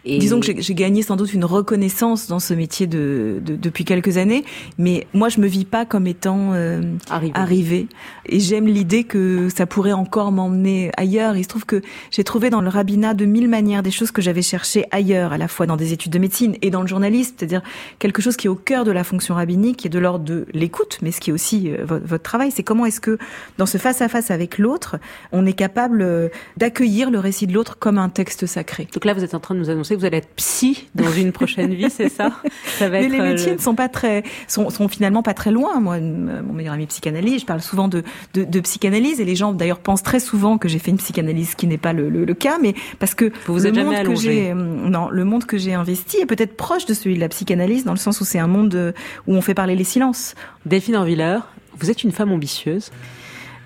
Et... 0.04 0.18
Disons 0.18 0.40
que 0.40 0.60
j'ai 0.60 0.74
gagné 0.74 1.02
sans 1.02 1.16
doute 1.16 1.32
une 1.32 1.44
reconnaissance 1.44 2.26
dans 2.26 2.40
ce 2.40 2.54
métier 2.54 2.86
de, 2.86 3.40
depuis 3.44 3.84
quelques 3.84 4.16
années, 4.16 4.44
mais 4.78 5.06
moi 5.14 5.28
je 5.28 5.40
me 5.40 5.46
vis 5.46 5.64
pas 5.64 5.84
comme 5.84 6.06
étant 6.06 6.52
euh, 6.54 6.80
arrivé. 7.10 7.88
Et 8.26 8.40
j'aime 8.40 8.66
l'idée 8.66 9.04
que 9.04 9.48
ça 9.48 9.66
pourrait 9.66 9.92
encore 9.92 10.32
m'emmener 10.32 10.90
ailleurs. 10.96 11.36
Il 11.36 11.44
se 11.44 11.48
trouve 11.48 11.66
que 11.66 11.82
j'ai 12.10 12.24
trouvé 12.24 12.50
dans 12.50 12.60
le 12.60 12.68
rabbinat 12.68 13.14
de 13.14 13.24
mille 13.24 13.48
manières 13.48 13.82
des 13.82 13.90
choses 13.90 14.10
que 14.10 14.22
j'avais 14.22 14.42
cherchées 14.42 14.84
ailleurs, 14.90 15.32
à 15.32 15.38
la 15.38 15.48
fois 15.48 15.66
dans 15.66 15.76
des 15.76 15.92
études 15.92 16.12
de 16.12 16.18
médecine 16.18 16.56
et 16.62 16.70
dans 16.70 16.82
le 16.82 16.88
journalisme, 16.88 17.34
c'est-à-dire 17.36 17.62
quelque 17.98 18.22
chose 18.22 18.36
qui 18.36 18.46
est 18.46 18.50
au 18.50 18.54
cœur 18.54 18.84
de 18.84 18.90
la 18.90 19.04
fonction 19.04 19.34
rabbinique, 19.34 19.78
qui 19.78 19.86
est 19.86 19.90
de 19.90 19.98
l'ordre 19.98 20.24
de 20.24 20.46
l'écoute, 20.54 20.98
mais 21.02 21.12
ce 21.12 21.20
qui 21.20 21.30
est 21.30 21.32
aussi 21.32 21.70
euh, 21.70 21.84
votre, 21.84 22.22
travail, 22.22 22.50
c'est 22.50 22.62
comment 22.62 22.86
est-ce 22.86 23.00
que 23.00 23.18
dans 23.58 23.66
ce 23.66 23.78
face-à-face 23.78 24.30
avec 24.30 24.58
l'autre, 24.58 24.96
on 25.32 25.46
est 25.46 25.52
capable 25.52 26.02
euh, 26.02 26.28
d'accueillir 26.56 27.10
le 27.10 27.18
récit 27.18 27.46
de 27.46 27.52
l'autre 27.52 27.78
comme 27.78 27.98
un 27.98 28.08
texte 28.08 28.46
sacré. 28.46 28.88
Donc 28.92 29.04
là, 29.04 29.14
vous 29.14 29.24
êtes 29.24 29.34
en 29.34 29.40
train 29.40 29.54
de 29.54 29.60
nous 29.60 29.70
annoncer 29.70 29.94
que 29.94 30.00
vous 30.00 30.06
allez 30.06 30.18
être 30.18 30.34
psy 30.36 30.88
dans 30.94 31.10
une 31.10 31.32
prochaine 31.32 31.74
vie, 31.74 31.90
c'est 31.90 32.08
ça, 32.08 32.32
ça 32.78 32.88
va 32.88 33.00
Mais 33.00 33.08
les 33.08 33.20
métiers 33.20 33.52
euh, 33.52 33.56
ne 33.56 33.60
sont 33.60 33.74
pas 33.74 33.88
très, 33.88 34.22
sont, 34.48 34.70
sont 34.70 34.88
finalement 34.88 35.22
pas 35.22 35.34
très 35.34 35.50
loin. 35.50 35.80
Moi, 35.80 36.00
mon 36.00 36.52
meilleur 36.52 36.74
ami 36.74 36.86
psychanalyse, 36.86 37.42
je 37.42 37.46
parle 37.46 37.60
souvent 37.60 37.88
de, 37.88 38.02
de, 38.34 38.44
de 38.44 38.60
psychanalyse 38.60 39.20
et 39.20 39.24
les 39.24 39.36
gens 39.36 39.52
d'ailleurs 39.52 39.80
pensent 39.80 40.02
très 40.02 40.20
souvent 40.20 40.58
que 40.58 40.68
j'ai 40.68 40.78
fait 40.78 40.90
une 40.90 40.98
psychanalyse, 40.98 41.50
ce 41.50 41.56
qui 41.56 41.66
n'est 41.66 41.78
pas 41.78 41.92
le, 41.92 42.08
le, 42.08 42.34
cas, 42.34 42.58
mais 42.60 42.74
parce 42.98 43.14
que 43.14 43.32
vous 43.46 43.58
le 43.58 43.84
monde 43.84 44.02
que 44.04 44.14
j'ai, 44.16 44.54
non, 44.54 45.08
le 45.10 45.24
monde 45.24 45.44
que 45.44 45.58
j'ai 45.58 45.74
investi 45.74 46.24
peut-être 46.26 46.56
proche 46.56 46.86
de 46.86 46.94
celui 46.94 47.16
de 47.16 47.20
la 47.20 47.28
psychanalyse, 47.28 47.84
dans 47.84 47.92
le 47.92 47.98
sens 47.98 48.20
où 48.20 48.24
c'est 48.24 48.38
un 48.38 48.46
monde 48.46 48.94
où 49.26 49.34
on 49.34 49.40
fait 49.40 49.54
parler 49.54 49.76
les 49.76 49.84
silences. 49.84 50.34
Delphine 50.66 50.96
Orviller, 50.96 51.38
vous 51.78 51.90
êtes 51.90 52.04
une 52.04 52.12
femme 52.12 52.32
ambitieuse. 52.32 52.90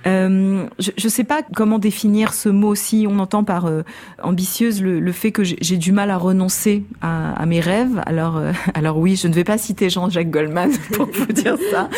Euh, 0.06 0.66
je 0.78 0.92
ne 1.02 1.08
sais 1.10 1.24
pas 1.24 1.42
comment 1.42 1.80
définir 1.80 2.32
ce 2.32 2.48
mot 2.48 2.76
si 2.76 3.06
on 3.10 3.18
entend 3.18 3.42
par 3.42 3.66
euh, 3.66 3.82
ambitieuse 4.22 4.80
le, 4.80 5.12
fait 5.12 5.32
que 5.32 5.42
j'ai 5.42 5.76
du 5.76 5.90
mal 5.90 6.12
à 6.12 6.16
renoncer 6.16 6.84
à, 7.02 7.44
mes 7.44 7.58
rêves. 7.58 8.00
Alors, 8.06 8.40
alors 8.74 8.98
oui, 8.98 9.16
je 9.16 9.26
ne 9.26 9.34
vais 9.34 9.42
pas 9.42 9.58
citer 9.58 9.90
Jean-Jacques 9.90 10.30
Goldman 10.30 10.70
pour 10.92 11.06
vous 11.06 11.32
dire 11.32 11.56
ça, 11.72 11.88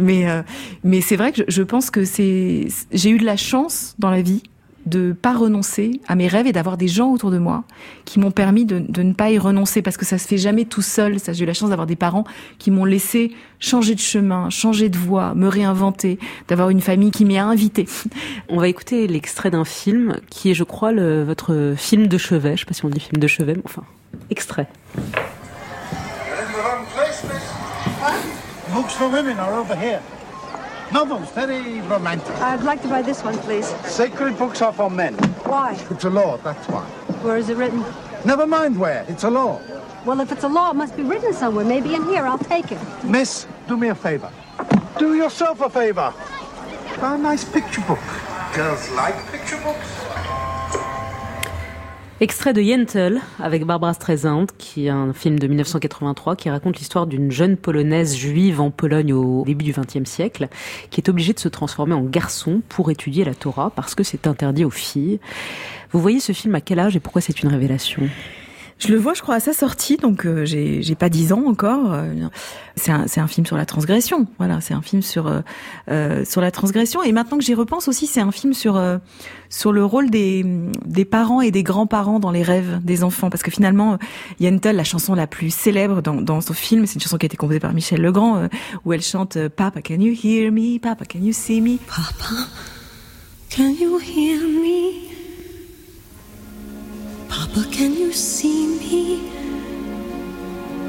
mais 0.00 0.26
mais 0.82 1.02
c'est 1.02 1.16
vrai 1.16 1.32
que 1.32 1.42
je, 1.46 1.54
je 1.54 1.62
pense 1.62 1.90
que 1.90 2.04
j'ai 2.04 3.10
eu 3.10 3.18
de 3.18 3.26
la 3.26 3.36
chance 3.36 3.94
dans 3.98 4.10
la 4.10 4.22
vie 4.22 4.42
de 4.88 5.12
pas 5.12 5.34
renoncer 5.34 6.00
à 6.08 6.14
mes 6.14 6.26
rêves 6.26 6.46
et 6.46 6.52
d'avoir 6.52 6.76
des 6.76 6.88
gens 6.88 7.10
autour 7.10 7.30
de 7.30 7.38
moi 7.38 7.64
qui 8.04 8.18
m'ont 8.18 8.30
permis 8.30 8.64
de, 8.64 8.78
ne 9.02 9.12
pas 9.12 9.30
y 9.30 9.38
renoncer 9.38 9.82
parce 9.82 9.96
que 9.96 10.04
ça 10.04 10.18
se 10.18 10.26
fait 10.26 10.38
jamais 10.38 10.64
tout 10.64 10.82
seul. 10.82 11.20
Ça, 11.20 11.32
j'ai 11.32 11.44
eu 11.44 11.46
la 11.46 11.54
chance 11.54 11.70
d'avoir 11.70 11.86
des 11.86 11.96
parents 11.96 12.24
qui 12.58 12.70
m'ont 12.70 12.84
laissé 12.84 13.32
changer 13.60 13.94
de 13.94 14.00
chemin, 14.00 14.50
changer 14.50 14.88
de 14.88 14.96
voie, 14.96 15.34
me 15.34 15.48
réinventer, 15.48 16.18
d'avoir 16.48 16.70
une 16.70 16.80
famille 16.80 17.10
qui 17.10 17.24
m'y 17.24 17.38
a 17.38 17.44
invité. 17.44 17.86
On 18.48 18.58
va 18.58 18.68
écouter 18.68 19.06
l'extrait 19.06 19.50
d'un 19.50 19.64
film 19.64 20.16
qui 20.30 20.50
est, 20.50 20.54
je 20.54 20.64
crois, 20.64 20.92
le, 20.92 21.24
votre 21.24 21.74
film 21.76 22.06
de 22.06 22.18
chevet. 22.18 22.56
Je 22.56 22.60
sais 22.60 22.66
pas 22.66 22.74
si 22.74 22.84
on 22.84 22.88
dit 22.88 23.00
film 23.00 23.20
de 23.20 23.26
chevet, 23.26 23.54
mais 23.54 23.62
enfin, 23.64 23.84
extrait. 24.30 24.68
Books 28.74 28.90
for 28.90 29.10
women 29.10 29.38
are 29.38 29.54
over 29.60 29.74
here. 29.74 30.00
Novels, 30.92 31.30
very 31.32 31.80
romantic. 31.82 32.34
I'd 32.36 32.62
like 32.62 32.80
to 32.82 32.88
buy 32.88 33.02
this 33.02 33.22
one, 33.22 33.36
please. 33.38 33.66
Sacred 33.84 34.38
books 34.38 34.62
are 34.62 34.72
for 34.72 34.88
men. 34.88 35.14
Why? 35.44 35.78
It's 35.90 36.04
a 36.04 36.10
law, 36.10 36.38
that's 36.38 36.66
why. 36.68 36.84
Where 37.22 37.36
is 37.36 37.50
it 37.50 37.56
written? 37.58 37.84
Never 38.24 38.46
mind 38.46 38.78
where, 38.78 39.04
it's 39.06 39.24
a 39.24 39.30
law. 39.30 39.60
Well, 40.06 40.20
if 40.20 40.32
it's 40.32 40.44
a 40.44 40.48
law, 40.48 40.70
it 40.70 40.74
must 40.74 40.96
be 40.96 41.02
written 41.02 41.34
somewhere. 41.34 41.64
Maybe 41.64 41.94
in 41.94 42.04
here, 42.04 42.26
I'll 42.26 42.38
take 42.38 42.72
it. 42.72 42.78
Miss, 43.04 43.46
do 43.66 43.76
me 43.76 43.88
a 43.88 43.94
favor. 43.94 44.32
Do 44.98 45.14
yourself 45.14 45.60
a 45.60 45.68
favor. 45.68 46.14
Buy 47.00 47.16
a 47.16 47.18
nice 47.18 47.44
picture 47.44 47.82
book. 47.82 47.98
Girls 48.54 48.88
like 48.90 49.14
picture 49.30 49.60
books. 49.62 50.07
Extrait 52.20 52.52
de 52.52 52.60
Yentl 52.60 53.20
avec 53.38 53.64
Barbara 53.64 53.94
Streisand, 53.94 54.46
qui 54.58 54.86
est 54.86 54.90
un 54.90 55.12
film 55.12 55.38
de 55.38 55.46
1983 55.46 56.34
qui 56.34 56.50
raconte 56.50 56.76
l'histoire 56.76 57.06
d'une 57.06 57.30
jeune 57.30 57.56
polonaise 57.56 58.16
juive 58.16 58.60
en 58.60 58.72
Pologne 58.72 59.12
au 59.12 59.44
début 59.44 59.64
du 59.64 59.72
XXe 59.72 60.02
siècle, 60.10 60.48
qui 60.90 61.00
est 61.00 61.08
obligée 61.08 61.32
de 61.32 61.38
se 61.38 61.48
transformer 61.48 61.94
en 61.94 62.02
garçon 62.02 62.60
pour 62.68 62.90
étudier 62.90 63.24
la 63.24 63.36
Torah 63.36 63.70
parce 63.70 63.94
que 63.94 64.02
c'est 64.02 64.26
interdit 64.26 64.64
aux 64.64 64.70
filles. 64.70 65.20
Vous 65.92 66.00
voyez 66.00 66.18
ce 66.18 66.32
film 66.32 66.56
à 66.56 66.60
quel 66.60 66.80
âge 66.80 66.96
et 66.96 67.00
pourquoi 67.00 67.20
c'est 67.20 67.40
une 67.44 67.50
révélation? 67.50 68.02
Je 68.78 68.88
le 68.92 68.98
vois, 68.98 69.12
je 69.14 69.22
crois, 69.22 69.34
à 69.34 69.40
sa 69.40 69.52
sortie, 69.52 69.96
donc 69.96 70.24
euh, 70.24 70.44
j'ai, 70.44 70.94
pas 70.94 71.08
dix 71.08 71.32
ans 71.32 71.42
encore. 71.46 71.92
Euh, 71.92 72.28
c'est 72.76 72.92
un, 72.92 73.06
un 73.16 73.26
film 73.26 73.44
sur 73.44 73.56
la 73.56 73.66
transgression. 73.66 74.26
Voilà, 74.38 74.60
c'est 74.60 74.74
un 74.74 74.82
film 74.82 75.02
sur 75.02 75.26
euh, 75.26 75.40
euh, 75.90 76.24
sur 76.24 76.40
la 76.40 76.52
transgression. 76.52 77.02
Et 77.02 77.10
maintenant 77.10 77.38
que 77.38 77.44
j'y 77.44 77.54
repense 77.54 77.88
aussi, 77.88 78.06
c'est 78.06 78.20
un 78.20 78.30
film 78.30 78.54
sur 78.54 78.80
sur 79.48 79.72
le 79.72 79.84
rôle 79.84 80.10
des 80.10 80.44
des 80.84 81.04
parents 81.04 81.40
et 81.40 81.50
des 81.50 81.64
grands-parents 81.64 82.20
dans 82.20 82.30
les 82.30 82.42
rêves 82.42 82.78
des 82.84 83.02
enfants, 83.02 83.30
parce 83.30 83.42
que 83.42 83.50
finalement, 83.50 83.98
Yentl, 84.38 84.70
la 84.70 84.84
chanson 84.84 85.14
la 85.14 85.26
plus 85.26 85.52
célèbre 85.52 86.00
dans 86.00 86.20
dans 86.20 86.40
ce 86.40 86.52
film, 86.52 86.86
c'est 86.86 86.94
une 86.94 87.00
chanson 87.00 87.18
qui 87.18 87.26
a 87.26 87.28
été 87.28 87.36
composée 87.36 87.60
par 87.60 87.74
Michel 87.74 88.00
Legrand, 88.00 88.48
où 88.84 88.92
elle 88.92 89.02
chante 89.02 89.48
Papa, 89.48 89.82
can 89.82 90.00
you 90.00 90.14
hear 90.22 90.52
me? 90.52 90.78
Papa, 90.78 91.04
can 91.04 91.20
you 91.20 91.32
see 91.32 91.60
me? 91.60 91.78
Papa, 91.88 92.46
can 93.50 93.70
you 93.70 93.98
hear 93.98 94.40
me? 94.40 95.07
Papa, 97.58 97.70
can 97.72 97.90
you 97.98 98.12
see 98.12 98.68
me? 98.78 99.18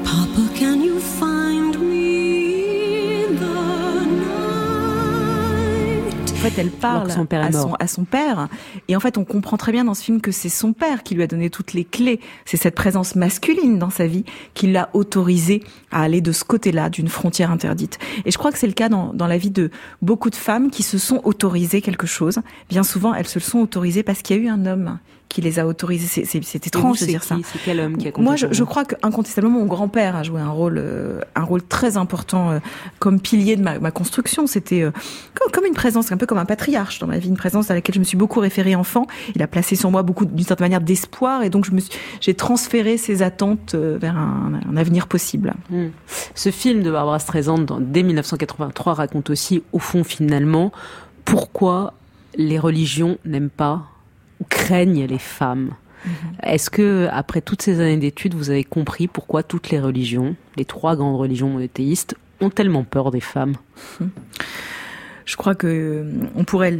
Papa, 0.04 0.42
can 0.56 0.80
you 0.80 1.00
find 1.00 1.76
me 1.80 3.26
the 3.38 4.06
night? 4.06 4.54
En 6.32 6.36
fait, 6.36 6.58
elle 6.58 6.70
parle 6.70 7.10
son 7.10 7.26
père 7.26 7.42
à, 7.44 7.50
son, 7.50 7.74
à, 7.74 7.88
son, 7.88 8.04
père. 8.04 8.48
Et 8.86 8.94
en 8.94 9.00
fait, 9.00 9.18
on 9.18 9.24
comprend 9.24 9.56
très 9.56 9.72
bien 9.72 9.84
dans 9.84 9.94
ce 9.94 10.04
film 10.04 10.20
que 10.20 10.30
c'est 10.30 10.48
son 10.48 10.72
père 10.72 11.02
qui 11.02 11.16
lui 11.16 11.24
a 11.24 11.26
donné 11.26 11.50
toutes 11.50 11.72
les 11.72 11.84
clés. 11.84 12.20
C'est 12.44 12.56
cette 12.56 12.76
présence 12.76 13.16
masculine 13.16 13.78
dans 13.80 13.90
sa 13.90 14.06
vie 14.06 14.24
qui 14.54 14.70
l'a 14.70 14.90
autorisé 14.92 15.64
à 15.90 16.02
aller 16.02 16.20
de 16.20 16.30
ce 16.30 16.44
côté-là 16.44 16.88
d'une 16.88 17.08
frontière 17.08 17.50
interdite. 17.50 17.98
Et 18.24 18.30
je 18.30 18.38
crois 18.38 18.52
que 18.52 18.58
c'est 18.58 18.68
le 18.68 18.74
cas 18.74 18.88
dans, 18.88 19.12
dans 19.12 19.26
la 19.26 19.38
vie 19.38 19.50
de 19.50 19.70
beaucoup 20.02 20.30
de 20.30 20.36
femmes 20.36 20.70
qui 20.70 20.84
se 20.84 20.98
sont 20.98 21.20
autorisées 21.24 21.82
quelque 21.82 22.06
chose. 22.06 22.38
Bien 22.68 22.84
souvent, 22.84 23.12
elles 23.12 23.26
se 23.26 23.40
le 23.40 23.44
sont 23.44 23.58
autorisées 23.58 24.04
parce 24.04 24.22
qu'il 24.22 24.36
y 24.36 24.38
a 24.38 24.42
eu 24.42 24.48
un 24.48 24.66
homme 24.66 24.98
qui 25.30 25.40
les 25.40 25.60
a 25.60 25.66
autorisés. 25.66 26.24
C'est 26.26 26.66
étrange 26.66 27.00
de 27.00 27.06
dire 27.06 27.22
ça. 27.22 27.36
C'est 27.44 27.60
quel 27.64 27.80
homme 27.80 27.96
qui 27.96 28.08
a 28.08 28.12
Moi, 28.18 28.34
je, 28.34 28.48
je 28.50 28.64
crois 28.64 28.84
qu'incontestablement, 28.84 29.60
mon 29.60 29.66
grand-père 29.66 30.16
a 30.16 30.24
joué 30.24 30.40
un 30.40 30.50
rôle, 30.50 30.76
euh, 30.78 31.20
un 31.36 31.44
rôle 31.44 31.62
très 31.62 31.96
important 31.96 32.50
euh, 32.50 32.58
comme 32.98 33.20
pilier 33.20 33.56
de 33.56 33.62
ma, 33.62 33.78
ma 33.78 33.92
construction. 33.92 34.48
C'était 34.48 34.82
euh, 34.82 34.90
comme, 35.34 35.52
comme, 35.52 35.64
une 35.64 35.74
présence, 35.74 36.10
un 36.10 36.16
peu 36.16 36.26
comme 36.26 36.38
un 36.38 36.44
patriarche 36.44 36.98
dans 36.98 37.06
ma 37.06 37.18
vie, 37.18 37.28
une 37.28 37.36
présence 37.36 37.70
à 37.70 37.74
laquelle 37.74 37.94
je 37.94 38.00
me 38.00 38.04
suis 38.04 38.16
beaucoup 38.16 38.40
référée 38.40 38.74
enfant. 38.74 39.06
Il 39.36 39.42
a 39.42 39.46
placé 39.46 39.76
sur 39.76 39.90
moi 39.92 40.02
beaucoup, 40.02 40.26
d'une 40.26 40.44
certaine 40.44 40.64
manière, 40.64 40.80
d'espoir, 40.80 41.44
et 41.44 41.48
donc 41.48 41.64
je 41.64 41.70
me 41.70 41.80
j'ai 42.20 42.34
transféré 42.34 42.96
ses 42.98 43.22
attentes 43.22 43.74
vers 43.74 44.16
un, 44.16 44.60
un 44.68 44.76
avenir 44.76 45.06
possible. 45.06 45.54
Hmm. 45.70 45.88
Ce 46.34 46.50
film 46.50 46.82
de 46.82 46.90
Barbara 46.90 47.20
Streisand, 47.20 47.58
dans, 47.58 47.80
dès 47.80 48.02
1983, 48.02 48.94
raconte 48.94 49.30
aussi, 49.30 49.62
au 49.72 49.78
fond, 49.78 50.02
finalement, 50.02 50.72
pourquoi 51.24 51.94
les 52.34 52.58
religions 52.58 53.18
n'aiment 53.24 53.48
pas 53.48 53.84
craignent 54.48 55.06
les 55.06 55.18
femmes. 55.18 55.70
Mhm. 56.04 56.12
Est-ce 56.42 56.70
que, 56.70 57.08
après 57.12 57.40
toutes 57.40 57.62
ces 57.62 57.80
années 57.80 57.98
d'études, 57.98 58.34
vous 58.34 58.50
avez 58.50 58.64
compris 58.64 59.06
pourquoi 59.06 59.42
toutes 59.42 59.70
les 59.70 59.80
religions, 59.80 60.36
les 60.56 60.64
trois 60.64 60.96
grandes 60.96 61.16
religions 61.16 61.50
monothéistes, 61.50 62.16
ont 62.40 62.50
tellement 62.50 62.84
peur 62.84 63.10
des 63.10 63.20
femmes? 63.20 63.54
Je 65.26 65.36
crois 65.36 65.54
que 65.54 66.06
on 66.34 66.42
pourrait 66.42 66.76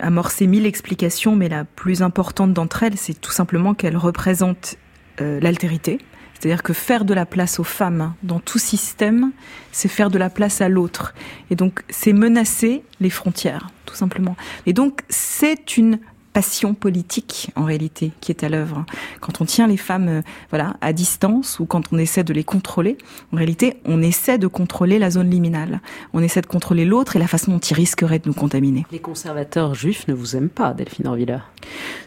amorcer 0.00 0.46
mille 0.46 0.66
explications, 0.66 1.36
mais 1.36 1.48
la 1.48 1.64
plus 1.64 2.02
importante 2.02 2.52
d'entre 2.52 2.82
elles, 2.82 2.96
c'est 2.96 3.20
tout 3.20 3.30
simplement 3.30 3.74
qu'elles 3.74 3.96
représentent 3.96 4.76
euh, 5.20 5.38
l'altérité. 5.40 5.98
C'est-à-dire 6.34 6.64
que 6.64 6.72
faire 6.72 7.04
de 7.04 7.14
la 7.14 7.24
place 7.24 7.60
aux 7.60 7.64
femmes 7.64 8.14
dans 8.24 8.40
tout 8.40 8.58
système, 8.58 9.30
c'est 9.70 9.86
faire 9.86 10.10
de 10.10 10.18
la 10.18 10.28
place 10.28 10.60
à 10.60 10.68
l'autre. 10.68 11.14
Et 11.50 11.54
donc, 11.54 11.84
c'est 11.88 12.12
menacer 12.12 12.82
les 12.98 13.10
frontières, 13.10 13.70
tout 13.86 13.94
simplement. 13.94 14.34
Et 14.66 14.72
donc, 14.72 15.02
c'est 15.08 15.76
une 15.76 16.00
passion 16.32 16.74
politique 16.74 17.50
en 17.56 17.64
réalité 17.64 18.12
qui 18.20 18.32
est 18.32 18.44
à 18.44 18.48
l'œuvre. 18.48 18.84
Quand 19.20 19.40
on 19.40 19.44
tient 19.44 19.66
les 19.66 19.76
femmes 19.76 20.08
euh, 20.08 20.22
voilà 20.50 20.76
à 20.80 20.92
distance 20.92 21.58
ou 21.60 21.66
quand 21.66 21.92
on 21.92 21.98
essaie 21.98 22.24
de 22.24 22.32
les 22.32 22.44
contrôler, 22.44 22.96
en 23.32 23.36
réalité 23.36 23.76
on 23.84 24.02
essaie 24.02 24.38
de 24.38 24.46
contrôler 24.46 24.98
la 24.98 25.10
zone 25.10 25.30
liminale. 25.30 25.80
On 26.12 26.22
essaie 26.22 26.40
de 26.40 26.46
contrôler 26.46 26.84
l'autre 26.84 27.16
et 27.16 27.18
la 27.18 27.26
façon 27.26 27.52
dont 27.52 27.58
il 27.58 27.74
risquerait 27.74 28.18
de 28.18 28.28
nous 28.28 28.34
contaminer. 28.34 28.86
Les 28.92 28.98
conservateurs 28.98 29.74
juifs 29.74 30.08
ne 30.08 30.14
vous 30.14 30.36
aiment 30.36 30.48
pas, 30.48 30.72
Delphine 30.74 31.06
Orviller. 31.06 31.38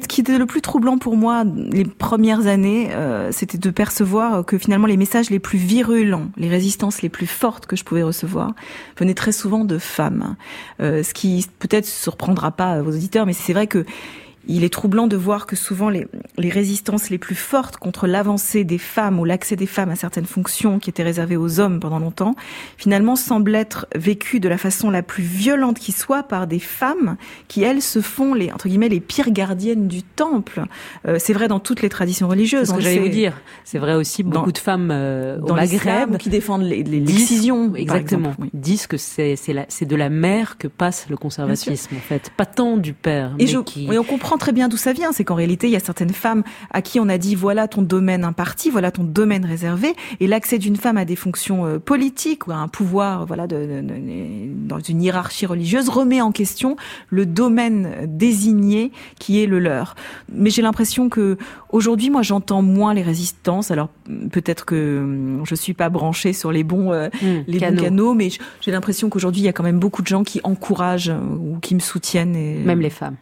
Ce 0.02 0.08
qui 0.08 0.22
était 0.22 0.38
le 0.38 0.46
plus 0.46 0.62
troublant 0.62 0.98
pour 0.98 1.16
moi 1.16 1.44
les 1.72 1.86
premières 1.86 2.48
années, 2.48 2.90
euh, 2.92 3.32
c'était 3.32 3.58
de 3.58 3.70
percevoir 3.70 4.46
que 4.46 4.58
finalement 4.58 4.88
les 4.88 4.98
messages 4.98 5.30
les 5.30 5.40
plus 5.40 5.58
virulents, 5.58 6.28
les 6.38 6.50
résistances 6.50 7.02
les 7.02 7.10
plus 7.10 7.28
fortes 7.28 7.66
que 7.66 7.76
je 7.76 7.84
pouvais 7.84 8.04
recevoir 8.04 8.54
venaient 8.98 9.14
très 9.14 9.32
souvent 9.32 9.66
de 9.66 9.78
femmes. 9.78 10.36
Euh, 10.82 11.04
ce 11.04 11.14
qui 11.14 11.46
peut-être 11.60 11.86
surprendra 11.86 12.52
pas 12.52 12.82
vos 12.82 12.92
auditeurs, 12.92 13.26
mais 13.26 13.34
c'est 13.34 13.54
vrai 13.54 13.68
que 13.68 13.86
il 14.48 14.64
est 14.64 14.74
troublant 14.74 15.08
de 15.08 15.16
voir 15.16 15.46
que 15.46 15.56
souvent 15.56 15.90
les, 15.90 16.08
les 16.38 16.50
résistances 16.50 17.10
les 17.10 17.18
plus 17.18 17.36
fortes 17.36 17.78
contre 17.78 18.08
l'avancée 18.08 18.64
des 18.64 18.78
femmes 18.78 19.20
ou 19.20 19.26
l'accès 19.26 19.56
des 19.56 19.66
femmes 19.66 19.90
à 19.90 19.96
certaines 19.96 20.26
fonctions 20.26 20.80
qui 20.80 20.90
étaient 20.90 21.04
réservées 21.04 21.38
aux 21.38 21.60
hommes 21.60 21.80
pendant 21.80 22.00
longtemps, 22.00 22.36
finalement 22.78 23.16
semblent 23.16 23.56
être 23.56 23.88
vécues 23.96 24.40
de 24.40 24.50
la 24.50 24.58
façon 24.58 24.90
la 24.90 25.04
plus 25.04 25.24
violente 25.24 25.80
qui 25.80 25.92
soit 25.92 26.24
par 26.24 26.48
des 26.48 26.60
femmes 26.60 27.18
qui, 27.48 27.64
elles, 27.64 27.82
se 27.82 28.02
font 28.02 28.34
les, 28.34 28.52
entre 28.52 28.68
guillemets, 28.68 28.90
les 28.90 29.00
pires 29.00 29.32
gardiennes 29.32 29.88
du 29.88 30.04
temple. 30.04 30.64
Euh, 31.08 31.18
c'est 31.20 31.34
vrai 31.34 31.48
dans 31.48 31.60
toutes 31.60 31.82
les 31.82 31.90
traditions 31.90 32.28
religieuses. 32.28 32.68
C'est 32.68 32.72
ce 32.74 32.78
que 32.78 32.84
j'allais 32.84 33.00
vous 33.00 33.10
dire. 33.10 33.34
C'est 33.64 33.80
vrai 33.80 33.96
aussi 33.96 34.24
beaucoup 34.24 34.52
de 34.52 34.58
femmes 34.58 34.90
euh, 34.92 35.40
au 35.40 35.48
dans 35.48 35.56
Maghreb 35.56 36.18
qui 36.18 36.30
défendent 36.30 36.64
l'excision. 36.64 37.76
Exactement. 37.76 38.30
Exemple, 38.30 38.44
oui. 38.44 38.50
Disent 38.54 38.88
que 38.88 38.98
c'est 38.98 39.36
c'est 39.36 39.86
de 39.86 39.96
la 39.96 40.10
mère 40.10 40.58
que 40.58 40.68
passe 40.68 41.08
le 41.10 41.18
conservatisme 41.18 41.96
en 41.96 42.00
fait, 42.00 42.32
pas 42.36 42.46
tant 42.46 42.78
du 42.78 42.94
père. 42.94 43.34
Et 43.40 43.44
mais 43.44 43.48
je, 43.48 43.60
qui... 43.60 43.88
oui, 43.90 43.98
on 43.98 44.04
comprend 44.04 44.35
très 44.38 44.52
bien 44.52 44.68
d'où 44.68 44.78
ça 44.78 44.94
vient. 44.94 45.12
C'est 45.12 45.24
qu'en 45.24 45.36
réalité, 45.36 45.68
il 45.68 45.72
y 45.72 45.76
a 45.76 45.80
certaines 45.80 46.14
femmes 46.14 46.44
à 46.72 46.82
qui 46.82 47.00
on 47.00 47.10
a 47.10 47.18
dit 47.18 47.36
voilà 47.36 47.68
ton 47.68 47.82
domaine 47.82 48.24
imparti, 48.24 48.70
voilà 48.70 48.92
ton 48.92 49.04
domaine 49.04 49.46
réservé, 49.46 49.96
et 50.20 50.28
l'accès 50.28 50.58
d'une 50.58 50.76
femme 50.76 50.98
à 50.98 51.06
des 51.06 51.16
fonctions 51.16 51.66
euh, 51.66 51.80
politiques 51.80 52.48
ou 52.48 52.52
à 52.52 52.56
un 52.56 52.68
pouvoir, 52.68 53.26
voilà, 53.26 53.48
de, 53.48 53.56
de, 53.56 53.82
de, 53.82 54.68
dans 54.68 54.80
une 54.80 55.02
hiérarchie 55.02 55.46
religieuse 55.46 55.90
remet 55.90 56.22
en 56.22 56.32
question 56.32 56.76
le 57.10 57.26
domaine 57.26 57.90
désigné 58.06 58.92
qui 59.20 59.42
est 59.42 59.48
le 59.48 59.60
leur. 59.60 59.96
Mais 60.32 60.50
j'ai 60.50 60.62
l'impression 60.62 61.10
que 61.10 61.38
aujourd'hui, 61.70 62.10
moi, 62.10 62.22
j'entends 62.22 62.62
moins 62.62 62.94
les 62.94 63.04
résistances. 63.04 63.72
Alors 63.72 63.90
peut-être 64.32 64.66
que 64.66 65.00
hum, 65.00 65.44
je 65.46 65.56
suis 65.56 65.74
pas 65.74 65.90
branchée 65.90 66.34
sur 66.34 66.52
les 66.52 66.64
bons, 66.64 66.92
euh, 66.92 67.10
Mmh, 67.22 67.28
les 67.48 67.60
canaux. 67.60 67.78
bons 67.78 67.84
canaux, 67.84 68.14
mais 68.14 68.30
j'ai 68.62 68.72
l'impression 68.72 69.10
qu'aujourd'hui, 69.10 69.42
il 69.42 69.46
y 69.46 69.48
a 69.48 69.54
quand 69.54 69.64
même 69.64 69.80
beaucoup 69.80 70.02
de 70.02 70.08
gens 70.08 70.24
qui 70.24 70.42
encouragent 70.44 71.10
euh, 71.10 71.20
ou 71.20 71.60
qui 71.60 71.76
me 71.76 71.80
soutiennent. 71.80 72.36
Et... 72.36 72.56
Même 72.64 72.82
les 72.82 72.90
femmes. 72.90 73.16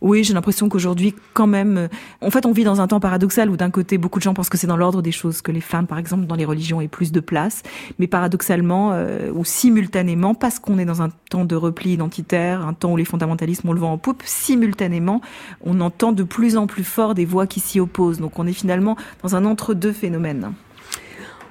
Oui, 0.00 0.24
j'ai 0.24 0.32
l'impression 0.32 0.68
qu'aujourd'hui, 0.68 1.14
quand 1.34 1.46
même, 1.46 1.76
euh, 1.76 1.88
en 2.22 2.30
fait, 2.30 2.46
on 2.46 2.52
vit 2.52 2.64
dans 2.64 2.80
un 2.80 2.86
temps 2.86 3.00
paradoxal 3.00 3.50
où 3.50 3.56
d'un 3.56 3.70
côté, 3.70 3.98
beaucoup 3.98 4.18
de 4.18 4.22
gens 4.22 4.32
pensent 4.32 4.48
que 4.48 4.56
c'est 4.56 4.66
dans 4.66 4.76
l'ordre 4.76 5.02
des 5.02 5.12
choses 5.12 5.42
que 5.42 5.52
les 5.52 5.60
femmes, 5.60 5.86
par 5.86 5.98
exemple, 5.98 6.26
dans 6.26 6.36
les 6.36 6.46
religions, 6.46 6.80
aient 6.80 6.88
plus 6.88 7.12
de 7.12 7.20
place, 7.20 7.62
mais 7.98 8.06
paradoxalement 8.06 8.92
euh, 8.92 9.30
ou 9.32 9.44
simultanément, 9.44 10.34
parce 10.34 10.58
qu'on 10.58 10.78
est 10.78 10.86
dans 10.86 11.02
un 11.02 11.10
temps 11.28 11.44
de 11.44 11.54
repli 11.54 11.92
identitaire, 11.92 12.66
un 12.66 12.72
temps 12.72 12.92
où 12.92 12.96
les 12.96 13.04
fondamentalismes 13.04 13.68
ont 13.68 13.72
le 13.72 13.80
vent 13.80 13.92
en 13.92 13.98
poupe, 13.98 14.22
simultanément, 14.24 15.20
on 15.64 15.80
entend 15.80 16.12
de 16.12 16.22
plus 16.22 16.56
en 16.56 16.66
plus 16.66 16.84
fort 16.84 17.14
des 17.14 17.26
voix 17.26 17.46
qui 17.46 17.60
s'y 17.60 17.78
opposent. 17.78 18.20
Donc, 18.20 18.38
on 18.38 18.46
est 18.46 18.52
finalement 18.52 18.96
dans 19.22 19.36
un 19.36 19.44
entre-deux 19.44 19.92
phénomène. 19.92 20.52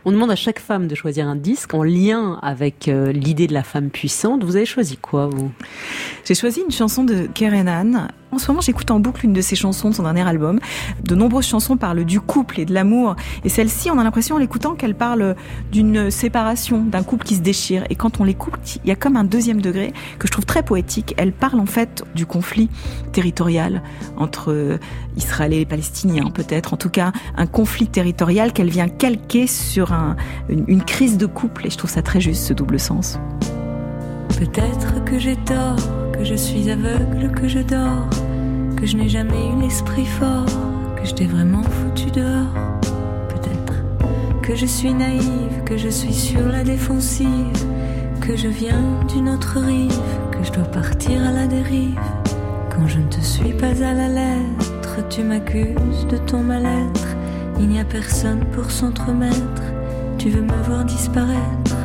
On 0.06 0.12
demande 0.12 0.32
à 0.32 0.36
chaque 0.36 0.60
femme 0.60 0.88
de 0.88 0.96
choisir 0.96 1.28
un 1.28 1.36
disque 1.36 1.74
en 1.74 1.84
lien 1.84 2.40
avec 2.42 2.88
euh, 2.88 3.12
l'idée 3.12 3.48
de 3.48 3.54
la 3.54 3.64
femme 3.64 3.90
puissante. 3.90 4.44
Vous 4.44 4.56
avez 4.56 4.66
choisi 4.66 4.96
quoi, 4.96 5.28
vous? 5.28 5.52
J'ai 6.26 6.36
choisi 6.36 6.62
une 6.62 6.72
chanson 6.72 7.04
de 7.04 7.28
Keren 7.34 8.08
En 8.32 8.38
ce 8.38 8.48
moment, 8.48 8.62
j'écoute 8.62 8.92
en 8.92 9.00
boucle 9.00 9.26
une 9.26 9.34
de 9.34 9.42
ses 9.42 9.56
chansons 9.56 9.90
de 9.90 9.96
son 9.96 10.04
dernier 10.04 10.28
album. 10.28 10.60
De 11.04 11.16
nombreuses 11.16 11.48
chansons 11.48 11.78
parlent 11.78 12.06
du 12.06 12.22
couple 12.22 12.60
et 12.60 12.66
de 12.66 12.74
l'amour. 12.74 13.16
Et 13.44 13.50
celle-ci, 13.50 13.90
on 13.90 13.98
a 13.98 14.04
l'impression 14.04 14.36
en 14.36 14.38
l'écoutant 14.38 14.76
qu'elle 14.76 14.94
parle 14.94 15.36
d'une 15.72 16.12
séparation, 16.12 16.84
d'un 16.84 17.02
couple 17.02 17.26
qui 17.26 17.36
se 17.36 17.42
déchire. 17.42 17.86
Et 17.90 17.96
quand 17.96 18.20
on 18.20 18.24
l'écoute, 18.24 18.78
il 18.84 18.88
y 18.88 18.92
a 18.92 18.96
comme 18.96 19.18
un 19.18 19.24
deuxième 19.24 19.62
degré 19.62 19.94
que 20.20 20.28
je 20.28 20.32
trouve 20.32 20.46
très 20.46 20.62
poétique. 20.62 21.16
Elle 21.18 21.32
parle 21.32 21.60
en 21.60 21.66
fait 21.66 22.04
du 22.14 22.28
conflit 22.28 22.70
territorial 23.14 23.82
entre 24.16 24.80
Israël 25.18 25.54
et 25.54 25.60
les 25.60 25.66
Palestiniens, 25.66 26.30
peut-être. 26.30 26.74
En 26.76 26.78
tout 26.78 26.90
cas, 26.90 27.12
un 27.36 27.48
conflit 27.48 27.88
territorial 27.88 28.54
qu'elle 28.54 28.70
vient 28.70 28.90
calquer 28.90 29.48
sur 29.48 29.92
un, 29.92 30.16
une, 30.50 30.66
une 30.68 30.84
crise 30.84 31.18
de 31.18 31.26
couple. 31.26 31.66
Et 31.66 31.72
je 31.72 31.78
trouve 31.78 31.90
ça 31.90 32.04
très 32.04 32.22
juste, 32.22 32.44
ce 32.44 32.54
double 32.54 32.80
sens. 32.80 33.18
Peut-être 34.40 35.04
que 35.04 35.20
j'ai 35.20 35.36
tort, 35.36 35.76
que 36.14 36.24
je 36.24 36.36
suis 36.36 36.72
aveugle, 36.72 37.30
que 37.36 37.50
je 37.50 37.60
dors, 37.60 38.10
que 38.78 38.86
je 38.86 38.96
n'ai 38.96 39.10
jamais 39.10 39.50
eu 39.50 39.62
l'esprit 39.62 40.06
fort, 40.06 40.46
que 40.96 41.06
je 41.06 41.14
t'ai 41.14 41.26
vraiment 41.26 41.64
foutu 41.64 42.10
dehors. 42.10 42.54
Peut-être 43.28 43.74
que 44.42 44.56
je 44.56 44.66
suis 44.66 44.94
naïve, 44.94 45.64
que 45.66 45.76
je 45.76 45.90
suis 45.90 46.14
sur 46.14 46.48
la 46.48 46.64
défensive, 46.64 47.28
que 48.22 48.38
je 48.38 48.48
viens 48.48 48.82
d'une 49.10 49.28
autre 49.28 49.60
rive, 49.60 50.00
que 50.32 50.42
je 50.42 50.54
dois 50.54 50.72
partir 50.72 51.22
à 51.22 51.34
la 51.34 51.46
dérive. 51.46 52.00
Quand 52.70 52.88
je 52.88 53.00
ne 53.00 53.10
te 53.10 53.20
suis 53.20 53.52
pas 53.52 53.84
à 53.86 53.94
la 53.94 54.08
lettre, 54.08 55.06
tu 55.10 55.22
m'accuses 55.22 56.08
de 56.10 56.16
ton 56.16 56.44
mal-être. 56.44 57.08
Il 57.60 57.68
n'y 57.68 57.82
a 57.82 57.84
personne 57.84 58.46
pour 58.54 58.72
s'entremettre, 58.72 59.64
tu 60.18 60.30
veux 60.30 60.44
me 60.44 60.64
voir 60.64 60.86
disparaître. 60.86 61.76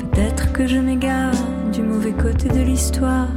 Peut-être 0.00 0.52
que 0.52 0.66
je 0.66 0.78
m'égare 0.78 1.30
du 1.72 1.82
mauvais 1.82 2.12
côté 2.12 2.48
de 2.48 2.60
l'histoire, 2.60 3.28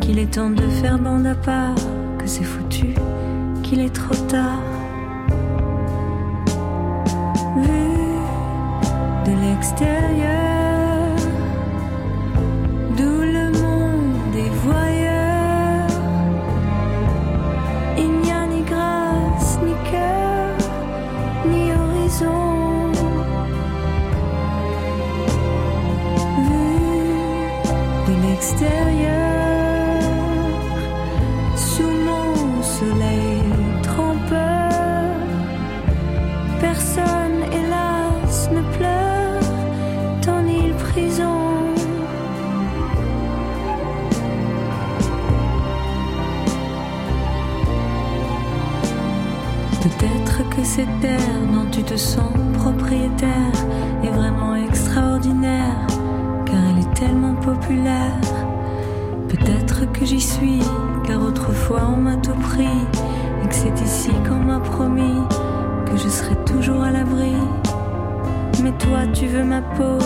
qu'il 0.00 0.18
est 0.18 0.34
temps 0.34 0.50
de 0.50 0.66
faire 0.80 0.98
bande 0.98 1.26
à 1.26 1.34
part, 1.34 1.74
que 2.18 2.26
c'est 2.26 2.44
foutu, 2.44 2.94
qu'il 3.62 3.80
est 3.80 3.94
trop 3.94 4.14
tard. 4.28 4.62
Vu 7.56 7.84
de 9.26 9.32
l'extérieur, 9.42 10.43
Peut-être 50.74 50.86
que 50.86 50.92
cette 50.92 51.00
terre 51.00 51.40
dont 51.52 51.70
tu 51.70 51.82
te 51.82 51.96
sens 51.96 52.32
propriétaire 52.54 53.52
est 54.02 54.08
vraiment 54.08 54.56
extraordinaire 54.56 55.86
car 56.46 56.56
elle 56.70 56.78
est 56.80 56.94
tellement 56.94 57.34
populaire. 57.34 58.20
Peut-être 59.28 59.92
que 59.92 60.04
j'y 60.04 60.20
suis, 60.20 60.60
car 61.06 61.22
autrefois 61.22 61.82
on 61.92 61.96
m'a 61.96 62.16
tout 62.16 62.34
pris, 62.34 62.64
et 62.64 63.48
que 63.48 63.54
c'est 63.54 63.80
ici 63.80 64.10
qu'on 64.26 64.44
m'a 64.44 64.58
promis 64.58 65.22
que 65.86 65.96
je 65.96 66.08
serai 66.08 66.34
toujours 66.44 66.82
à 66.82 66.90
l'abri. 66.90 67.34
Mais 68.62 68.72
toi, 68.72 69.06
tu 69.12 69.26
veux 69.26 69.44
ma 69.44 69.60
peau, 69.60 69.98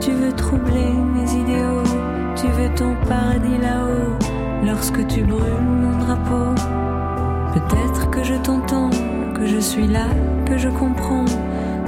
tu 0.00 0.12
veux 0.12 0.32
troubler 0.32 0.92
mes 1.14 1.30
idéaux, 1.32 1.82
tu 2.36 2.46
veux 2.46 2.74
ton 2.76 2.94
paradis 3.08 3.58
là-haut, 3.60 4.66
lorsque 4.66 5.06
tu 5.06 5.22
brûles 5.22 5.62
mon 5.62 5.98
drapeau. 5.98 6.54
Peut-être 7.54 8.10
que 8.10 8.24
je 8.24 8.34
t'entends, 8.34 8.90
que 9.34 9.46
je 9.46 9.58
suis 9.58 9.86
là, 9.86 10.06
que 10.46 10.56
je 10.56 10.68
comprends, 10.68 11.24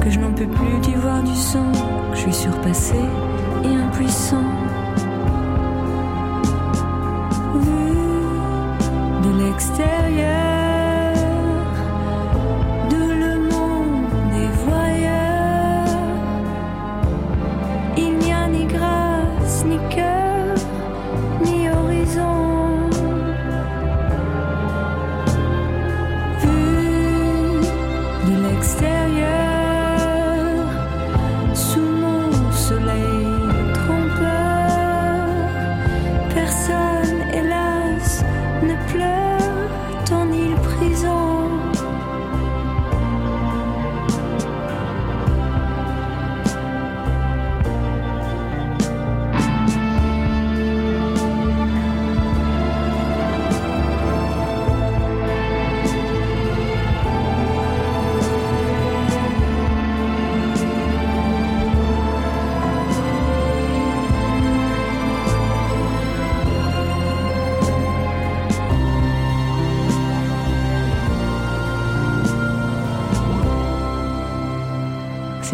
que 0.03 0.11
je 0.11 0.19
n'en 0.19 0.33
peux 0.33 0.47
plus 0.47 0.79
d'y 0.83 0.95
voir 0.95 1.23
du 1.23 1.35
sang, 1.35 1.73
que 2.11 2.17
je 2.17 2.23
suis 2.23 2.35
surpassé 2.35 2.97
et 3.65 3.75
impuissant. 3.75 4.66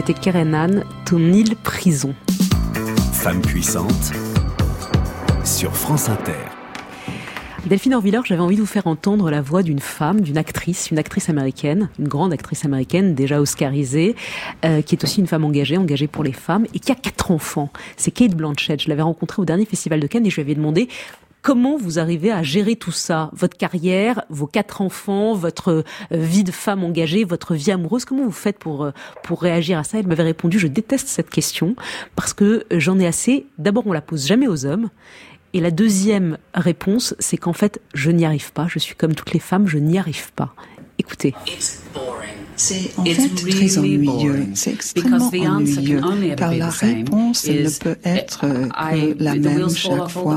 C'était 0.05 0.19
Kerenan, 0.19 0.83
ton 1.07 1.33
île 1.33 1.55
prison. 1.55 2.13
Femme 3.13 3.41
puissante 3.41 4.13
sur 5.45 5.77
France 5.77 6.09
Inter. 6.09 6.33
Delphine 7.67 7.95
Orvilleur, 7.95 8.27
j'avais 8.27 8.41
envie 8.41 8.57
de 8.57 8.61
vous 8.61 8.67
faire 8.67 8.89
entendre 8.89 9.31
la 9.31 9.41
voix 9.41 9.63
d'une 9.63 9.79
femme, 9.79 10.21
d'une 10.21 10.37
actrice, 10.37 10.91
une 10.91 10.99
actrice 10.99 11.29
américaine, 11.29 11.89
une 12.01 12.09
grande 12.09 12.33
actrice 12.33 12.65
américaine 12.65 13.15
déjà 13.15 13.41
oscarisée, 13.41 14.17
euh, 14.65 14.83
qui 14.83 14.97
est 14.97 15.05
aussi 15.05 15.21
une 15.21 15.29
femme 15.29 15.45
engagée, 15.45 15.77
engagée 15.77 16.09
pour 16.09 16.25
les 16.25 16.33
femmes, 16.33 16.67
et 16.75 16.81
qui 16.81 16.91
a 16.91 16.97
quatre 16.97 17.31
enfants. 17.31 17.71
C'est 17.97 18.11
Kate 18.11 18.35
Blanchett. 18.35 18.83
Je 18.83 18.89
l'avais 18.89 19.03
rencontrée 19.03 19.41
au 19.41 19.45
dernier 19.45 19.67
festival 19.67 20.01
de 20.01 20.09
Cannes 20.09 20.27
et 20.27 20.31
je 20.31 20.35
lui 20.35 20.43
avais 20.43 20.57
demandé 20.57 20.89
Comment 21.43 21.77
vous 21.77 21.99
arrivez 21.99 22.31
à 22.31 22.45
gérer 22.45 22.77
tout 22.77 22.93
ça? 22.93 23.29
Votre 23.33 23.57
carrière, 23.57 24.23
vos 24.31 24.47
quatre 24.47 24.81
enfants, 24.81 25.35
votre 25.35 25.71
euh, 25.73 25.83
vie 26.13 26.45
de 26.45 26.53
femme 26.53 26.85
engagée, 26.85 27.25
votre 27.25 27.57
vie 27.57 27.73
amoureuse, 27.73 28.05
comment 28.05 28.25
vous 28.25 28.31
faites 28.31 28.61
pour, 28.61 28.85
euh, 28.85 28.93
pour 29.25 29.43
réagir 29.43 29.77
à 29.77 29.83
ça? 29.83 29.99
Elle 29.99 30.07
m'avait 30.07 30.23
répondu, 30.23 30.61
je 30.61 30.69
déteste 30.69 31.09
cette 31.09 31.31
question 31.31 31.75
parce 32.15 32.33
que 32.33 32.65
j'en 32.71 32.97
ai 33.01 33.09
assez. 33.09 33.47
D'abord, 33.59 33.89
on 33.89 33.93
la 33.93 34.01
pose 34.01 34.25
jamais 34.25 34.47
aux 34.47 34.67
hommes. 34.67 34.89
Et 35.53 35.61
la 35.61 35.73
deuxième 35.73 36.39
réponse, 36.55 37.17
c'est 37.19 37.39
qu'en 37.39 37.53
fait, 37.53 37.81
je 37.93 38.13
n'y 38.13 38.25
arrive 38.25 38.53
pas. 38.53 38.69
Je 38.69 38.79
suis 38.79 38.95
comme 38.95 39.17
toutes 39.17 39.33
les 39.33 39.41
femmes, 39.41 39.67
je 39.67 39.79
n'y 39.79 39.99
arrive 39.99 40.33
pas. 40.35 40.55
Écoutez. 40.99 41.35
C'est 42.63 42.93
en 42.97 43.05
fait 43.05 43.29
très 43.35 43.77
ennuyeux. 43.77 44.47
C'est 44.55 44.73
extrêmement 44.73 45.29
ennuyeux, 45.29 46.01
car 46.37 46.55
la 46.55 46.69
réponse 46.69 47.49
ne 47.49 47.79
peut 47.81 47.97
être 48.05 48.43
que 48.43 48.69
la 49.19 49.35
même 49.35 49.69
chaque 49.69 50.09
fois. 50.09 50.37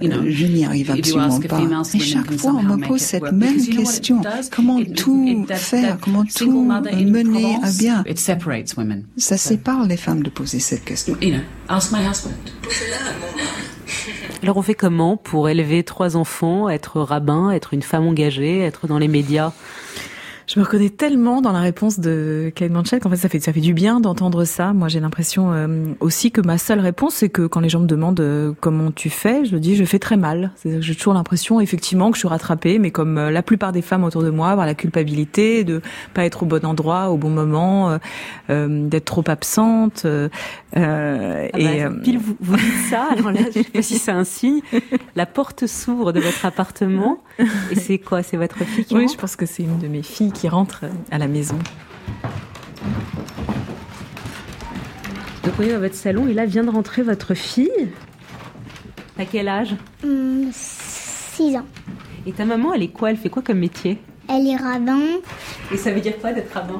Je 0.00 0.46
n'y 0.46 0.64
arrive 0.64 0.92
absolument 0.92 1.40
pas. 1.40 1.60
Et 1.94 1.98
chaque 1.98 2.30
fois, 2.38 2.52
on 2.52 2.62
me 2.62 2.86
pose 2.86 3.00
cette 3.00 3.32
même 3.32 3.60
question. 3.66 4.22
Comment 4.52 4.80
tout 4.84 5.44
faire, 5.54 5.98
comment 6.00 6.24
tout 6.24 6.62
mener 6.62 7.58
à 7.62 7.72
bien? 7.72 8.04
Ça 9.16 9.36
sépare 9.36 9.86
les 9.86 9.96
femmes 9.96 10.22
de 10.22 10.30
poser 10.30 10.60
cette 10.60 10.84
question. 10.84 11.16
Alors 14.42 14.58
on 14.58 14.62
fait 14.62 14.74
comment 14.74 15.16
pour 15.16 15.48
élever 15.48 15.82
trois 15.82 16.16
enfants, 16.16 16.68
être 16.68 17.00
rabbin, 17.00 17.50
être 17.50 17.74
une 17.74 17.82
femme 17.82 18.06
engagée, 18.06 18.60
être 18.60 18.86
dans 18.86 18.98
les 18.98 19.08
médias? 19.08 19.52
Je 20.46 20.60
me 20.60 20.64
reconnais 20.64 20.90
tellement 20.90 21.40
dans 21.40 21.50
la 21.50 21.58
réponse 21.58 21.98
de 21.98 22.52
Kate 22.54 22.70
Blanchett 22.70 23.02
qu'en 23.02 23.10
fait 23.10 23.16
ça 23.16 23.28
fait 23.28 23.40
ça 23.40 23.52
fait 23.52 23.60
du 23.60 23.74
bien 23.74 23.98
d'entendre 23.98 24.44
ça. 24.44 24.72
Moi 24.72 24.86
j'ai 24.86 25.00
l'impression 25.00 25.52
euh, 25.52 25.86
aussi 25.98 26.30
que 26.30 26.40
ma 26.40 26.56
seule 26.56 26.78
réponse 26.78 27.14
c'est 27.14 27.28
que 27.28 27.46
quand 27.46 27.58
les 27.58 27.68
gens 27.68 27.80
me 27.80 27.86
demandent 27.86 28.20
euh, 28.20 28.52
comment 28.60 28.92
tu 28.92 29.10
fais, 29.10 29.44
je 29.44 29.56
dis 29.56 29.74
je 29.74 29.84
fais 29.84 29.98
très 29.98 30.16
mal. 30.16 30.52
J'ai 30.64 30.94
toujours 30.94 31.14
l'impression 31.14 31.60
effectivement 31.60 32.10
que 32.10 32.16
je 32.16 32.20
suis 32.20 32.28
rattrapée, 32.28 32.78
mais 32.78 32.92
comme 32.92 33.18
euh, 33.18 33.30
la 33.32 33.42
plupart 33.42 33.72
des 33.72 33.82
femmes 33.82 34.04
autour 34.04 34.22
de 34.22 34.30
moi, 34.30 34.50
avoir 34.50 34.66
la 34.66 34.74
culpabilité 34.74 35.64
de 35.64 35.82
pas 36.14 36.24
être 36.24 36.44
au 36.44 36.46
bon 36.46 36.64
endroit 36.64 37.10
au 37.10 37.16
bon 37.16 37.30
moment, 37.30 37.98
d'être 38.48 39.04
trop 39.04 39.24
absente. 39.26 40.06
Ah 40.06 40.28
bah, 40.74 41.58
et 41.58 41.84
pile 42.04 42.18
vous, 42.18 42.36
vous 42.40 42.56
dites 42.56 42.90
ça. 42.90 43.08
Alors 43.10 43.32
là 43.32 43.40
je 43.48 43.62
sais 43.62 43.64
pas 43.64 43.82
si 43.82 43.98
c'est 43.98 44.12
un 44.12 44.24
signe. 44.24 44.60
La 45.16 45.26
porte 45.26 45.66
s'ouvre 45.66 46.12
de 46.12 46.20
votre 46.20 46.44
appartement 46.46 47.18
et 47.70 47.74
c'est 47.74 47.98
quoi 47.98 48.22
C'est 48.22 48.36
votre 48.36 48.58
fille 48.64 48.84
qui 48.84 48.94
Oui, 48.94 49.08
je 49.12 49.16
pense 49.16 49.36
que 49.36 49.46
c'est 49.46 49.62
une 49.62 49.78
de 49.78 49.88
mes 49.88 50.02
filles 50.02 50.32
qui 50.32 50.48
rentre 50.48 50.84
à 51.10 51.18
la 51.18 51.28
maison. 51.28 51.58
Donc 55.44 55.54
on 55.58 55.62
est 55.62 55.72
dans 55.72 55.80
votre 55.80 55.94
salon 55.94 56.26
et 56.26 56.34
là 56.34 56.46
vient 56.46 56.64
de 56.64 56.70
rentrer 56.70 57.02
votre 57.02 57.34
fille. 57.34 57.90
À 59.18 59.24
quel 59.24 59.48
âge 59.48 59.76
6 60.02 60.06
hum, 60.06 61.56
ans. 61.56 61.66
Et 62.26 62.32
ta 62.32 62.44
maman, 62.44 62.74
elle 62.74 62.82
est 62.82 62.88
quoi? 62.88 63.10
Elle 63.10 63.16
fait 63.16 63.30
quoi 63.30 63.42
comme 63.42 63.58
métier? 63.58 63.98
Elle 64.28 64.48
est 64.48 64.56
rabbin. 64.56 65.00
Et 65.72 65.76
ça 65.76 65.92
veut 65.92 66.00
dire 66.00 66.18
quoi 66.18 66.32
d'être 66.32 66.52
rabbin? 66.52 66.78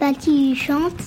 Bah 0.00 0.12
qui 0.18 0.54
chante. 0.54 1.02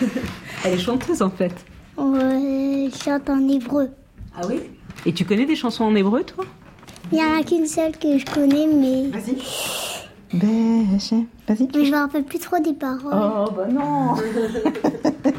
elle 0.64 0.74
est 0.74 0.78
chanteuse 0.78 1.22
en 1.22 1.30
fait. 1.30 1.54
elle 1.98 2.90
chante 2.92 3.30
en 3.30 3.48
hébreu. 3.48 3.90
Ah 4.36 4.42
oui? 4.48 4.60
Et 5.06 5.12
tu 5.12 5.24
connais 5.24 5.46
des 5.46 5.56
chansons 5.56 5.84
en 5.84 5.94
hébreu 5.94 6.24
toi? 6.24 6.44
Il 7.12 7.18
n'y 7.18 7.24
en 7.24 7.40
a 7.40 7.42
qu'une 7.42 7.66
seule 7.66 7.96
que 7.96 8.18
je 8.18 8.24
connais 8.24 8.66
mais... 8.66 9.08
Vas-y. 9.08 9.36
Vas-y. 11.48 11.68
Mais 11.74 11.84
je 11.84 11.90
me 11.90 11.96
rappelle 11.96 12.24
plus 12.24 12.38
trop 12.38 12.58
des 12.60 12.72
paroles. 12.72 13.12
Oh, 13.12 13.50
bah 13.50 13.66
non 13.66 14.14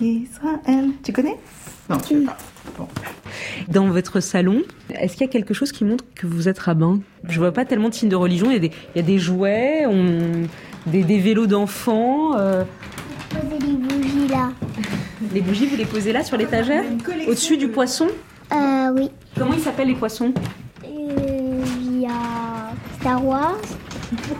Israël. 0.00 0.90
Tu 1.02 1.12
connais? 1.12 1.36
Non, 1.88 1.98
tu 1.98 2.20
sais 2.20 2.26
pas. 2.26 2.36
Dans 3.68 3.88
votre 3.88 4.20
salon, 4.20 4.62
est-ce 4.90 5.14
qu'il 5.14 5.26
y 5.26 5.28
a 5.28 5.32
quelque 5.32 5.54
chose 5.54 5.72
qui 5.72 5.84
montre 5.84 6.04
que 6.14 6.26
vous 6.26 6.48
êtes 6.48 6.58
rabbin? 6.58 7.00
Je 7.24 7.38
vois 7.38 7.52
pas 7.52 7.64
tellement 7.64 7.88
de 7.88 7.94
signes 7.94 8.08
de 8.08 8.16
religion. 8.16 8.50
Il 8.50 8.54
y 8.54 8.56
a 8.56 8.60
des, 8.60 8.72
il 8.94 8.96
y 8.96 9.00
a 9.00 9.02
des 9.02 9.18
jouets, 9.18 9.84
on, 9.86 10.46
des, 10.86 11.02
des, 11.02 11.18
vélos 11.18 11.46
d'enfants. 11.46 12.36
Euh... 12.36 12.64
Posez 13.30 13.66
les 13.66 13.72
bougies 13.72 14.28
là. 14.28 14.50
Les 15.34 15.40
bougies, 15.40 15.66
vous 15.66 15.76
les 15.76 15.84
posez 15.84 16.12
là 16.12 16.22
sur 16.22 16.36
l'étagère 16.36 16.84
Au-dessus 17.26 17.56
du 17.56 17.68
poisson 17.68 18.08
euh, 18.52 18.90
oui. 18.94 19.10
Comment 19.36 19.52
ils 19.52 19.60
s'appellent 19.60 19.88
les 19.88 19.94
poissons 19.94 20.32
euh, 20.84 21.64
Il 21.82 22.00
y 22.00 22.06
a 22.06 22.72
Star 22.98 23.22
Wars, 23.24 23.60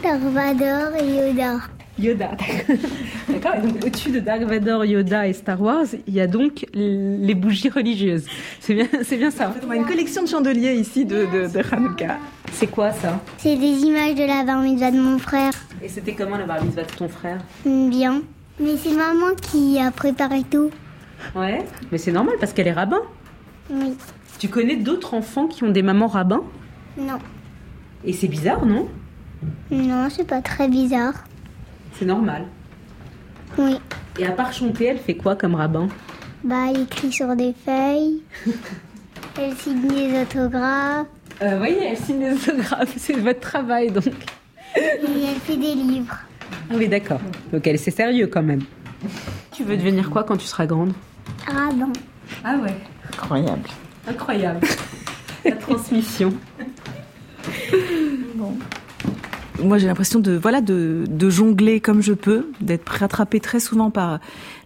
Dark 0.02 0.20
Vador 0.20 0.96
et 0.98 1.28
Yoda. 1.28 1.58
Yoda, 1.98 2.30
d'accord. 3.28 3.56
Et 3.56 3.66
donc 3.66 3.84
au-dessus 3.84 4.10
de 4.10 4.20
Dark 4.20 4.42
Vador, 4.42 4.84
Yoda 4.84 5.28
et 5.28 5.32
Star 5.34 5.60
Wars, 5.60 5.84
il 6.06 6.14
y 6.14 6.20
a 6.20 6.26
donc 6.26 6.64
les 6.72 7.34
bougies 7.34 7.68
religieuses. 7.68 8.24
C'est 8.60 8.74
bien, 8.74 8.86
c'est 9.02 9.16
bien 9.16 9.30
ça. 9.30 9.50
En 9.50 9.52
fait, 9.52 9.66
on 9.66 9.70
a 9.70 9.76
une 9.76 9.84
collection 9.84 10.22
de 10.22 10.28
chandeliers 10.28 10.74
ici 10.74 11.04
de, 11.04 11.26
de, 11.26 11.52
de 11.52 11.74
Hanukkah. 11.74 12.16
C'est 12.52 12.68
quoi 12.68 12.92
ça? 12.92 13.20
C'est 13.36 13.56
des 13.56 13.82
images 13.82 14.14
de 14.14 14.24
la 14.24 14.44
bar 14.44 14.62
mitzvah 14.62 14.90
de 14.90 14.98
mon 14.98 15.18
frère. 15.18 15.52
Et 15.82 15.88
c'était 15.88 16.14
comment 16.14 16.38
la 16.38 16.46
bar 16.46 16.64
mitzvah 16.64 16.84
de 16.84 16.92
ton 16.92 17.08
frère? 17.08 17.40
Bien. 17.66 18.22
Mais 18.60 18.76
c'est 18.76 18.94
maman 18.94 19.34
qui 19.40 19.78
a 19.78 19.90
préparé 19.90 20.42
tout. 20.42 20.70
Ouais, 21.34 21.64
mais 21.92 21.98
c'est 21.98 22.12
normal 22.12 22.34
parce 22.40 22.52
qu'elle 22.52 22.66
est 22.66 22.72
rabbin. 22.72 23.02
Oui. 23.70 23.96
Tu 24.38 24.48
connais 24.48 24.76
d'autres 24.76 25.14
enfants 25.14 25.46
qui 25.46 25.64
ont 25.64 25.70
des 25.70 25.82
mamans 25.82 26.06
rabbins? 26.06 26.42
Non. 26.96 27.18
Et 28.04 28.12
c'est 28.12 28.28
bizarre, 28.28 28.64
non? 28.64 28.88
Non, 29.70 30.08
c'est 30.10 30.26
pas 30.26 30.40
très 30.42 30.68
bizarre. 30.68 31.14
C'est 31.94 32.04
normal. 32.04 32.46
Oui. 33.56 33.78
Et 34.18 34.26
à 34.26 34.32
part 34.32 34.52
chanter, 34.52 34.86
elle 34.86 34.98
fait 34.98 35.14
quoi 35.14 35.36
comme 35.36 35.54
rabbin? 35.54 35.88
Bah, 36.44 36.66
elle 36.70 36.82
écrit 36.82 37.12
sur 37.12 37.34
des 37.36 37.54
feuilles. 37.64 38.22
elle 39.38 39.54
signe 39.56 39.88
des 39.88 40.22
autographes. 40.22 41.06
Euh, 41.42 41.60
oui, 41.60 41.76
elle 41.80 41.96
signe 41.96 42.20
des 42.20 42.32
autographes. 42.32 42.92
C'est 42.96 43.14
votre 43.14 43.40
travail, 43.40 43.90
donc. 43.90 44.06
Et 44.76 44.80
elle 45.02 45.40
fait 45.40 45.56
des 45.56 45.74
livres. 45.74 46.18
Ah 46.70 46.74
oui, 46.76 46.88
d'accord. 46.88 47.20
Donc 47.52 47.66
elle, 47.66 47.78
c'est 47.78 47.90
sérieux 47.90 48.26
quand 48.26 48.42
même. 48.42 48.62
Tu 49.52 49.64
veux 49.64 49.76
devenir 49.76 50.10
quoi 50.10 50.24
quand 50.24 50.36
tu 50.36 50.46
seras 50.46 50.66
grande? 50.66 50.92
Rabbin. 51.46 51.92
Ah 52.44 52.56
ouais. 52.62 52.74
Incroyable. 53.12 53.68
Incroyable. 54.06 54.66
La 55.44 55.52
transmission. 55.52 56.32
Bon. 58.34 58.56
Moi, 59.62 59.78
j'ai 59.78 59.86
l'impression 59.86 60.20
de 60.20 60.32
voilà 60.32 60.60
de, 60.60 61.04
de, 61.08 61.30
jongler 61.30 61.80
comme 61.80 62.00
je 62.00 62.12
peux, 62.12 62.50
d'être 62.60 62.88
rattrapée 62.88 63.40
très 63.40 63.58
souvent 63.58 63.90
par 63.90 64.20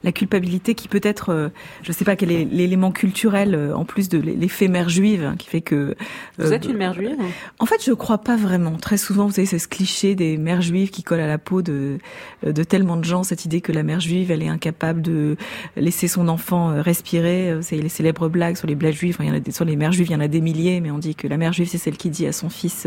la 0.04 0.12
culpabilité 0.12 0.74
qui 0.74 0.88
peut 0.88 1.00
être, 1.02 1.30
euh, 1.30 1.48
je 1.82 1.92
sais 1.92 2.04
pas 2.04 2.16
quel 2.16 2.30
est 2.30 2.44
l'élément 2.44 2.92
culturel 2.92 3.54
euh, 3.54 3.74
en 3.74 3.84
plus 3.84 4.08
de 4.08 4.18
l'effet 4.18 4.68
mère 4.68 4.88
juive 4.88 5.24
hein, 5.24 5.36
qui 5.38 5.48
fait 5.48 5.60
que. 5.60 5.94
Vous 6.38 6.52
euh, 6.52 6.52
êtes 6.52 6.66
une 6.66 6.76
mère 6.76 6.94
juive 6.94 7.16
En 7.58 7.66
fait, 7.66 7.84
je 7.84 7.92
crois 7.92 8.18
pas 8.18 8.36
vraiment. 8.36 8.76
Très 8.76 8.96
souvent, 8.96 9.26
vous 9.26 9.32
savez, 9.32 9.46
c'est 9.46 9.58
ce 9.58 9.68
cliché 9.68 10.14
des 10.14 10.36
mères 10.36 10.62
juives 10.62 10.90
qui 10.90 11.02
collent 11.02 11.20
à 11.20 11.26
la 11.26 11.38
peau 11.38 11.62
de 11.62 11.98
de 12.44 12.64
tellement 12.64 12.96
de 12.96 13.04
gens 13.04 13.22
cette 13.22 13.44
idée 13.44 13.60
que 13.60 13.72
la 13.72 13.82
mère 13.82 14.00
juive, 14.00 14.30
elle 14.30 14.42
est 14.42 14.48
incapable 14.48 15.02
de 15.02 15.36
laisser 15.76 16.08
son 16.08 16.28
enfant 16.28 16.82
respirer. 16.82 17.58
C'est 17.62 17.76
les 17.76 17.88
célèbres 17.88 18.28
blagues 18.28 18.56
sur 18.56 18.66
les 18.66 18.74
blagues 18.74 18.94
juives. 18.94 19.14
Enfin, 19.16 19.24
il 19.24 19.28
y 19.28 19.30
en 19.30 19.36
a 19.36 19.40
des, 19.40 19.52
sur 19.52 19.64
les 19.64 19.76
mères 19.76 19.92
juives, 19.92 20.08
il 20.08 20.12
y 20.12 20.16
en 20.16 20.20
a 20.20 20.28
des 20.28 20.40
milliers, 20.40 20.80
mais 20.80 20.90
on 20.90 20.98
dit 20.98 21.14
que 21.14 21.28
la 21.28 21.36
mère 21.36 21.52
juive, 21.52 21.68
c'est 21.68 21.78
celle 21.78 21.96
qui 21.96 22.10
dit 22.10 22.26
à 22.26 22.32
son 22.32 22.48
fils 22.48 22.86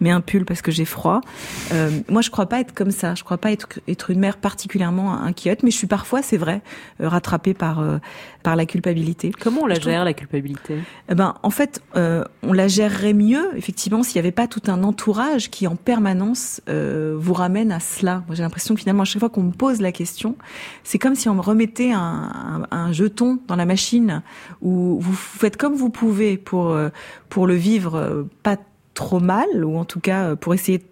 mets 0.00 0.10
un 0.10 0.20
pull 0.20 0.44
parce 0.44 0.62
que 0.62 0.70
j'ai 0.70 0.84
froid. 0.84 1.20
Euh, 1.72 1.90
moi, 2.08 2.22
je 2.22 2.30
crois 2.30 2.46
pas 2.46 2.60
être 2.60 2.74
comme 2.74 2.90
ça. 2.90 3.14
Je 3.14 3.24
crois 3.24 3.38
pas 3.38 3.52
être, 3.52 3.68
être 3.88 4.10
une 4.10 4.20
mère 4.20 4.36
particulièrement 4.36 5.14
inquiète, 5.14 5.62
mais 5.62 5.70
je 5.70 5.76
suis 5.76 5.86
parfois, 5.86 6.22
c'est 6.22 6.36
vrai, 6.36 6.49
euh, 7.00 7.08
rattrapée 7.08 7.54
par 7.54 7.80
euh, 7.80 7.98
par 8.42 8.56
la 8.56 8.66
culpabilité. 8.66 9.32
Comment 9.38 9.62
on 9.62 9.66
la 9.66 9.78
gère 9.78 10.04
la 10.04 10.14
culpabilité? 10.14 10.78
Eh 11.08 11.14
Ben, 11.14 11.34
en 11.42 11.50
fait, 11.50 11.82
euh, 11.96 12.24
on 12.42 12.52
la 12.52 12.68
gérerait 12.68 13.12
mieux, 13.12 13.50
effectivement, 13.56 14.02
s'il 14.02 14.16
n'y 14.16 14.26
avait 14.26 14.32
pas 14.32 14.46
tout 14.46 14.62
un 14.68 14.82
entourage 14.82 15.50
qui, 15.50 15.66
en 15.66 15.76
permanence, 15.76 16.62
euh, 16.68 17.14
vous 17.18 17.34
ramène 17.34 17.70
à 17.70 17.80
cela. 17.80 18.22
Moi, 18.26 18.34
j'ai 18.34 18.42
l'impression 18.42 18.74
que 18.74 18.80
finalement, 18.80 19.02
à 19.02 19.06
chaque 19.06 19.20
fois 19.20 19.28
qu'on 19.28 19.42
me 19.42 19.52
pose 19.52 19.80
la 19.80 19.92
question, 19.92 20.36
c'est 20.84 20.98
comme 20.98 21.14
si 21.14 21.28
on 21.28 21.34
me 21.34 21.42
remettait 21.42 21.92
un, 21.92 22.66
un, 22.70 22.76
un, 22.76 22.92
jeton 22.92 23.38
dans 23.46 23.56
la 23.56 23.66
machine 23.66 24.22
où 24.62 24.98
vous 25.00 25.12
faites 25.12 25.56
comme 25.56 25.74
vous 25.74 25.90
pouvez 25.90 26.38
pour 26.38 26.76
pour 27.28 27.46
le 27.46 27.54
vivre 27.54 28.26
pas 28.42 28.56
trop 28.94 29.20
mal, 29.20 29.46
ou 29.64 29.76
en 29.76 29.84
tout 29.84 30.00
cas 30.00 30.34
pour 30.36 30.54
essayer 30.54 30.78
de 30.78 30.84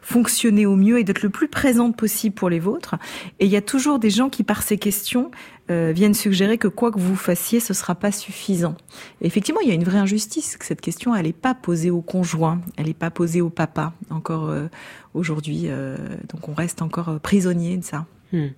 fonctionner 0.00 0.66
au 0.66 0.76
mieux 0.76 0.98
et 0.98 1.04
d'être 1.04 1.22
le 1.22 1.30
plus 1.30 1.48
présente 1.48 1.96
possible 1.96 2.34
pour 2.34 2.50
les 2.50 2.60
vôtres. 2.60 2.96
Et 3.40 3.46
il 3.46 3.50
y 3.50 3.56
a 3.56 3.62
toujours 3.62 3.98
des 3.98 4.10
gens 4.10 4.28
qui, 4.28 4.42
par 4.42 4.62
ces 4.62 4.78
questions, 4.78 5.30
euh, 5.70 5.92
viennent 5.94 6.14
suggérer 6.14 6.58
que 6.58 6.68
quoi 6.68 6.90
que 6.90 6.98
vous 6.98 7.16
fassiez, 7.16 7.60
ce 7.60 7.74
sera 7.74 7.94
pas 7.94 8.12
suffisant. 8.12 8.76
Effectivement, 9.20 9.60
il 9.60 9.68
y 9.68 9.70
a 9.70 9.74
une 9.74 9.84
vraie 9.84 9.98
injustice. 9.98 10.56
Que 10.56 10.64
cette 10.64 10.80
question, 10.80 11.14
elle 11.14 11.26
n'est 11.26 11.32
pas 11.32 11.54
posée 11.54 11.90
au 11.90 12.00
conjoint, 12.00 12.60
elle 12.76 12.86
n'est 12.86 12.94
pas 12.94 13.10
posée 13.10 13.40
au 13.40 13.50
papa 13.50 13.92
encore 14.10 14.48
euh, 14.48 14.66
aujourd'hui. 15.14 15.64
Euh, 15.66 15.96
donc 16.32 16.48
on 16.48 16.54
reste 16.54 16.82
encore 16.82 17.20
prisonnier 17.20 17.76
de 17.76 17.84
ça. 17.84 18.06
Hmm. 18.32 18.48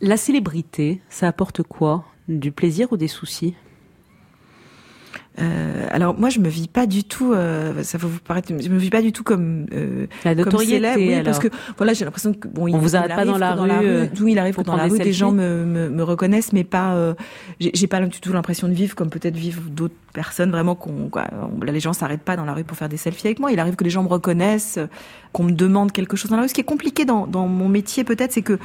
La 0.00 0.16
célébrité, 0.16 1.00
ça 1.08 1.28
apporte 1.28 1.62
quoi? 1.62 2.04
Du 2.28 2.52
plaisir 2.52 2.92
ou 2.92 2.96
des 2.96 3.08
soucis? 3.08 3.54
Euh, 5.40 5.86
alors 5.90 6.18
moi 6.18 6.28
je 6.28 6.40
me 6.40 6.48
vis 6.48 6.68
pas 6.68 6.86
du 6.86 7.04
tout, 7.04 7.32
euh, 7.32 7.82
ça 7.82 7.96
va 7.96 8.06
vous 8.06 8.18
paraître, 8.18 8.48
je 8.48 8.68
me 8.68 8.78
vis 8.78 8.90
pas 8.90 9.00
du 9.00 9.12
tout 9.12 9.22
comme 9.22 9.66
euh, 9.72 10.06
la 10.24 10.34
notoriété, 10.34 10.80
comme 10.80 11.02
oui, 11.02 11.22
parce 11.24 11.38
que 11.38 11.48
voilà 11.78 11.94
j'ai 11.94 12.04
l'impression 12.04 12.34
que 12.34 12.48
bon, 12.48 12.64
on 12.64 12.68
il, 12.68 12.76
vous 12.76 12.96
arrête 12.96 13.14
pas 13.14 13.24
dans 13.24 13.38
la, 13.38 13.54
rue, 13.54 13.70
euh, 13.70 14.06
il 14.26 14.38
arrive 14.38 14.56
que 14.56 14.60
dans 14.60 14.76
la 14.76 14.88
rue 14.88 14.98
des 14.98 15.12
gens 15.14 15.32
me, 15.32 15.64
me, 15.64 15.88
me, 15.88 16.02
reconnaissent, 16.02 16.52
mais 16.52 16.64
pas, 16.64 16.94
euh, 16.94 17.14
j'ai 17.60 17.86
pas 17.86 18.00
du 18.00 18.20
tout 18.20 18.32
l'impression 18.32 18.68
de 18.68 18.74
vivre 18.74 18.94
comme 18.94 19.08
peut-être 19.08 19.36
vivent 19.36 19.70
d'autres 19.70 19.94
personnes 20.12 20.50
vraiment 20.50 20.74
qu'on, 20.74 21.10
les 21.62 21.80
gens 21.80 21.92
s'arrêtent 21.92 22.22
pas 22.22 22.36
dans 22.36 22.44
la 22.44 22.52
rue 22.52 22.64
pour 22.64 22.76
faire 22.76 22.88
des 22.88 22.96
selfies 22.96 23.28
avec 23.28 23.40
moi. 23.40 23.50
Il 23.52 23.58
arrive 23.58 23.76
que 23.76 23.84
les 23.84 23.90
gens 23.90 24.02
me 24.02 24.08
reconnaissent, 24.08 24.78
qu'on 25.32 25.44
me 25.44 25.52
demande 25.52 25.92
quelque 25.92 26.16
chose 26.16 26.30
dans 26.30 26.36
la 26.36 26.42
rue. 26.42 26.48
Ce 26.48 26.54
qui 26.54 26.60
est 26.60 26.64
compliqué 26.64 27.04
dans, 27.04 27.26
dans 27.26 27.48
mon 27.48 27.68
métier 27.68 28.04
peut-être, 28.04 28.32
c'est 28.32 28.42
que 28.42 28.58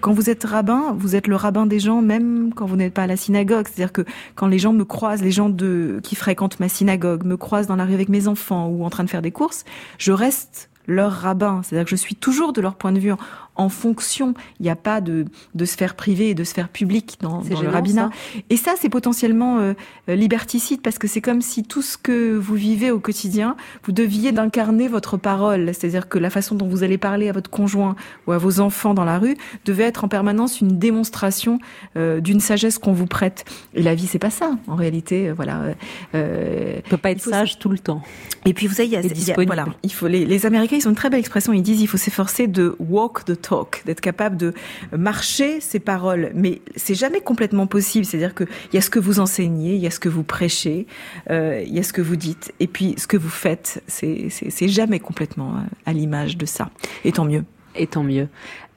quand 0.00 0.12
vous 0.12 0.28
êtes 0.28 0.44
rabbin, 0.44 0.94
vous 0.98 1.16
êtes 1.16 1.26
le 1.26 1.36
rabbin 1.36 1.66
des 1.66 1.80
gens, 1.80 2.02
même 2.02 2.52
quand 2.54 2.66
vous 2.66 2.76
n'êtes 2.76 2.92
pas 2.92 3.04
à 3.04 3.06
la 3.06 3.16
synagogue. 3.16 3.66
C'est-à-dire 3.66 3.92
que 3.92 4.02
quand 4.34 4.46
les 4.46 4.58
gens 4.58 4.72
me 4.72 4.84
croisent, 4.84 5.22
les 5.22 5.30
gens 5.30 5.48
de 5.48 6.00
qui 6.02 6.09
fréquentent 6.16 6.60
ma 6.60 6.68
synagogue, 6.68 7.24
me 7.24 7.36
croisent 7.36 7.68
dans 7.68 7.76
la 7.76 7.84
rue 7.84 7.94
avec 7.94 8.08
mes 8.08 8.28
enfants 8.28 8.68
ou 8.68 8.84
en 8.84 8.90
train 8.90 9.04
de 9.04 9.10
faire 9.10 9.22
des 9.22 9.30
courses, 9.30 9.64
je 9.98 10.12
reste 10.12 10.70
leur 10.86 11.12
rabbin. 11.12 11.62
C'est-à-dire 11.62 11.84
que 11.84 11.90
je 11.90 11.96
suis 11.96 12.14
toujours 12.14 12.52
de 12.52 12.60
leur 12.60 12.74
point 12.74 12.92
de 12.92 12.98
vue 12.98 13.12
en 13.60 13.68
fonction. 13.68 14.34
Il 14.58 14.64
n'y 14.64 14.70
a 14.70 14.76
pas 14.76 15.00
de, 15.00 15.26
de 15.54 15.64
sphère 15.64 15.94
privée 15.94 16.30
et 16.30 16.34
de 16.34 16.44
sphère 16.44 16.68
publique 16.68 17.18
dans, 17.20 17.42
le 17.42 17.68
rabbinat. 17.68 18.10
Et 18.48 18.56
ça, 18.56 18.72
c'est 18.78 18.88
potentiellement 18.88 19.58
euh, 19.58 19.74
liberticide 20.08 20.80
parce 20.80 20.98
que 20.98 21.06
c'est 21.06 21.20
comme 21.20 21.42
si 21.42 21.62
tout 21.62 21.82
ce 21.82 21.98
que 21.98 22.36
vous 22.36 22.54
vivez 22.54 22.90
au 22.90 22.98
quotidien, 22.98 23.56
vous 23.84 23.92
deviez 23.92 24.32
d'incarner 24.32 24.88
votre 24.88 25.16
parole. 25.16 25.72
C'est-à-dire 25.74 26.08
que 26.08 26.18
la 26.18 26.30
façon 26.30 26.54
dont 26.54 26.66
vous 26.66 26.82
allez 26.82 26.98
parler 26.98 27.28
à 27.28 27.32
votre 27.32 27.50
conjoint 27.50 27.96
ou 28.26 28.32
à 28.32 28.38
vos 28.38 28.60
enfants 28.60 28.94
dans 28.94 29.04
la 29.04 29.18
rue 29.18 29.36
devait 29.66 29.84
être 29.84 30.04
en 30.04 30.08
permanence 30.08 30.60
une 30.60 30.78
démonstration 30.78 31.58
euh, 31.96 32.20
d'une 32.20 32.40
sagesse 32.40 32.78
qu'on 32.78 32.92
vous 32.92 33.06
prête. 33.06 33.44
Et 33.74 33.82
la 33.82 33.94
vie, 33.94 34.06
c'est 34.06 34.18
pas 34.18 34.30
ça. 34.30 34.56
En 34.68 34.74
réalité, 34.74 35.28
euh, 35.28 35.34
voilà. 35.34 35.74
Euh, 36.14 36.80
peut 36.88 36.96
pas 36.96 37.10
être 37.10 37.20
sage 37.20 37.58
tout 37.58 37.68
le 37.68 37.78
temps. 37.78 38.02
Et 38.46 38.54
puis 38.54 38.66
vous 38.66 38.74
savez, 38.74 38.88
il 38.88 38.92
y 38.92 38.96
a, 38.96 39.02
il 39.02 39.28
y 39.28 39.32
a 39.32 39.34
voilà, 39.34 39.66
il 39.82 39.92
faut 39.92 40.06
les, 40.06 40.24
les 40.24 40.46
Américains, 40.46 40.76
ils 40.76 40.86
ont 40.86 40.90
une 40.90 40.96
très 40.96 41.10
belle 41.10 41.20
expression. 41.20 41.52
Ils 41.52 41.62
disent, 41.62 41.82
il 41.82 41.86
faut 41.86 41.98
s'efforcer 41.98 42.46
de 42.46 42.76
walk 42.78 43.24
the 43.24 43.40
d'être 43.84 44.00
capable 44.00 44.36
de 44.36 44.52
marcher 44.96 45.60
ses 45.60 45.80
paroles. 45.80 46.30
Mais 46.34 46.60
c'est 46.76 46.94
jamais 46.94 47.20
complètement 47.20 47.66
possible. 47.66 48.04
C'est-à-dire 48.04 48.34
qu'il 48.34 48.48
y 48.72 48.76
a 48.76 48.80
ce 48.80 48.90
que 48.90 48.98
vous 48.98 49.20
enseignez, 49.20 49.74
il 49.74 49.80
y 49.80 49.86
a 49.86 49.90
ce 49.90 50.00
que 50.00 50.08
vous 50.08 50.22
prêchez, 50.22 50.86
euh, 51.30 51.62
il 51.66 51.74
y 51.74 51.78
a 51.78 51.82
ce 51.82 51.92
que 51.92 52.02
vous 52.02 52.16
dites, 52.16 52.52
et 52.60 52.66
puis 52.66 52.94
ce 52.98 53.06
que 53.06 53.16
vous 53.16 53.28
faites. 53.28 53.82
C'est 53.86 54.68
jamais 54.68 55.00
complètement 55.00 55.54
euh, 55.56 55.60
à 55.86 55.92
l'image 55.92 56.36
de 56.36 56.46
ça. 56.46 56.70
Et 57.04 57.12
tant 57.12 57.24
mieux. 57.24 57.44
Et 57.76 57.86
tant 57.86 58.02
mieux. 58.02 58.28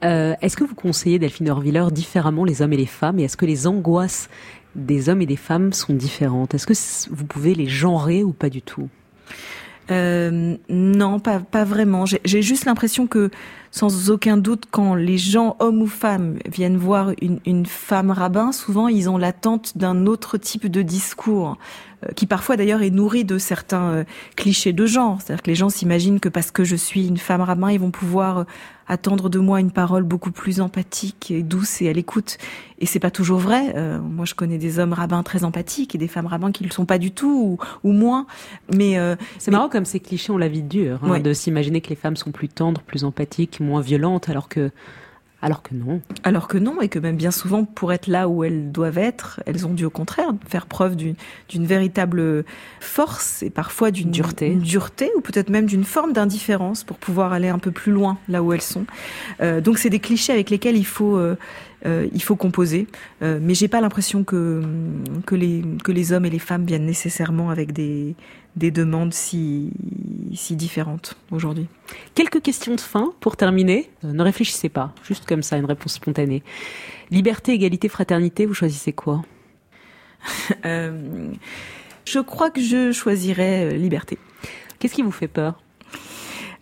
Euh, 0.04 0.34
est-ce 0.40 0.56
que 0.56 0.64
vous 0.64 0.74
conseillez, 0.74 1.18
Delphine 1.18 1.50
Orviller, 1.50 1.84
différemment 1.90 2.44
les 2.44 2.62
hommes 2.62 2.72
et 2.72 2.76
les 2.76 2.86
femmes? 2.86 3.18
Et 3.18 3.24
est-ce 3.24 3.36
que 3.36 3.46
les 3.46 3.66
angoisses 3.66 4.28
des 4.74 5.08
hommes 5.08 5.22
et 5.22 5.26
des 5.26 5.36
femmes 5.36 5.72
sont 5.72 5.94
différentes? 5.94 6.54
Est-ce 6.54 6.66
que 6.66 7.14
vous 7.14 7.24
pouvez 7.24 7.54
les 7.54 7.66
genrer 7.66 8.22
ou 8.22 8.32
pas 8.32 8.50
du 8.50 8.62
tout? 8.62 8.88
Euh, 9.90 10.56
non, 10.68 11.20
pas, 11.20 11.40
pas 11.40 11.64
vraiment. 11.64 12.04
J'ai 12.06 12.42
juste 12.42 12.64
l'impression 12.64 13.06
que, 13.06 13.30
sans 13.74 14.08
aucun 14.08 14.36
doute, 14.36 14.66
quand 14.70 14.94
les 14.94 15.18
gens, 15.18 15.56
hommes 15.58 15.82
ou 15.82 15.88
femmes, 15.88 16.38
viennent 16.48 16.76
voir 16.76 17.10
une, 17.20 17.40
une 17.44 17.66
femme 17.66 18.12
rabbin, 18.12 18.52
souvent 18.52 18.86
ils 18.86 19.10
ont 19.10 19.18
l'attente 19.18 19.76
d'un 19.76 20.06
autre 20.06 20.38
type 20.38 20.68
de 20.68 20.80
discours, 20.80 21.58
euh, 22.04 22.12
qui 22.14 22.26
parfois 22.26 22.56
d'ailleurs 22.56 22.82
est 22.82 22.90
nourri 22.90 23.24
de 23.24 23.36
certains 23.36 23.90
euh, 23.90 24.04
clichés 24.36 24.72
de 24.72 24.86
genre. 24.86 25.20
C'est-à-dire 25.20 25.42
que 25.42 25.50
les 25.50 25.56
gens 25.56 25.70
s'imaginent 25.70 26.20
que 26.20 26.28
parce 26.28 26.52
que 26.52 26.62
je 26.62 26.76
suis 26.76 27.08
une 27.08 27.16
femme 27.16 27.40
rabbin, 27.40 27.72
ils 27.72 27.80
vont 27.80 27.90
pouvoir 27.90 28.46
attendre 28.88 29.28
de 29.28 29.38
moi 29.38 29.60
une 29.60 29.70
parole 29.70 30.02
beaucoup 30.02 30.30
plus 30.30 30.60
empathique 30.60 31.30
et 31.30 31.42
douce 31.42 31.80
et 31.82 31.88
à 31.88 31.92
l'écoute. 31.92 32.38
Et 32.78 32.86
c'est 32.86 32.98
pas 32.98 33.10
toujours 33.10 33.38
vrai. 33.38 33.72
Euh, 33.76 33.98
moi, 34.00 34.24
je 34.24 34.34
connais 34.34 34.58
des 34.58 34.78
hommes 34.78 34.92
rabbins 34.92 35.22
très 35.22 35.44
empathiques 35.44 35.94
et 35.94 35.98
des 35.98 36.08
femmes 36.08 36.26
rabbins 36.26 36.52
qui 36.52 36.64
ne 36.64 36.68
le 36.68 36.74
sont 36.74 36.84
pas 36.84 36.98
du 36.98 37.12
tout 37.12 37.58
ou, 37.82 37.88
ou 37.88 37.92
moins. 37.92 38.26
Mais 38.74 38.98
euh, 38.98 39.16
c'est 39.38 39.50
marrant 39.50 39.68
comme 39.68 39.84
ces 39.84 40.00
clichés 40.00 40.32
ont 40.32 40.38
la 40.38 40.48
vie 40.48 40.62
dure 40.62 40.98
hein, 41.02 41.20
de 41.20 41.32
s'imaginer 41.32 41.80
que 41.80 41.88
les 41.88 41.96
femmes 41.96 42.16
sont 42.16 42.32
plus 42.32 42.48
tendres, 42.48 42.82
plus 42.82 43.04
empathiques, 43.04 43.60
moins 43.64 43.80
violentes, 43.80 44.28
alors 44.28 44.48
que 44.48 44.70
alors 45.44 45.62
que 45.62 45.74
non. 45.74 46.00
Alors 46.22 46.48
que 46.48 46.56
non, 46.56 46.80
et 46.80 46.88
que 46.88 46.98
même 46.98 47.16
bien 47.16 47.30
souvent, 47.30 47.66
pour 47.66 47.92
être 47.92 48.06
là 48.06 48.28
où 48.30 48.44
elles 48.44 48.72
doivent 48.72 48.96
être, 48.96 49.42
elles 49.44 49.66
ont 49.66 49.74
dû 49.74 49.84
au 49.84 49.90
contraire 49.90 50.30
faire 50.48 50.64
preuve 50.64 50.96
d'une 50.96 51.66
véritable 51.66 52.46
force 52.80 53.42
et 53.42 53.50
parfois 53.50 53.90
d'une 53.90 54.10
dureté. 54.10 54.54
dureté 54.54 55.10
ou 55.18 55.20
peut-être 55.20 55.50
même 55.50 55.66
d'une 55.66 55.84
forme 55.84 56.14
d'indifférence 56.14 56.82
pour 56.82 56.96
pouvoir 56.96 57.34
aller 57.34 57.48
un 57.48 57.58
peu 57.58 57.72
plus 57.72 57.92
loin 57.92 58.16
là 58.26 58.42
où 58.42 58.54
elles 58.54 58.62
sont. 58.62 58.86
Euh, 59.42 59.60
donc 59.60 59.76
c'est 59.76 59.90
des 59.90 60.00
clichés 60.00 60.32
avec 60.32 60.48
lesquels 60.48 60.78
il 60.78 60.86
faut 60.86 61.18
euh, 61.18 61.36
euh, 61.86 62.06
il 62.12 62.22
faut 62.22 62.36
composer. 62.36 62.86
Euh, 63.22 63.38
mais 63.42 63.54
j'ai 63.54 63.68
pas 63.68 63.80
l'impression 63.80 64.24
que 64.24 64.62
que 65.26 65.34
les 65.34 65.62
que 65.82 65.92
les 65.92 66.12
hommes 66.12 66.24
et 66.24 66.30
les 66.30 66.38
femmes 66.38 66.64
viennent 66.64 66.86
nécessairement 66.86 67.50
avec 67.50 67.72
des 67.72 68.14
des 68.56 68.70
demandes 68.70 69.12
si 69.12 69.70
si 70.34 70.56
différentes 70.56 71.16
aujourd'hui. 71.30 71.68
Quelques 72.14 72.42
questions 72.42 72.74
de 72.74 72.80
fin 72.80 73.12
pour 73.20 73.36
terminer. 73.36 73.90
Euh, 74.04 74.12
ne 74.12 74.22
réfléchissez 74.22 74.68
pas, 74.68 74.92
juste 75.04 75.26
comme 75.26 75.42
ça, 75.42 75.56
une 75.56 75.64
réponse 75.64 75.94
spontanée. 75.94 76.42
Liberté, 77.10 77.52
égalité, 77.52 77.88
fraternité, 77.88 78.46
vous 78.46 78.54
choisissez 78.54 78.92
quoi? 78.92 79.22
Euh, 80.64 81.32
Je 82.06 82.18
crois 82.18 82.50
que 82.50 82.60
je 82.60 82.92
choisirais 82.92 83.76
liberté. 83.76 84.18
Qu'est-ce 84.78 84.94
qui 84.94 85.02
vous 85.02 85.10
fait 85.10 85.28
peur? 85.28 85.60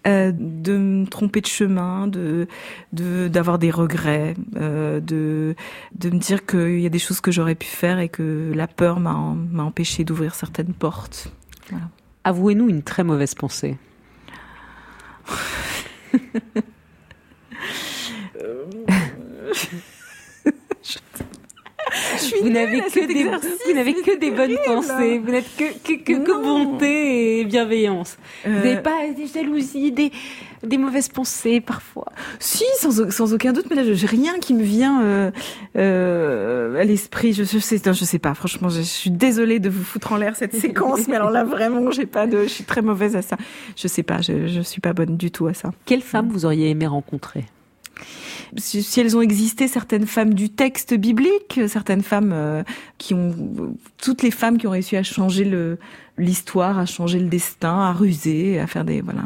Euh, 0.07 0.33
de 0.35 0.77
me 0.77 1.07
tromper 1.07 1.41
de 1.41 1.47
chemin, 1.47 2.09
de 2.09 2.49
d'avoir 2.93 3.61
des 3.61 3.71
regrets, 3.71 4.35
euh, 4.57 4.99
de 4.99 5.55
de 5.95 6.11
me 6.11 6.19
dire 6.19 6.45
qu'il 6.45 6.81
y 6.81 6.87
a 6.87 6.89
des 6.89 6.99
choses 6.99 7.21
que 7.21 7.31
j'aurais 7.31 7.55
pu 7.55 7.69
faire 7.69 8.01
et 8.01 8.09
que 8.09 8.51
la 8.53 8.67
peur 8.67 8.99
m'a 8.99 9.15
m'a 9.15 9.63
empêché 9.63 10.03
d'ouvrir 10.03 10.35
certaines 10.35 10.73
portes. 10.73 11.33
Avouez-nous 12.25 12.69
une 12.69 12.83
très 12.83 13.05
mauvaise 13.05 13.35
pensée. 13.35 13.77
vous 22.41 22.51
n'avez 22.51 22.81
que 22.81 23.07
des 23.07 23.25
vous 23.25 23.75
n'avez 23.75 23.95
que 23.95 24.19
des 24.19 24.31
bonnes 24.31 24.57
pensées, 24.67 25.19
vous 25.19 25.31
n'êtes 25.31 25.57
que 25.57 25.65
que, 25.83 26.03
que, 26.03 26.43
bonté 26.43 27.41
et 27.41 27.45
bienveillance. 27.45 28.17
Vous 28.45 28.51
n'avez 28.51 28.77
euh. 28.77 28.83
pas 28.83 29.09
des 29.17 29.27
jalousies, 29.27 29.93
des 29.93 30.11
des 30.63 30.79
mauvaises 30.79 31.09
pensées 31.09 31.61
parfois. 31.61 32.13
Si, 32.39 32.65
sans, 32.79 33.11
sans 33.11 33.35
aucun 33.35 33.53
doute, 33.53 33.67
mais 33.69 33.77
là 33.77 33.83
j'ai 33.93 34.07
rien 34.07 34.39
qui 34.39 34.55
me 34.55 34.63
vient 34.63 35.03
euh, 35.03 35.31
euh, 35.77 36.81
à 36.81 36.85
l'esprit. 36.85 37.33
Je, 37.33 37.45
je 37.45 37.59
sais, 37.59 37.81
je 37.85 38.05
sais 38.05 38.19
pas. 38.19 38.35
Franchement, 38.35 38.69
je, 38.69 38.83
suis 38.83 39.11
désolée 39.11 39.59
de 39.59 39.69
vous 39.69 39.85
foutre 39.85 40.13
en 40.13 40.17
l'air 40.17 40.37
cette 40.37 40.55
séquence, 40.61 41.09
mais 41.09 41.17
alors 41.17 41.31
là 41.31 41.45
vraiment, 41.45 41.91
j'ai 41.91 42.07
pas 42.07 42.27
de, 42.27 42.45
je 42.45 42.49
suis 42.49 42.65
très 42.65 42.83
mauvaise 42.83 43.17
à 43.17 43.23
ça. 43.23 43.37
Je 43.77 43.89
sais 43.89 44.03
pas, 44.03 44.21
je, 44.21 44.47
je 44.47 44.61
suis 44.61 44.81
pas 44.81 44.93
bonne 44.93 45.17
du 45.17 45.31
tout 45.31 45.47
à 45.47 45.55
ça. 45.55 45.73
Quelle 45.85 46.03
femme 46.03 46.29
vous 46.29 46.45
auriez 46.45 46.71
aimé 46.71 46.87
rencontrer? 46.87 47.45
Si 48.57 49.01
elles 49.01 49.17
ont 49.17 49.23
existé, 49.23 49.69
certaines 49.69 50.07
femmes 50.07 50.35
du 50.35 50.51
texte 50.51 50.95
biblique, 50.95 51.61
certaines 51.69 52.03
femmes 52.03 52.33
euh, 52.33 52.63
qui 52.99 53.15
ont, 53.15 53.35
toutes 53.99 54.23
les 54.23 54.31
femmes 54.31 54.59
qui 54.59 54.67
ont 54.67 54.71
réussi 54.71 54.97
à 54.97 55.03
changer 55.03 55.45
le 55.45 55.79
l'histoire, 56.19 56.79
à 56.79 56.87
changer 56.87 57.19
le 57.19 57.29
destin, 57.29 57.81
à 57.81 57.93
ruser, 57.93 58.59
à 58.61 58.67
faire 58.67 58.85
des 58.85 59.01
voilà. 59.01 59.23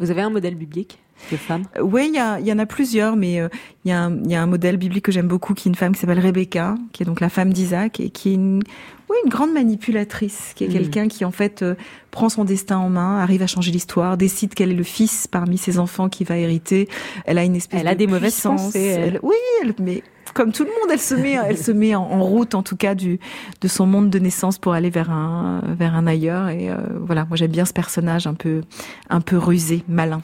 Vous 0.00 0.10
avez 0.10 0.22
un 0.22 0.30
modèle 0.30 0.54
biblique 0.54 0.98
de 1.30 1.36
femme? 1.36 1.64
Euh, 1.76 1.82
Oui, 1.82 2.06
il 2.08 2.14
y, 2.14 2.18
a, 2.18 2.40
y 2.40 2.50
en 2.52 2.58
a 2.58 2.66
plusieurs, 2.66 3.14
mais 3.14 3.40
euh, 3.40 3.48
il 3.84 3.90
y, 3.90 3.92
a 3.92 4.04
un, 4.04 4.22
y 4.24 4.34
a 4.34 4.42
un 4.42 4.46
modèle 4.46 4.78
biblique 4.78 5.04
que 5.04 5.12
j'aime 5.12 5.28
beaucoup, 5.28 5.54
qui 5.54 5.68
est 5.68 5.70
une 5.70 5.76
femme 5.76 5.92
qui 5.92 6.00
s'appelle 6.00 6.20
Rebecca, 6.20 6.76
qui 6.92 7.02
est 7.02 7.06
donc 7.06 7.20
la 7.20 7.28
femme 7.28 7.52
d'Isaac 7.52 8.00
et 8.00 8.10
qui 8.10 8.30
est 8.30 8.34
une 8.34 8.62
oui, 9.10 9.16
une 9.24 9.30
grande 9.30 9.52
manipulatrice, 9.52 10.52
qui 10.54 10.64
est 10.64 10.68
mm. 10.68 10.72
quelqu'un 10.72 11.08
qui 11.08 11.24
en 11.24 11.30
fait 11.30 11.62
euh, 11.62 11.74
prend 12.10 12.28
son 12.28 12.44
destin 12.44 12.78
en 12.78 12.88
main, 12.88 13.18
arrive 13.18 13.42
à 13.42 13.46
changer 13.46 13.70
l'histoire, 13.70 14.16
décide 14.16 14.54
quel 14.54 14.70
est 14.70 14.74
le 14.74 14.82
fils 14.82 15.26
parmi 15.26 15.58
ses 15.58 15.78
enfants 15.78 16.08
qui 16.08 16.24
va 16.24 16.38
hériter. 16.38 16.88
Elle 17.26 17.38
a 17.38 17.44
une 17.44 17.56
espèce 17.56 17.80
elle 17.80 17.88
a 17.88 17.94
des 17.94 18.06
mauvaises 18.06 18.40
pensées. 18.40 19.18
oui, 19.22 19.34
mais 19.78 20.02
comme 20.32 20.52
tout 20.52 20.64
le 20.64 20.70
monde, 20.70 20.90
elle 20.90 21.00
se 21.00 21.14
met, 21.14 21.32
elle 21.32 21.58
se 21.58 21.70
met 21.70 21.94
en, 21.94 22.22
route, 22.22 22.54
en 22.54 22.62
tout 22.62 22.76
cas, 22.76 22.94
du 22.94 23.18
de 23.60 23.68
son 23.68 23.86
monde 23.86 24.10
de 24.10 24.18
naissance 24.18 24.58
pour 24.58 24.72
aller 24.72 24.90
vers 24.90 25.10
un 25.10 25.62
vers 25.78 25.94
un 25.94 26.06
ailleurs. 26.06 26.48
Et 26.48 26.70
euh, 26.70 26.76
voilà, 27.00 27.24
moi 27.26 27.36
j'aime 27.36 27.52
bien 27.52 27.64
ce 27.64 27.72
personnage 27.72 28.26
un 28.26 28.34
peu 28.34 28.62
un 29.10 29.20
peu 29.20 29.36
rusé, 29.36 29.84
malin. 29.88 30.22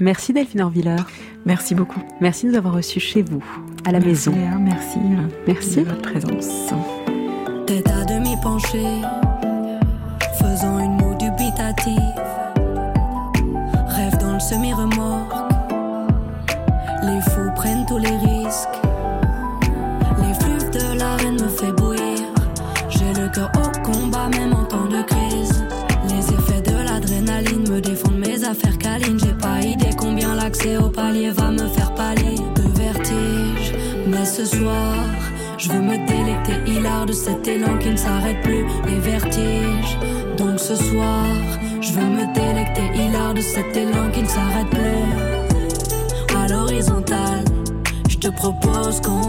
Merci 0.00 0.32
Delphine 0.32 0.60
Orviller. 0.60 0.96
Merci 1.44 1.74
beaucoup. 1.74 2.00
Merci 2.20 2.46
de 2.46 2.52
nous 2.52 2.58
avoir 2.58 2.74
reçus 2.74 3.00
chez 3.00 3.22
vous, 3.22 3.42
à 3.84 3.92
la 3.92 4.00
maison. 4.00 4.32
merci. 4.60 4.98
Merci 5.46 5.76
de 5.80 5.84
votre 5.88 6.02
présence 6.02 6.72
tête 7.68 7.90
à 7.90 8.02
demi 8.06 8.34
penchée, 8.42 9.02
faisant 10.40 10.78
une 10.78 10.92
moue 10.92 11.14
dubitative. 11.18 12.14
Rêve 13.88 14.16
dans 14.18 14.32
le 14.32 14.40
semi-remorque, 14.40 15.34
les 17.02 17.20
fous 17.20 17.50
prennent 17.54 17.84
tous 17.84 17.98
les 17.98 18.16
risques. 18.16 18.78
L'effluve 20.22 20.70
de 20.70 20.98
l'arène 20.98 21.34
me 21.34 21.48
fait 21.48 21.72
bouillir, 21.72 22.24
j'ai 22.88 23.12
le 23.20 23.28
cœur 23.28 23.52
au 23.56 23.82
combat 23.82 24.28
même 24.28 24.54
en 24.54 24.64
temps 24.64 24.86
de 24.86 25.02
crise. 25.02 25.62
Les 26.08 26.20
effets 26.20 26.62
de 26.62 26.84
l'adrénaline 26.84 27.68
me 27.68 27.82
défendent 27.82 28.18
mes 28.18 28.44
affaires 28.44 28.78
câlines, 28.78 29.20
j'ai 29.22 29.34
pas 29.34 29.60
idée 29.60 29.94
combien 29.94 30.34
l'accès 30.34 30.78
au 30.78 30.88
palier 30.88 31.32
Je 35.68 35.74
veux 35.74 35.82
me 35.82 35.98
délecter 36.06 36.70
hilar 36.70 37.04
de 37.04 37.12
cet 37.12 37.46
élan 37.46 37.76
qui 37.76 37.90
ne 37.90 37.96
s'arrête 37.96 38.40
plus, 38.40 38.64
les 38.86 38.98
vertiges. 39.00 39.98
Donc 40.38 40.58
ce 40.58 40.74
soir, 40.74 41.26
je 41.82 41.92
veux 41.92 42.06
me 42.06 42.32
délecter 42.32 42.84
hilar 42.94 43.34
de 43.34 43.42
cet 43.42 43.76
élan 43.76 44.10
qui 44.10 44.22
ne 44.22 44.28
s'arrête 44.28 44.70
plus. 44.70 46.34
À 46.34 46.48
l'horizontale, 46.48 47.44
je 48.08 48.16
te 48.16 48.28
propose 48.28 49.02
qu'on 49.02 49.27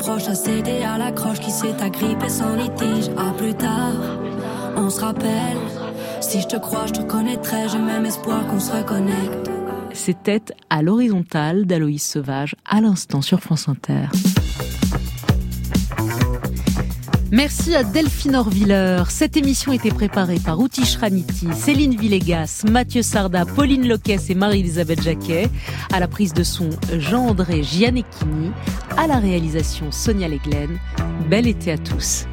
approche, 0.00 0.28
a 0.28 0.34
cédé 0.34 0.82
à 0.82 0.96
l'accroche 0.96 1.40
qui 1.40 1.50
s'est 1.50 1.74
agrippée 1.80 2.30
sans 2.30 2.56
litige. 2.56 3.10
À 3.18 3.32
plus 3.36 3.54
tard, 3.54 3.92
on 4.76 4.88
se 4.88 5.00
rappelle. 5.00 5.58
Si 6.22 6.40
je 6.40 6.46
te 6.46 6.56
crois, 6.56 6.86
je 6.86 6.92
te 6.92 7.02
connaîtrai. 7.02 7.68
J'ai 7.68 7.78
même 7.78 8.06
espoir 8.06 8.46
qu'on 8.46 8.60
se 8.60 8.72
reconnecte. 8.72 9.50
C'était 9.92 10.42
à 10.70 10.82
l'horizontale 10.82 11.66
d'Aloïs 11.66 12.02
Sauvage 12.02 12.56
à 12.64 12.80
l'instant 12.80 13.20
sur 13.20 13.40
France 13.40 13.68
Inter. 13.68 14.06
Merci 17.32 17.76
à 17.76 17.84
Delphine 17.84 18.34
Orviller. 18.34 19.04
Cette 19.08 19.36
émission 19.36 19.72
était 19.72 19.90
préparée 19.90 20.40
par 20.40 20.58
Outich 20.58 20.96
Raniti, 20.96 21.46
Céline 21.54 21.96
Villegas, 21.96 22.64
Mathieu 22.68 23.02
Sarda, 23.02 23.44
Pauline 23.46 23.86
Loquès 23.86 24.30
et 24.30 24.34
Marie-Elisabeth 24.34 25.02
Jacquet. 25.02 25.48
À 25.92 26.00
la 26.00 26.08
prise 26.08 26.32
de 26.32 26.42
son, 26.42 26.70
Jean-André 26.98 27.62
Gianecchini. 27.62 28.50
À 28.96 29.06
la 29.06 29.18
réalisation, 29.18 29.92
Sonia 29.92 30.26
Leglen. 30.26 30.78
Bel 31.28 31.46
été 31.46 31.70
à 31.70 31.78
tous. 31.78 32.26